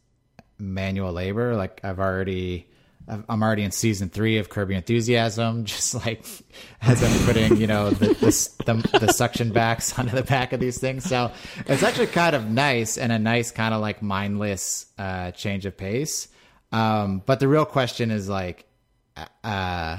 manual 0.58 1.12
labor. 1.12 1.56
Like 1.56 1.82
I've 1.84 2.00
already. 2.00 2.68
I'm 3.08 3.44
already 3.44 3.64
in 3.64 3.72
season 3.72 4.10
three 4.10 4.38
of 4.38 4.48
Your 4.56 4.72
Enthusiasm, 4.72 5.66
just 5.66 5.94
like 5.94 6.26
as 6.82 7.04
I'm 7.04 7.26
putting, 7.26 7.58
you 7.58 7.68
know, 7.68 7.90
the, 7.90 8.08
the, 8.08 8.74
the, 8.74 9.00
the 9.00 9.14
suction 9.14 9.52
backs 9.52 9.98
onto 10.00 10.16
the 10.16 10.24
back 10.24 10.54
of 10.54 10.60
these 10.60 10.80
things. 10.80 11.04
So 11.04 11.32
it's 11.66 11.84
actually 11.84 12.08
kind 12.08 12.36
of 12.36 12.50
nice 12.50 12.98
and 12.98 13.12
a 13.12 13.20
nice 13.20 13.52
kind 13.52 13.74
of 13.74 13.82
like 13.82 14.02
mindless 14.02 14.86
uh, 14.98 15.32
change 15.32 15.66
of 15.66 15.76
pace. 15.76 16.28
Um, 16.72 17.22
but 17.26 17.40
the 17.40 17.48
real 17.48 17.66
question 17.66 18.10
is 18.10 18.30
like, 18.30 18.66
uh, 19.44 19.98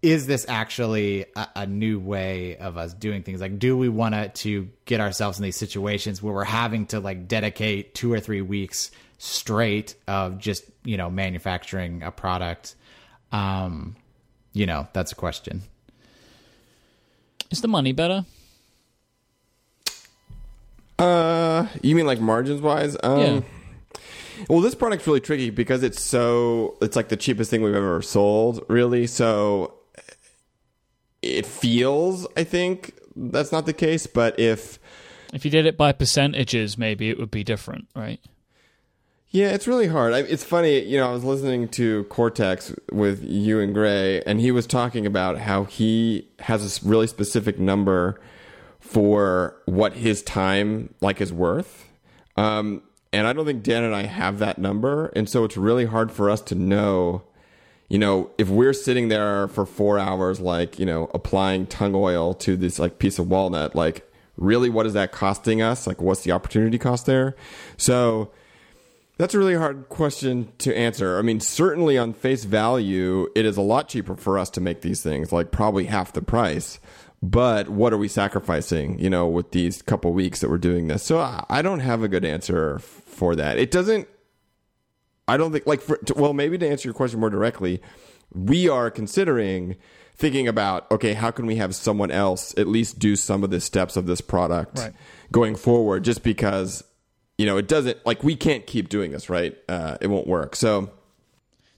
is 0.00 0.26
this 0.26 0.44
actually 0.48 1.26
a, 1.36 1.48
a, 1.54 1.66
new 1.66 2.00
way 2.00 2.56
of 2.56 2.76
us 2.76 2.92
doing 2.92 3.22
things? 3.22 3.40
Like, 3.40 3.60
do 3.60 3.76
we 3.76 3.88
want 3.88 4.14
to 4.16 4.28
to 4.30 4.68
get 4.84 5.00
ourselves 5.00 5.38
in 5.38 5.44
these 5.44 5.56
situations 5.56 6.20
where 6.20 6.34
we're 6.34 6.42
having 6.42 6.86
to 6.86 6.98
like 6.98 7.28
dedicate 7.28 7.94
two 7.94 8.12
or 8.12 8.18
three 8.18 8.42
weeks 8.42 8.90
straight 9.22 9.94
of 10.08 10.38
just 10.38 10.64
you 10.84 10.96
know 10.96 11.08
manufacturing 11.08 12.02
a 12.02 12.10
product? 12.10 12.74
Um, 13.30 13.94
you 14.52 14.66
know, 14.66 14.88
that's 14.92 15.12
a 15.12 15.14
question. 15.14 15.62
Is 17.50 17.60
the 17.60 17.68
money 17.68 17.92
better? 17.92 18.24
Uh, 20.98 21.66
you 21.82 21.94
mean 21.94 22.06
like 22.06 22.20
margins 22.20 22.60
wise? 22.60 22.96
Um, 23.02 23.20
Yeah. 23.20 23.40
Well, 24.48 24.60
this 24.60 24.74
product's 24.74 25.06
really 25.06 25.20
tricky 25.20 25.50
because 25.50 25.82
it's 25.84 26.00
so 26.00 26.76
it's 26.82 26.96
like 26.96 27.08
the 27.08 27.16
cheapest 27.16 27.50
thing 27.50 27.62
we've 27.62 27.74
ever 27.74 28.02
sold, 28.02 28.64
really. 28.68 29.06
So 29.06 29.74
it 31.22 31.46
feels, 31.46 32.26
I 32.36 32.42
think, 32.42 32.94
that's 33.14 33.52
not 33.52 33.66
the 33.66 33.72
case. 33.72 34.06
But 34.08 34.38
if 34.40 34.80
If 35.32 35.44
you 35.44 35.50
did 35.50 35.64
it 35.66 35.76
by 35.76 35.92
percentages, 35.92 36.76
maybe 36.76 37.08
it 37.08 37.18
would 37.18 37.30
be 37.30 37.44
different, 37.44 37.86
right? 37.94 38.20
Yeah, 39.32 39.48
it's 39.48 39.66
really 39.66 39.86
hard. 39.88 40.12
I, 40.12 40.18
it's 40.18 40.44
funny, 40.44 40.80
you 40.80 40.98
know. 40.98 41.08
I 41.08 41.12
was 41.12 41.24
listening 41.24 41.68
to 41.68 42.04
Cortex 42.04 42.74
with 42.92 43.24
you 43.24 43.60
and 43.60 43.72
Grey, 43.72 44.20
and 44.24 44.38
he 44.38 44.50
was 44.50 44.66
talking 44.66 45.06
about 45.06 45.38
how 45.38 45.64
he 45.64 46.28
has 46.40 46.84
a 46.84 46.86
really 46.86 47.06
specific 47.06 47.58
number 47.58 48.20
for 48.78 49.56
what 49.64 49.94
his 49.94 50.22
time 50.22 50.92
like 51.00 51.22
is 51.22 51.32
worth. 51.32 51.88
Um, 52.36 52.82
and 53.10 53.26
I 53.26 53.32
don't 53.32 53.46
think 53.46 53.62
Dan 53.62 53.84
and 53.84 53.94
I 53.94 54.02
have 54.02 54.38
that 54.40 54.58
number, 54.58 55.06
and 55.16 55.26
so 55.26 55.44
it's 55.44 55.56
really 55.56 55.86
hard 55.86 56.12
for 56.12 56.28
us 56.28 56.42
to 56.42 56.54
know. 56.54 57.22
You 57.88 57.98
know, 57.98 58.30
if 58.36 58.50
we're 58.50 58.74
sitting 58.74 59.08
there 59.08 59.48
for 59.48 59.64
four 59.64 59.98
hours, 59.98 60.40
like 60.40 60.78
you 60.78 60.84
know, 60.84 61.10
applying 61.14 61.66
tongue 61.66 61.94
oil 61.94 62.34
to 62.34 62.54
this 62.54 62.78
like 62.78 62.98
piece 62.98 63.18
of 63.18 63.28
walnut, 63.28 63.74
like 63.74 64.06
really, 64.36 64.68
what 64.68 64.84
is 64.84 64.92
that 64.92 65.10
costing 65.10 65.62
us? 65.62 65.86
Like, 65.86 66.02
what's 66.02 66.22
the 66.22 66.32
opportunity 66.32 66.76
cost 66.76 67.06
there? 67.06 67.34
So 67.78 68.30
that's 69.18 69.34
a 69.34 69.38
really 69.38 69.54
hard 69.54 69.88
question 69.88 70.52
to 70.58 70.76
answer. 70.76 71.18
I 71.18 71.22
mean, 71.22 71.40
certainly 71.40 71.98
on 71.98 72.12
face 72.12 72.44
value, 72.44 73.28
it 73.36 73.44
is 73.44 73.56
a 73.56 73.62
lot 73.62 73.88
cheaper 73.88 74.16
for 74.16 74.38
us 74.38 74.50
to 74.50 74.60
make 74.60 74.80
these 74.80 75.02
things, 75.02 75.32
like 75.32 75.50
probably 75.50 75.84
half 75.84 76.12
the 76.12 76.22
price. 76.22 76.80
But 77.22 77.68
what 77.68 77.92
are 77.92 77.98
we 77.98 78.08
sacrificing, 78.08 78.98
you 78.98 79.08
know, 79.08 79.28
with 79.28 79.52
these 79.52 79.80
couple 79.80 80.12
weeks 80.12 80.40
that 80.40 80.50
we're 80.50 80.58
doing 80.58 80.88
this? 80.88 81.04
So 81.04 81.20
I 81.48 81.62
don't 81.62 81.78
have 81.78 82.02
a 82.02 82.08
good 82.08 82.24
answer 82.24 82.80
for 82.80 83.36
that. 83.36 83.58
It 83.58 83.70
doesn't, 83.70 84.08
I 85.28 85.36
don't 85.36 85.52
think, 85.52 85.64
like, 85.66 85.80
for, 85.80 85.98
to, 85.98 86.14
well, 86.14 86.32
maybe 86.32 86.58
to 86.58 86.68
answer 86.68 86.88
your 86.88 86.94
question 86.94 87.20
more 87.20 87.30
directly, 87.30 87.80
we 88.32 88.68
are 88.68 88.90
considering 88.90 89.76
thinking 90.16 90.48
about, 90.48 90.90
okay, 90.90 91.14
how 91.14 91.30
can 91.30 91.46
we 91.46 91.56
have 91.56 91.76
someone 91.76 92.10
else 92.10 92.54
at 92.58 92.66
least 92.66 92.98
do 92.98 93.14
some 93.14 93.44
of 93.44 93.50
the 93.50 93.60
steps 93.60 93.96
of 93.96 94.06
this 94.06 94.20
product 94.20 94.78
Right. 94.78 94.92
going 95.30 95.54
forward 95.54 96.02
just 96.02 96.24
because 96.24 96.82
you 97.42 97.46
know 97.48 97.56
it 97.56 97.66
doesn't 97.66 97.98
like 98.06 98.22
we 98.22 98.36
can't 98.36 98.66
keep 98.68 98.88
doing 98.88 99.10
this 99.10 99.28
right 99.28 99.58
uh, 99.68 99.96
it 100.00 100.06
won't 100.06 100.28
work 100.28 100.54
so 100.54 100.90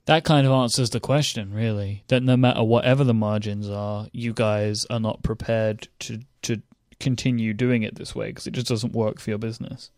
That 0.05 0.23
kind 0.23 0.45
of 0.45 0.53
answers 0.53 0.91
the 0.91 0.99
question, 0.99 1.51
really. 1.51 2.03
That 2.09 2.21
no 2.21 2.37
matter 2.37 2.61
whatever 2.63 3.03
the 3.03 3.15
margins 3.15 3.67
are, 3.67 4.05
you 4.11 4.33
guys 4.33 4.85
are 4.91 4.99
not 4.99 5.23
prepared 5.23 5.87
to 6.05 6.19
to 6.43 6.61
continue 6.99 7.53
doing 7.55 7.81
it 7.81 7.95
this 7.95 8.13
way 8.13 8.27
because 8.27 8.45
it 8.45 8.53
just 8.53 8.67
doesn't 8.67 8.93
work 8.93 9.19
for 9.19 9.31
your 9.31 9.39
business. 9.39 9.89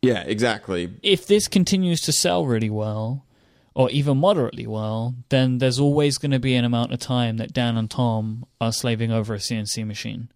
yeah 0.00 0.22
exactly 0.26 0.88
If 1.02 1.26
this 1.26 1.46
continues 1.48 2.00
to 2.06 2.12
sell 2.12 2.46
really 2.46 2.70
well, 2.70 3.26
or 3.74 3.90
even 3.90 4.16
moderately 4.16 4.66
well, 4.66 5.14
then 5.28 5.58
there's 5.58 5.78
always 5.78 6.16
going 6.16 6.32
to 6.32 6.40
be 6.40 6.54
an 6.56 6.64
amount 6.64 6.92
of 6.94 6.98
time 6.98 7.36
that 7.36 7.52
Dan 7.52 7.76
and 7.76 7.90
Tom 7.90 8.46
are 8.62 8.72
slaving 8.72 9.12
over 9.12 9.34
a 9.34 9.38
CNC 9.46 9.86
machine. 9.86 10.30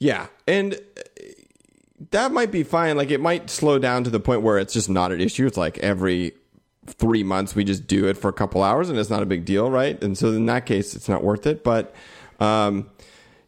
yeah 0.00 0.26
and 0.48 0.74
uh, 0.74 1.02
that 2.10 2.32
might 2.32 2.50
be 2.50 2.62
fine. 2.62 2.96
Like 2.96 3.10
it 3.10 3.20
might 3.20 3.50
slow 3.50 3.78
down 3.78 4.04
to 4.04 4.10
the 4.10 4.20
point 4.20 4.42
where 4.42 4.58
it's 4.58 4.72
just 4.72 4.90
not 4.90 5.12
an 5.12 5.20
issue. 5.20 5.46
It's 5.46 5.56
like 5.56 5.78
every 5.78 6.32
three 6.86 7.22
months 7.22 7.54
we 7.54 7.64
just 7.64 7.86
do 7.86 8.06
it 8.06 8.16
for 8.16 8.28
a 8.28 8.32
couple 8.32 8.62
hours 8.62 8.88
and 8.88 8.98
it's 8.98 9.10
not 9.10 9.22
a 9.22 9.26
big 9.26 9.44
deal 9.44 9.70
right? 9.70 10.00
And 10.04 10.16
so 10.16 10.28
in 10.28 10.46
that 10.46 10.66
case 10.66 10.94
it's 10.94 11.08
not 11.08 11.24
worth 11.24 11.46
it. 11.46 11.64
But 11.64 11.94
um 12.38 12.90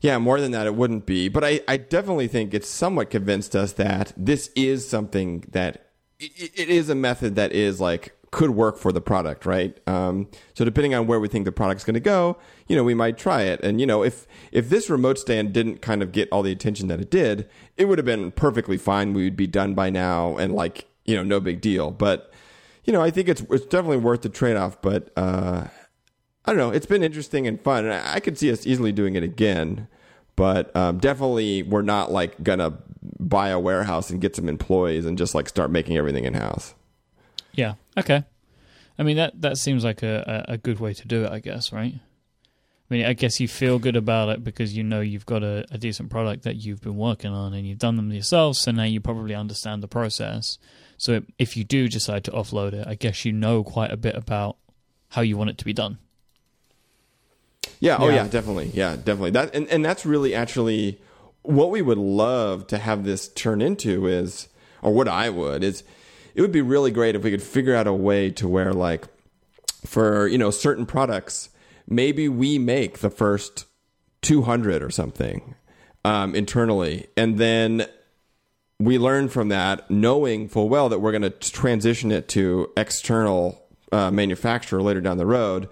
yeah, 0.00 0.18
more 0.18 0.40
than 0.40 0.52
that, 0.52 0.66
it 0.66 0.74
wouldn't 0.74 1.06
be. 1.06 1.28
But 1.28 1.44
I, 1.44 1.60
I 1.66 1.76
definitely 1.76 2.28
think 2.28 2.54
it's 2.54 2.68
somewhat 2.68 3.10
convinced 3.10 3.56
us 3.56 3.72
that 3.74 4.12
this 4.16 4.50
is 4.54 4.88
something 4.88 5.44
that 5.50 5.90
it, 6.20 6.52
it 6.54 6.68
is 6.68 6.88
a 6.88 6.94
method 6.94 7.34
that 7.34 7.52
is 7.52 7.80
like 7.80 8.14
could 8.30 8.50
work 8.50 8.76
for 8.76 8.92
the 8.92 9.00
product, 9.00 9.46
right? 9.46 9.78
Um, 9.88 10.28
so 10.54 10.64
depending 10.64 10.94
on 10.94 11.06
where 11.06 11.20
we 11.20 11.28
think 11.28 11.44
the 11.44 11.52
product's 11.52 11.84
going 11.84 11.94
to 11.94 12.00
go, 12.00 12.36
you 12.66 12.76
know, 12.76 12.84
we 12.84 12.94
might 12.94 13.16
try 13.16 13.42
it. 13.42 13.60
And 13.62 13.80
you 13.80 13.86
know, 13.86 14.02
if 14.02 14.26
if 14.52 14.68
this 14.68 14.90
remote 14.90 15.18
stand 15.18 15.52
didn't 15.52 15.80
kind 15.80 16.02
of 16.02 16.12
get 16.12 16.28
all 16.30 16.42
the 16.42 16.52
attention 16.52 16.88
that 16.88 17.00
it 17.00 17.10
did, 17.10 17.48
it 17.76 17.86
would 17.86 17.98
have 17.98 18.04
been 18.04 18.30
perfectly 18.32 18.76
fine. 18.76 19.14
We 19.14 19.24
would 19.24 19.36
be 19.36 19.46
done 19.46 19.74
by 19.74 19.90
now, 19.90 20.36
and 20.36 20.54
like 20.54 20.86
you 21.04 21.16
know, 21.16 21.22
no 21.22 21.40
big 21.40 21.60
deal. 21.60 21.90
But 21.90 22.32
you 22.84 22.92
know, 22.92 23.00
I 23.00 23.10
think 23.10 23.28
it's 23.28 23.40
it's 23.50 23.66
definitely 23.66 23.98
worth 23.98 24.22
the 24.22 24.28
trade 24.28 24.56
off. 24.56 24.80
But 24.82 25.10
uh, 25.16 25.68
I 26.44 26.52
don't 26.52 26.58
know. 26.58 26.70
It's 26.70 26.86
been 26.86 27.02
interesting 27.02 27.46
and 27.46 27.60
fun, 27.60 27.84
and 27.84 27.94
I 27.94 28.14
I 28.14 28.20
could 28.20 28.38
see 28.38 28.52
us 28.52 28.66
easily 28.66 28.92
doing 28.92 29.16
it 29.16 29.22
again. 29.22 29.88
But 30.36 30.74
um, 30.76 30.98
definitely, 30.98 31.62
we're 31.62 31.82
not 31.82 32.12
like 32.12 32.42
gonna 32.42 32.78
buy 33.18 33.48
a 33.48 33.58
warehouse 33.58 34.10
and 34.10 34.20
get 34.20 34.36
some 34.36 34.48
employees 34.48 35.06
and 35.06 35.16
just 35.16 35.34
like 35.34 35.48
start 35.48 35.70
making 35.70 35.96
everything 35.96 36.24
in 36.24 36.34
house. 36.34 36.74
Yeah. 37.58 37.74
Okay. 37.98 38.24
I 38.98 39.02
mean 39.02 39.16
that 39.16 39.40
that 39.42 39.58
seems 39.58 39.84
like 39.84 40.02
a, 40.02 40.44
a, 40.48 40.52
a 40.54 40.58
good 40.58 40.80
way 40.80 40.94
to 40.94 41.06
do 41.06 41.24
it, 41.24 41.30
I 41.32 41.38
guess, 41.40 41.72
right? 41.72 41.94
I 42.90 42.94
mean, 42.94 43.04
I 43.04 43.12
guess 43.12 43.38
you 43.38 43.48
feel 43.48 43.78
good 43.78 43.96
about 43.96 44.30
it 44.30 44.42
because 44.42 44.74
you 44.74 44.82
know 44.82 45.00
you've 45.02 45.26
got 45.26 45.42
a, 45.42 45.66
a 45.70 45.76
decent 45.76 46.08
product 46.08 46.44
that 46.44 46.56
you've 46.56 46.80
been 46.80 46.96
working 46.96 47.30
on 47.30 47.52
and 47.52 47.66
you've 47.66 47.78
done 47.78 47.96
them 47.96 48.10
yourself, 48.10 48.56
so 48.56 48.70
now 48.70 48.84
you 48.84 48.98
probably 48.98 49.34
understand 49.34 49.82
the 49.82 49.88
process. 49.88 50.58
So 50.96 51.20
if 51.38 51.54
you 51.54 51.64
do 51.64 51.88
decide 51.88 52.24
to 52.24 52.30
offload 52.30 52.72
it, 52.72 52.86
I 52.88 52.94
guess 52.94 53.26
you 53.26 53.32
know 53.32 53.62
quite 53.62 53.92
a 53.92 53.96
bit 53.98 54.14
about 54.14 54.56
how 55.10 55.20
you 55.20 55.36
want 55.36 55.50
it 55.50 55.58
to 55.58 55.64
be 55.66 55.74
done. 55.74 55.98
Yeah. 57.80 57.96
Oh, 58.00 58.08
Yeah. 58.08 58.14
yeah. 58.16 58.28
Definitely. 58.28 58.70
Yeah. 58.74 58.96
Definitely. 58.96 59.30
That 59.32 59.54
and 59.54 59.68
and 59.68 59.84
that's 59.84 60.04
really 60.06 60.34
actually 60.34 60.98
what 61.42 61.70
we 61.70 61.82
would 61.82 61.98
love 61.98 62.66
to 62.68 62.78
have 62.78 63.04
this 63.04 63.28
turn 63.28 63.60
into 63.60 64.06
is, 64.06 64.48
or 64.82 64.92
what 64.92 65.08
I 65.08 65.30
would 65.30 65.62
is, 65.62 65.84
it 66.38 66.40
would 66.40 66.52
be 66.52 66.62
really 66.62 66.92
great 66.92 67.16
if 67.16 67.24
we 67.24 67.32
could 67.32 67.42
figure 67.42 67.74
out 67.74 67.88
a 67.88 67.92
way 67.92 68.30
to 68.30 68.46
where 68.46 68.72
like, 68.72 69.08
for 69.84 70.28
you 70.28 70.38
know 70.38 70.52
certain 70.52 70.86
products, 70.86 71.48
maybe 71.88 72.28
we 72.28 72.58
make 72.60 72.98
the 72.98 73.10
first 73.10 73.66
two 74.22 74.42
hundred 74.42 74.80
or 74.80 74.88
something 74.88 75.56
um, 76.04 76.36
internally, 76.36 77.08
and 77.16 77.38
then 77.38 77.86
we 78.78 78.98
learn 79.00 79.28
from 79.28 79.48
that, 79.48 79.90
knowing 79.90 80.48
full 80.48 80.68
well 80.68 80.88
that 80.88 81.00
we're 81.00 81.10
going 81.10 81.22
to 81.22 81.30
transition 81.30 82.12
it 82.12 82.28
to 82.28 82.70
external 82.76 83.60
uh, 83.90 84.12
manufacturer 84.12 84.80
later 84.80 85.00
down 85.00 85.16
the 85.16 85.26
road. 85.26 85.68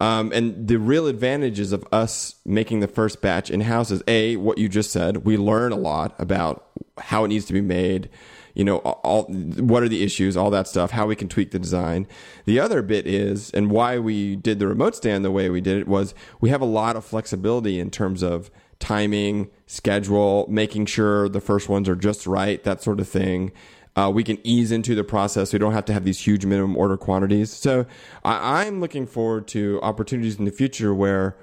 Um, 0.00 0.32
and 0.32 0.66
the 0.66 0.80
real 0.80 1.06
advantages 1.06 1.70
of 1.70 1.86
us 1.92 2.34
making 2.44 2.80
the 2.80 2.88
first 2.88 3.20
batch 3.20 3.50
in 3.50 3.60
house 3.60 3.92
is 3.92 4.02
a 4.08 4.34
what 4.34 4.58
you 4.58 4.68
just 4.68 4.90
said. 4.90 5.18
We 5.18 5.36
learn 5.36 5.70
a 5.70 5.76
lot 5.76 6.16
about 6.18 6.66
how 6.98 7.24
it 7.24 7.28
needs 7.28 7.44
to 7.44 7.52
be 7.52 7.60
made. 7.60 8.10
You 8.58 8.64
know, 8.64 8.78
all 8.78 9.24
what 9.24 9.82
are 9.82 9.88
the 9.88 10.02
issues, 10.02 10.36
all 10.36 10.50
that 10.50 10.68
stuff, 10.68 10.90
how 10.90 11.06
we 11.06 11.16
can 11.16 11.28
tweak 11.28 11.52
the 11.52 11.58
design. 11.58 12.06
The 12.44 12.60
other 12.60 12.82
bit 12.82 13.06
is, 13.06 13.50
and 13.52 13.70
why 13.70 13.98
we 13.98 14.36
did 14.36 14.58
the 14.58 14.66
remote 14.66 14.96
stand 14.96 15.24
the 15.24 15.30
way 15.30 15.48
we 15.48 15.60
did 15.60 15.78
it 15.78 15.88
was 15.88 16.12
we 16.40 16.50
have 16.50 16.60
a 16.60 16.66
lot 16.66 16.96
of 16.96 17.04
flexibility 17.04 17.78
in 17.78 17.90
terms 17.90 18.22
of 18.22 18.50
timing, 18.80 19.48
schedule, 19.66 20.44
making 20.50 20.86
sure 20.86 21.28
the 21.28 21.40
first 21.40 21.68
ones 21.68 21.88
are 21.88 21.96
just 21.96 22.26
right, 22.26 22.62
that 22.64 22.82
sort 22.82 23.00
of 23.00 23.08
thing. 23.08 23.52
Uh, 23.96 24.10
we 24.10 24.22
can 24.22 24.38
ease 24.44 24.70
into 24.70 24.94
the 24.94 25.04
process. 25.04 25.52
We 25.52 25.58
don't 25.58 25.72
have 25.72 25.84
to 25.86 25.92
have 25.92 26.04
these 26.04 26.20
huge 26.20 26.44
minimum 26.44 26.76
order 26.76 26.96
quantities. 26.96 27.52
So 27.52 27.86
I, 28.24 28.64
I'm 28.64 28.80
looking 28.80 29.06
forward 29.06 29.48
to 29.48 29.80
opportunities 29.82 30.36
in 30.36 30.44
the 30.44 30.52
future 30.52 30.94
where 30.94 31.36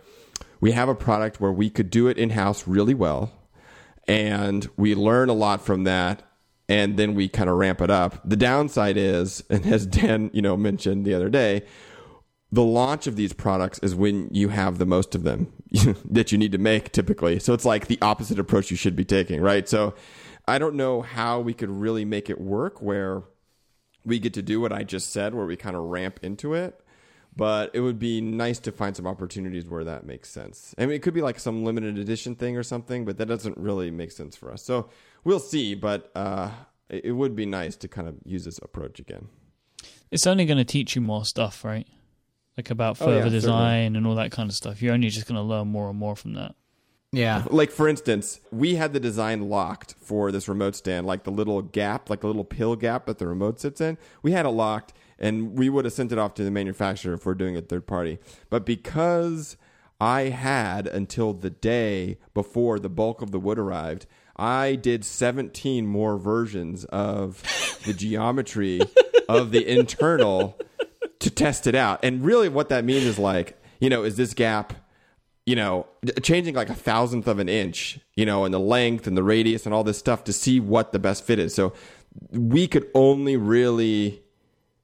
we 0.61 0.72
have 0.72 0.88
a 0.88 0.95
product 0.95 1.41
where 1.41 1.51
we 1.51 1.70
could 1.70 1.89
do 1.89 2.07
it 2.07 2.18
in 2.18 2.30
house 2.32 2.68
really 2.68 2.93
well, 2.93 3.32
and 4.07 4.70
we 4.78 4.95
learn 4.95 5.30
a 5.30 5.34
lot 5.34 5.66
from 5.66 5.84
that, 5.84 6.24
and 6.68 6.97
then 6.97 7.13
we 7.16 7.28
kind 7.28 7.49
of 7.49 7.57
ramp 7.57 7.82
it 7.82 7.89
up. 7.89 8.28
The 8.28 8.36
downside 8.36 8.97
is, 8.97 9.43
and 9.49 9.66
as 9.66 9.86
Dan 9.86 10.32
you 10.34 10.41
know 10.41 10.57
mentioned 10.57 11.05
the 11.05 11.13
other 11.13 11.30
day, 11.30 11.63
the 12.51 12.63
launch 12.63 13.07
of 13.07 13.16
these 13.16 13.34
products 13.34 13.80
is 13.80 13.95
when 13.95 14.30
you 14.32 14.49
have 14.49 14.78
the 14.78 14.86
most 14.86 15.16
of 15.16 15.24
them 15.24 15.51
that 16.05 16.32
you 16.32 16.38
need 16.38 16.51
to 16.53 16.57
make 16.57 16.91
typically. 16.91 17.39
So 17.39 17.53
it's 17.53 17.66
like 17.66 17.88
the 17.88 17.99
opposite 18.01 18.39
approach 18.39 18.72
you 18.72 18.78
should 18.78 18.95
be 18.95 19.05
taking, 19.05 19.41
right? 19.41 19.68
So 19.68 19.93
I 20.47 20.57
don't 20.57 20.76
know 20.76 21.01
how 21.01 21.39
we 21.39 21.53
could 21.53 21.70
really 21.70 22.05
make 22.05 22.30
it 22.30 22.39
work 22.39 22.82
where 22.82 23.24
we 24.05 24.20
get 24.20 24.34
to 24.36 24.41
do 24.41 24.61
what 24.61 24.72
I 24.72 24.84
just 24.84 25.11
said, 25.11 25.34
where 25.34 25.45
we 25.45 25.55
kind 25.55 25.76
of 25.76 25.84
ramp 25.84 26.20
into 26.22 26.53
it. 26.53 26.80
But 27.38 27.72
it 27.74 27.82
would 27.82 27.99
be 27.99 28.22
nice 28.22 28.59
to 28.59 28.72
find 28.72 28.95
some 28.95 29.05
opportunities 29.05 29.68
where 29.68 29.84
that 29.84 30.05
makes 30.05 30.30
sense. 30.30 30.74
I 30.78 30.86
mean, 30.86 30.95
it 30.95 31.01
could 31.01 31.13
be 31.13 31.22
like 31.22 31.38
some 31.38 31.66
limited 31.66 31.97
edition 31.97 32.36
thing 32.36 32.55
or 32.55 32.63
something, 32.63 33.03
but 33.03 33.18
that 33.18 33.26
doesn't 33.26 33.57
really 33.57 33.91
make 33.91 34.11
sense 34.11 34.38
for 34.38 34.53
us. 34.53 34.63
So 34.63 34.89
we'll 35.26 35.39
see. 35.39 35.76
But 35.76 36.09
uh, 36.15 36.51
it 36.89 37.11
would 37.11 37.36
be 37.36 37.45
nice 37.45 37.76
to 37.78 37.89
kind 37.89 38.07
of 38.07 38.15
use 38.23 38.45
this 38.45 38.59
approach 38.59 38.99
again. 38.99 39.28
It's 40.11 40.26
only 40.26 40.45
going 40.45 40.57
to 40.59 40.63
teach 40.65 40.95
you 40.95 41.01
more 41.01 41.26
stuff, 41.26 41.65
right? 41.65 41.88
Like 42.55 42.69
about 42.69 43.01
Oh, 43.01 43.09
yeah, 43.09 43.17
further 43.17 43.30
design 43.32 43.91
certainly. 43.91 43.97
and 43.97 44.07
all 44.07 44.15
that 44.15 44.32
kind 44.32 44.49
of 44.49 44.55
stuff. 44.55 44.82
You're 44.82 44.93
only 44.93 45.09
just 45.09 45.28
going 45.28 45.36
to 45.36 45.41
learn 45.41 45.67
more 45.67 45.89
and 45.89 45.99
more 45.99 46.15
from 46.15 46.34
that. 46.36 46.55
Yeah. 47.11 47.43
Like 47.51 47.71
for 47.71 47.88
instance, 47.89 48.39
we 48.51 48.76
had 48.76 48.93
the 48.93 48.99
design 48.99 49.49
locked 49.49 49.95
for 49.99 50.32
this 50.32 50.47
remote 50.47 50.76
stand, 50.76 51.05
like 51.05 51.23
the 51.23 51.32
little 51.32 51.61
gap, 51.61 52.09
like 52.09 52.21
the 52.21 52.28
little 52.28 52.45
pill 52.45 52.76
gap 52.76 53.07
that 53.07 53.17
the 53.17 53.28
remote 53.28 53.59
sits 53.59 53.82
in. 53.82 53.97
We 54.21 54.32
had 54.32 54.45
it 54.45 54.49
locked, 54.49 54.93
and 55.19 55.57
we 55.57 55.69
would 55.69 55.86
have 55.86 55.93
sent 55.93 56.11
it 56.11 56.17
off 56.17 56.34
to 56.36 56.43
the 56.43 56.51
manufacturer 56.51 57.13
if 57.13 57.26
we're 57.26 57.34
doing 57.36 57.55
it 57.55 57.67
third 57.67 57.88
party. 57.88 58.19
But 58.49 58.65
because 58.65 59.57
I 59.99 60.23
had 60.23 60.88
until 60.88 61.34
the 61.34 61.49
day 61.49 62.17
before 62.34 62.80
the 62.80 62.89
bulk 62.89 63.21
of 63.21 63.32
the 63.32 63.39
wood 63.39 63.57
arrived, 63.59 64.05
I 64.36 64.75
did 64.75 65.05
17 65.05 65.86
more 65.88 66.17
versions 66.17 66.86
of 66.86 67.41
the 67.86 67.93
geometry 67.93 68.81
of 69.29 69.51
the 69.51 69.65
internal 69.67 70.59
to 71.19 71.29
test 71.29 71.67
it 71.67 71.75
out. 71.75 71.99
And 72.03 72.23
really, 72.23 72.49
what 72.49 72.69
that 72.69 72.86
means 72.86 73.05
is 73.05 73.17
like, 73.17 73.57
you 73.79 73.89
know, 73.89 74.03
is 74.03 74.17
this 74.17 74.33
gap 74.33 74.73
you 75.45 75.55
know, 75.55 75.86
changing 76.23 76.55
like 76.55 76.69
a 76.69 76.75
thousandth 76.75 77.27
of 77.27 77.38
an 77.38 77.47
inch, 77.47 77.99
you 78.15 78.25
know, 78.25 78.45
and 78.45 78.53
the 78.53 78.59
length 78.59 79.05
and 79.05 79.15
the 79.15 79.23
radius 79.23 79.65
and 79.65 79.75
all 79.75 79.83
this 79.83 79.97
stuff 79.97 80.23
to 80.23 80.33
see 80.33 80.59
what 80.59 80.91
the 80.91 80.99
best 80.99 81.23
fit 81.23 81.38
is. 81.38 81.53
So 81.53 81.73
we 82.31 82.67
could 82.67 82.89
only 82.95 83.38
really 83.38 84.23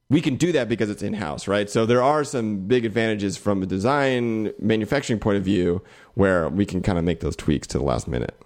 we 0.08 0.20
can 0.20 0.36
do 0.36 0.52
that 0.52 0.68
because 0.68 0.90
it's 0.90 1.02
in 1.02 1.14
house, 1.14 1.48
right? 1.48 1.70
So 1.70 1.86
there 1.86 2.02
are 2.02 2.22
some 2.22 2.66
big 2.66 2.84
advantages 2.84 3.38
from 3.38 3.62
a 3.62 3.66
design 3.66 4.52
manufacturing 4.58 5.18
point 5.18 5.38
of 5.38 5.44
view 5.44 5.82
where 6.14 6.50
we 6.50 6.66
can 6.66 6.82
kind 6.82 6.98
of 6.98 7.04
make 7.04 7.20
those 7.20 7.34
tweaks 7.34 7.66
to 7.68 7.78
the 7.78 7.84
last 7.84 8.06
minute. 8.06 8.38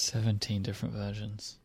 17 0.00 0.62
different 0.62 0.94
versions. 0.94 1.56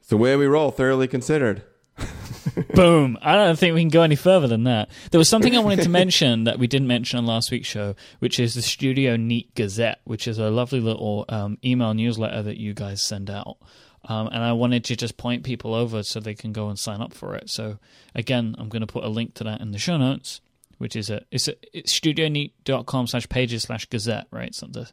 It's 0.00 0.08
the 0.08 0.16
way 0.16 0.36
we 0.36 0.46
roll, 0.46 0.70
thoroughly 0.70 1.08
considered. 1.08 1.62
Boom. 2.74 3.18
I 3.22 3.34
don't 3.34 3.58
think 3.58 3.74
we 3.74 3.82
can 3.82 3.88
go 3.88 4.02
any 4.02 4.16
further 4.16 4.48
than 4.48 4.64
that. 4.64 4.88
There 5.10 5.18
was 5.18 5.28
something 5.28 5.56
I 5.56 5.60
wanted 5.60 5.82
to 5.82 5.88
mention 6.02 6.44
that 6.44 6.58
we 6.58 6.66
didn't 6.66 6.88
mention 6.88 7.18
on 7.18 7.26
last 7.26 7.50
week's 7.50 7.68
show, 7.68 7.94
which 8.18 8.40
is 8.40 8.54
the 8.54 8.62
Studio 8.62 9.16
Neat 9.16 9.54
Gazette, 9.54 10.00
which 10.04 10.26
is 10.26 10.38
a 10.38 10.50
lovely 10.50 10.80
little 10.80 11.24
um, 11.28 11.58
email 11.64 11.94
newsletter 11.94 12.42
that 12.42 12.56
you 12.56 12.74
guys 12.74 13.02
send 13.02 13.30
out. 13.30 13.58
Um, 14.04 14.28
and 14.28 14.42
I 14.42 14.52
wanted 14.52 14.84
to 14.86 14.96
just 14.96 15.16
point 15.16 15.44
people 15.44 15.74
over 15.74 16.02
so 16.02 16.18
they 16.18 16.34
can 16.34 16.52
go 16.52 16.68
and 16.68 16.78
sign 16.78 17.00
up 17.00 17.14
for 17.14 17.36
it. 17.36 17.48
So 17.48 17.78
again, 18.14 18.56
I'm 18.58 18.68
going 18.68 18.80
to 18.80 18.86
put 18.86 19.04
a 19.04 19.08
link 19.08 19.34
to 19.34 19.44
that 19.44 19.60
in 19.60 19.70
the 19.70 19.78
show 19.78 19.96
notes, 19.96 20.40
which 20.78 20.96
is 20.96 21.08
a 21.08 21.22
it's, 21.30 21.46
a, 21.46 21.54
it's 21.72 21.98
studioneat.com 21.98 23.06
slash 23.06 23.28
pages 23.28 23.62
slash 23.62 23.86
gazette, 23.86 24.26
right? 24.32 24.48
It's 24.48 24.62
not 24.62 24.72
the 24.72 24.90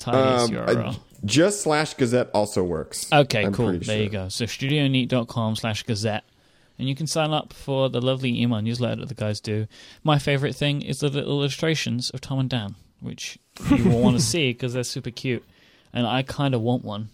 tiniest 0.00 0.52
Um, 0.52 0.66
URL. 0.66 0.96
just 1.24 1.60
slash 1.62 1.94
Gazette 1.94 2.30
also 2.34 2.64
works. 2.64 3.10
Okay, 3.12 3.44
I'm 3.44 3.52
cool. 3.52 3.70
There 3.72 3.82
sure. 3.82 3.96
you 3.96 4.08
go. 4.08 4.28
So 4.28 4.44
studioneat.com 4.46 5.56
slash 5.56 5.82
gazette. 5.84 6.24
And 6.78 6.88
you 6.88 6.94
can 6.94 7.06
sign 7.06 7.30
up 7.32 7.52
for 7.52 7.90
the 7.90 8.00
lovely 8.00 8.40
email 8.40 8.60
newsletter 8.62 9.02
that 9.02 9.08
the 9.10 9.14
guys 9.14 9.38
do. 9.38 9.66
My 10.02 10.18
favorite 10.18 10.54
thing 10.56 10.80
is 10.80 11.00
the 11.00 11.08
little 11.10 11.30
illustrations 11.38 12.08
of 12.10 12.22
Tom 12.22 12.38
and 12.38 12.48
Dan, 12.48 12.74
which 13.00 13.38
you 13.70 13.84
will 13.84 14.00
want 14.00 14.16
to 14.16 14.22
see 14.32 14.52
because 14.54 14.72
they're 14.72 14.82
super 14.82 15.10
cute. 15.10 15.44
And 15.92 16.06
I 16.06 16.22
kind 16.22 16.54
of 16.54 16.62
want 16.62 16.82
one 16.84 17.10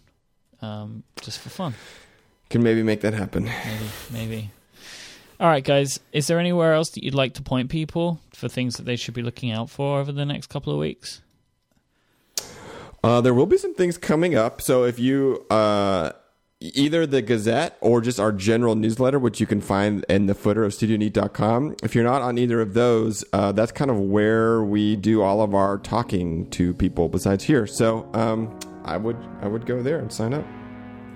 um, 0.62 1.02
just 1.20 1.40
for 1.40 1.48
fun. 1.48 1.74
Can 2.48 2.62
maybe 2.62 2.84
make 2.84 3.00
that 3.00 3.12
happen. 3.12 3.44
Maybe, 3.46 3.84
maybe. 4.12 4.50
All 5.40 5.48
right, 5.48 5.64
guys. 5.64 5.98
Is 6.12 6.28
there 6.28 6.38
anywhere 6.38 6.72
else 6.74 6.90
that 6.90 7.02
you'd 7.02 7.14
like 7.14 7.34
to 7.34 7.42
point 7.42 7.68
people 7.68 8.20
for 8.32 8.48
things 8.48 8.76
that 8.76 8.84
they 8.84 8.94
should 8.94 9.14
be 9.14 9.22
looking 9.22 9.50
out 9.50 9.68
for 9.68 9.98
over 9.98 10.12
the 10.12 10.24
next 10.24 10.46
couple 10.46 10.72
of 10.72 10.78
weeks? 10.78 11.22
Uh, 13.06 13.20
there 13.20 13.32
will 13.32 13.46
be 13.46 13.56
some 13.56 13.72
things 13.72 13.96
coming 13.96 14.34
up. 14.34 14.60
So 14.60 14.82
if 14.82 14.98
you 14.98 15.46
uh, 15.48 16.10
either 16.58 17.06
the 17.06 17.22
Gazette 17.22 17.76
or 17.80 18.00
just 18.00 18.18
our 18.18 18.32
general 18.32 18.74
newsletter, 18.74 19.20
which 19.20 19.38
you 19.38 19.46
can 19.46 19.60
find 19.60 20.04
in 20.08 20.26
the 20.26 20.34
footer 20.34 20.64
of 20.64 20.72
StudioNeat.com, 20.72 21.76
if 21.84 21.94
you're 21.94 22.02
not 22.02 22.20
on 22.22 22.36
either 22.36 22.60
of 22.60 22.74
those, 22.74 23.24
uh, 23.32 23.52
that's 23.52 23.70
kind 23.70 23.92
of 23.92 24.00
where 24.00 24.64
we 24.64 24.96
do 24.96 25.22
all 25.22 25.40
of 25.40 25.54
our 25.54 25.78
talking 25.78 26.50
to 26.50 26.74
people 26.74 27.08
besides 27.08 27.44
here. 27.44 27.64
So 27.68 28.10
um, 28.12 28.58
I 28.84 28.96
would 28.96 29.16
I 29.40 29.46
would 29.46 29.66
go 29.66 29.84
there 29.84 30.00
and 30.00 30.12
sign 30.12 30.34
up. 30.34 30.44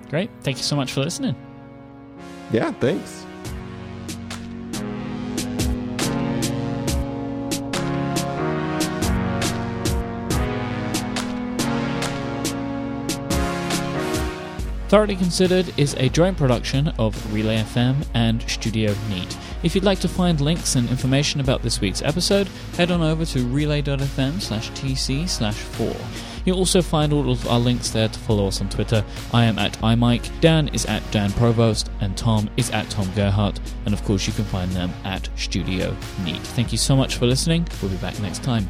Great. 0.09 0.29
Thank 0.43 0.59
you 0.59 0.63
so 0.63 0.77
much 0.77 0.93
for 0.93 1.01
listening. 1.01 1.35
Yeah, 2.53 2.71
thanks. 2.71 3.25
Thoroughly 14.91 15.15
Considered 15.15 15.73
is 15.79 15.93
a 15.93 16.09
joint 16.09 16.35
production 16.35 16.89
of 16.99 17.33
Relay 17.33 17.59
FM 17.59 18.05
and 18.13 18.41
Studio 18.41 18.93
Neat. 19.07 19.37
If 19.63 19.73
you'd 19.73 19.85
like 19.85 20.01
to 20.01 20.09
find 20.09 20.41
links 20.41 20.75
and 20.75 20.89
information 20.89 21.39
about 21.39 21.61
this 21.61 21.79
week's 21.79 22.01
episode, 22.01 22.49
head 22.75 22.91
on 22.91 23.01
over 23.01 23.23
to 23.23 23.47
relay.fm 23.47 24.41
slash 24.41 24.69
tc 24.71 25.29
slash 25.29 25.55
4. 25.55 25.95
You'll 26.43 26.57
also 26.57 26.81
find 26.81 27.13
all 27.13 27.31
of 27.31 27.47
our 27.47 27.57
links 27.57 27.89
there 27.91 28.09
to 28.09 28.19
follow 28.19 28.47
us 28.47 28.59
on 28.59 28.67
Twitter. 28.67 29.05
I 29.33 29.45
am 29.45 29.57
at 29.59 29.77
iMyke, 29.77 30.29
Dan 30.41 30.67
is 30.73 30.85
at 30.87 31.09
Dan 31.09 31.31
Provost, 31.31 31.89
and 32.01 32.17
Tom 32.17 32.49
is 32.57 32.69
at 32.71 32.89
Tom 32.89 33.09
Gerhardt. 33.15 33.61
And 33.85 33.93
of 33.93 34.03
course, 34.03 34.27
you 34.27 34.33
can 34.33 34.43
find 34.43 34.69
them 34.73 34.91
at 35.05 35.29
Studio 35.37 35.95
Neat. 36.25 36.41
Thank 36.41 36.73
you 36.73 36.77
so 36.77 36.97
much 36.97 37.15
for 37.15 37.27
listening. 37.27 37.65
We'll 37.81 37.91
be 37.91 37.97
back 37.99 38.19
next 38.19 38.43
time. 38.43 38.69